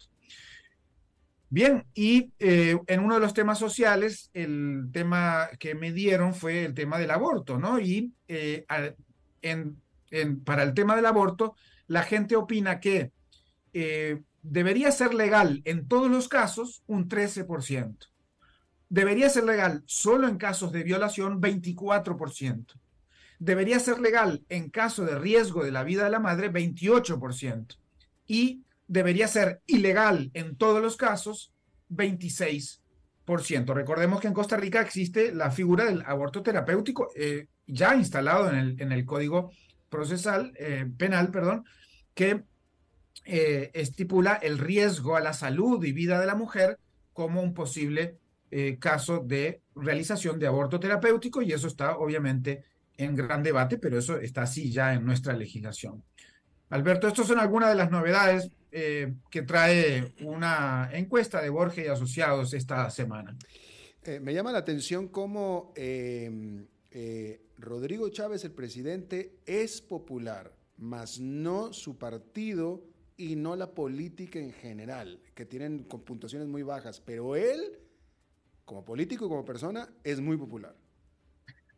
Bien, 1.50 1.86
y 1.93 2.34
eh, 2.39 2.78
en 2.88 3.00
uno 3.00 3.16
de 3.16 3.22
los 3.22 3.34
temas 3.34 3.58
sociales, 3.58 4.30
el 4.34 4.89
tema 4.91 5.48
que 5.60 5.76
me 5.76 5.93
dieron 5.93 6.34
fue 6.34 6.66
el 6.66 6.74
tema 6.74 6.98
del 7.00 7.10
aborto, 7.10 7.58
¿no? 7.58 7.80
Y 7.80 8.14
eh, 8.28 8.66
para 10.43 10.64
el 10.64 10.74
tema 10.74 10.98
del 10.98 11.06
aborto, 11.06 11.56
la 11.88 12.04
gente 12.04 12.36
opina 12.36 12.82
que 12.82 13.14
debería 14.41 14.91
ser 14.91 15.13
legal 15.13 15.61
en 15.65 15.88
todos 15.88 16.09
los 16.09 16.28
casos 16.28 16.84
un 16.88 17.09
13%. 17.09 17.97
Debería 18.89 19.30
ser 19.30 19.43
legal 19.43 19.84
solo 19.86 20.28
en 20.28 20.38
casos 20.38 20.71
de 20.71 20.84
violación 20.84 21.41
24% 21.41 22.65
debería 23.39 23.80
ser 23.80 23.99
legal 23.99 24.43
en 24.49 24.69
caso 24.69 25.05
de 25.05 25.17
riesgo 25.17 25.63
de 25.63 25.71
la 25.71 25.84
vida 25.84 26.03
de 26.03 26.09
la 26.09 26.19
madre 26.19 26.51
28% 26.51 27.78
y 28.25 28.63
debería 28.88 29.28
ser 29.28 29.61
ilegal 29.67 30.32
en 30.34 30.55
todos 30.55 30.82
los 30.82 30.97
casos 30.97 31.53
26%. 31.89 32.80
Recordemos 33.73 34.19
que 34.19 34.28
en 34.28 34.34
Costa 34.34 34.57
Rica 34.57 34.82
existe 34.82 35.34
la 35.34 35.51
figura 35.51 35.86
del 35.86 36.01
aborto 36.05 36.41
terapéutico 36.41 37.09
eh, 37.15 37.47
ya 37.67 37.95
instalado 37.95 38.49
en 38.49 38.55
el, 38.55 38.82
en 38.82 38.91
el 38.91 39.05
Código 39.05 39.51
Procesal 39.89 40.53
eh, 40.57 40.86
Penal, 40.97 41.30
perdón, 41.32 41.65
que 42.13 42.43
eh, 43.26 43.72
estipula 43.74 44.36
el 44.36 44.57
riesgo 44.57 45.15
a 45.15 45.22
la 45.22 45.34
salud 45.34 45.84
y 45.84 45.91
vida 45.91 46.20
de 46.20 46.26
la 46.26 46.36
mujer 46.36 46.80
como 47.13 47.41
un 47.41 47.53
posible 47.53 48.18
caso 48.80 49.20
de 49.20 49.61
realización 49.76 50.39
de 50.39 50.47
aborto 50.47 50.80
terapéutico 50.80 51.41
y 51.41 51.51
eso 51.51 51.68
está 51.68 51.97
obviamente 51.97 52.63
en 52.97 53.15
gran 53.15 53.43
debate, 53.43 53.78
pero 53.78 53.99
eso 53.99 54.18
está 54.18 54.43
así 54.43 54.72
ya 54.72 54.93
en 54.93 55.05
nuestra 55.05 55.34
legislación. 55.34 56.03
Alberto, 56.70 57.07
estas 57.07 57.28
son 57.28 57.39
algunas 57.39 57.70
de 57.70 57.76
las 57.76 57.91
novedades 57.91 58.49
eh, 58.72 59.13
que 59.32 59.43
trae 59.43 60.13
una 60.22 60.89
encuesta 60.91 61.41
de 61.41 61.49
Borges 61.49 61.86
y 61.86 61.88
Asociados 61.88 62.53
esta 62.53 62.89
semana. 62.89 63.38
Eh, 64.03 64.20
me 64.20 64.34
llama 64.34 64.51
la 64.51 64.59
atención 64.59 65.07
cómo 65.07 65.72
em, 65.76 66.68
eh, 66.91 67.41
Rodrigo 67.57 68.09
Chávez, 68.09 68.43
el 68.43 68.51
presidente, 68.51 69.38
es 69.45 69.82
popular, 69.82 70.53
mas 70.78 71.20
no 71.20 71.72
su 71.72 71.97
partido 71.97 72.84
y 73.18 73.36
no 73.36 73.55
la 73.55 73.72
política 73.72 74.39
en 74.39 74.53
general, 74.53 75.20
que 75.34 75.45
tienen 75.45 75.84
puntuaciones 75.86 76.47
muy 76.47 76.63
bajas, 76.63 77.01
pero 77.01 77.36
él, 77.36 77.80
como 78.63 78.86
político 78.86 79.26
y 79.26 79.30
como 79.30 79.43
persona, 79.43 79.89
es 80.03 80.22
muy 80.22 80.38
popular. 80.38 80.76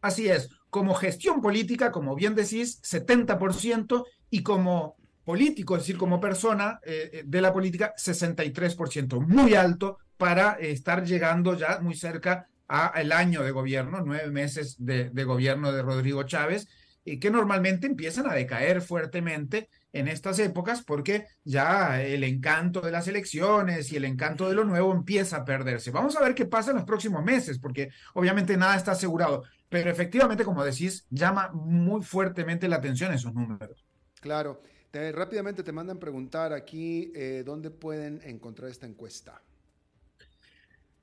Así 0.01 0.29
es, 0.29 0.49
como 0.69 0.93
gestión 0.93 1.41
política, 1.41 1.91
como 1.91 2.15
bien 2.15 2.35
decís, 2.35 2.81
70%, 2.83 4.05
y 4.29 4.43
como 4.43 4.95
político, 5.23 5.75
es 5.75 5.83
decir, 5.83 5.97
como 5.97 6.19
persona 6.19 6.79
eh, 6.83 7.09
eh, 7.13 7.23
de 7.25 7.41
la 7.41 7.53
política, 7.53 7.93
63%, 7.97 9.19
muy 9.25 9.55
alto 9.55 9.97
para 10.17 10.53
estar 10.53 11.05
llegando 11.05 11.55
ya 11.55 11.79
muy 11.79 11.95
cerca 11.95 12.47
al 12.67 13.11
año 13.11 13.41
de 13.41 13.49
gobierno, 13.49 14.01
nueve 14.05 14.29
meses 14.29 14.75
de, 14.77 15.09
gobierno 15.23 15.71
de 15.71 15.81
Rodrigo 15.81 16.23
Chávez, 16.23 16.67
y 17.03 17.19
que 17.19 17.31
normalmente 17.31 17.87
empiezan 17.87 18.29
a 18.29 18.35
decaer 18.35 18.81
fuertemente 18.81 19.69
en 19.91 20.07
estas 20.07 20.37
épocas 20.39 20.83
porque 20.83 21.25
ya 21.43 22.01
el 22.01 22.23
encanto 22.23 22.81
de 22.81 22.91
las 22.91 23.07
elecciones 23.07 23.91
y 23.91 23.97
el 23.97 24.05
encanto 24.05 24.47
de 24.47 24.55
lo 24.55 24.63
nuevo 24.63 24.93
empieza 24.93 25.37
a 25.37 25.45
perderse. 25.45 25.91
Vamos 25.91 26.15
a 26.15 26.21
ver 26.21 26.35
qué 26.35 26.45
pasa 26.45 26.71
en 26.71 26.77
los 26.77 26.85
próximos 26.85 27.23
meses, 27.23 27.59
porque 27.59 27.89
obviamente 28.13 28.55
nada 28.57 28.75
está 28.75 28.91
asegurado. 28.91 29.43
Pero 29.67 29.89
efectivamente, 29.89 30.43
como 30.43 30.63
decís, 30.63 31.05
llama 31.09 31.51
muy 31.53 32.01
fuertemente 32.03 32.67
la 32.67 32.77
atención 32.77 33.13
esos 33.13 33.33
números. 33.33 33.85
Claro. 34.19 34.61
rápidamente 34.91 35.63
te 35.63 35.71
mandan 35.71 35.99
preguntar 35.99 36.51
aquí 36.53 37.11
eh, 37.15 37.43
dónde 37.45 37.69
pueden 37.69 38.21
encontrar 38.23 38.69
esta 38.69 38.87
encuesta. 38.87 39.41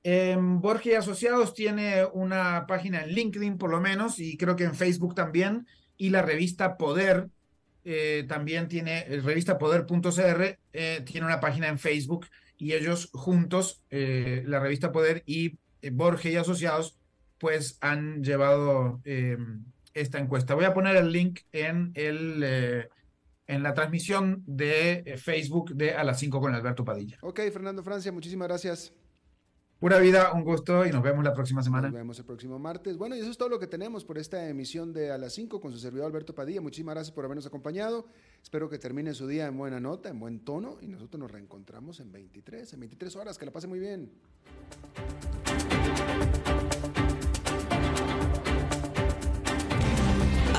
Em, 0.03 0.61
Borges 0.61 0.99
Asociados 0.99 1.53
tiene 1.53 2.05
una 2.05 2.65
página 2.67 3.01
en 3.03 3.09
LinkedIn 3.09 3.57
por 3.57 3.69
lo 3.69 3.81
menos 3.81 4.19
y 4.19 4.37
creo 4.37 4.55
que 4.55 4.63
en 4.63 4.75
Facebook 4.75 5.15
también 5.15 5.67
y 5.97 6.11
la 6.11 6.21
revista 6.21 6.77
Poder 6.77 7.29
eh, 7.89 8.25
también 8.27 8.67
tiene, 8.67 9.05
eh, 9.07 9.21
revista 9.21 9.57
Poder.cr 9.57 10.57
tiene 11.05 11.25
una 11.25 11.39
página 11.39 11.69
en 11.69 11.79
Facebook 11.79 12.27
y 12.57 12.73
ellos 12.73 13.09
juntos, 13.13 13.81
la 13.89 14.59
revista 14.59 14.91
Poder 14.91 15.23
y 15.25 15.57
Borges 15.91 16.33
y 16.33 16.35
Asociados 16.35 16.97
pues 17.37 17.77
han 17.81 18.23
llevado 18.23 19.01
em, 19.05 19.63
esta 19.93 20.19
encuesta. 20.19 20.55
Voy 20.55 20.65
a 20.65 20.73
poner 20.73 20.95
el 20.95 21.11
link 21.11 21.41
en, 21.51 21.91
el, 21.95 22.41
eh, 22.43 22.89
en 23.47 23.63
la 23.63 23.73
transmisión 23.73 24.43
de 24.45 25.03
eh, 25.05 25.17
Facebook 25.17 25.73
de 25.75 25.93
A 25.93 26.03
las 26.03 26.19
5 26.19 26.39
con 26.39 26.53
Alberto 26.53 26.83
Padilla. 26.85 27.17
Ok, 27.21 27.39
Fernando 27.51 27.83
Francia, 27.83 28.11
muchísimas 28.11 28.47
gracias. 28.47 28.93
Pura 29.79 29.99
vida, 29.99 30.31
un 30.33 30.43
gusto 30.43 30.87
y 30.87 30.91
nos 30.91 31.03
vemos 31.03 31.23
la 31.23 31.35
próxima 31.35 31.61
semana. 31.61 31.89
Nos 31.89 31.95
vemos 31.95 32.17
el 32.17 32.25
próximo 32.25 32.57
martes. 32.57 32.97
Bueno, 32.97 33.15
y 33.15 33.19
eso 33.19 33.29
es 33.29 33.37
todo 33.37 33.49
lo 33.49 33.59
que 33.59 33.67
tenemos 33.67 34.03
por 34.03 34.17
esta 34.17 34.49
emisión 34.49 34.91
de 34.91 35.11
A 35.11 35.19
las 35.19 35.33
5 35.33 35.61
con 35.61 35.71
su 35.71 35.77
servidor 35.77 36.07
Alberto 36.07 36.33
Padilla. 36.33 36.61
Muchísimas 36.61 36.95
gracias 36.95 37.13
por 37.13 37.25
habernos 37.25 37.45
acompañado. 37.45 38.07
Espero 38.41 38.69
que 38.69 38.79
termine 38.79 39.13
su 39.13 39.27
día 39.27 39.45
en 39.45 39.55
buena 39.55 39.79
nota, 39.79 40.09
en 40.09 40.19
buen 40.19 40.39
tono 40.39 40.77
y 40.81 40.87
nosotros 40.87 41.19
nos 41.19 41.29
reencontramos 41.29 41.99
en 41.99 42.11
23, 42.11 42.73
en 42.73 42.79
23 42.79 43.15
horas. 43.17 43.37
Que 43.37 43.45
la 43.45 43.51
pase 43.51 43.67
muy 43.67 43.77
bien. 43.77 44.11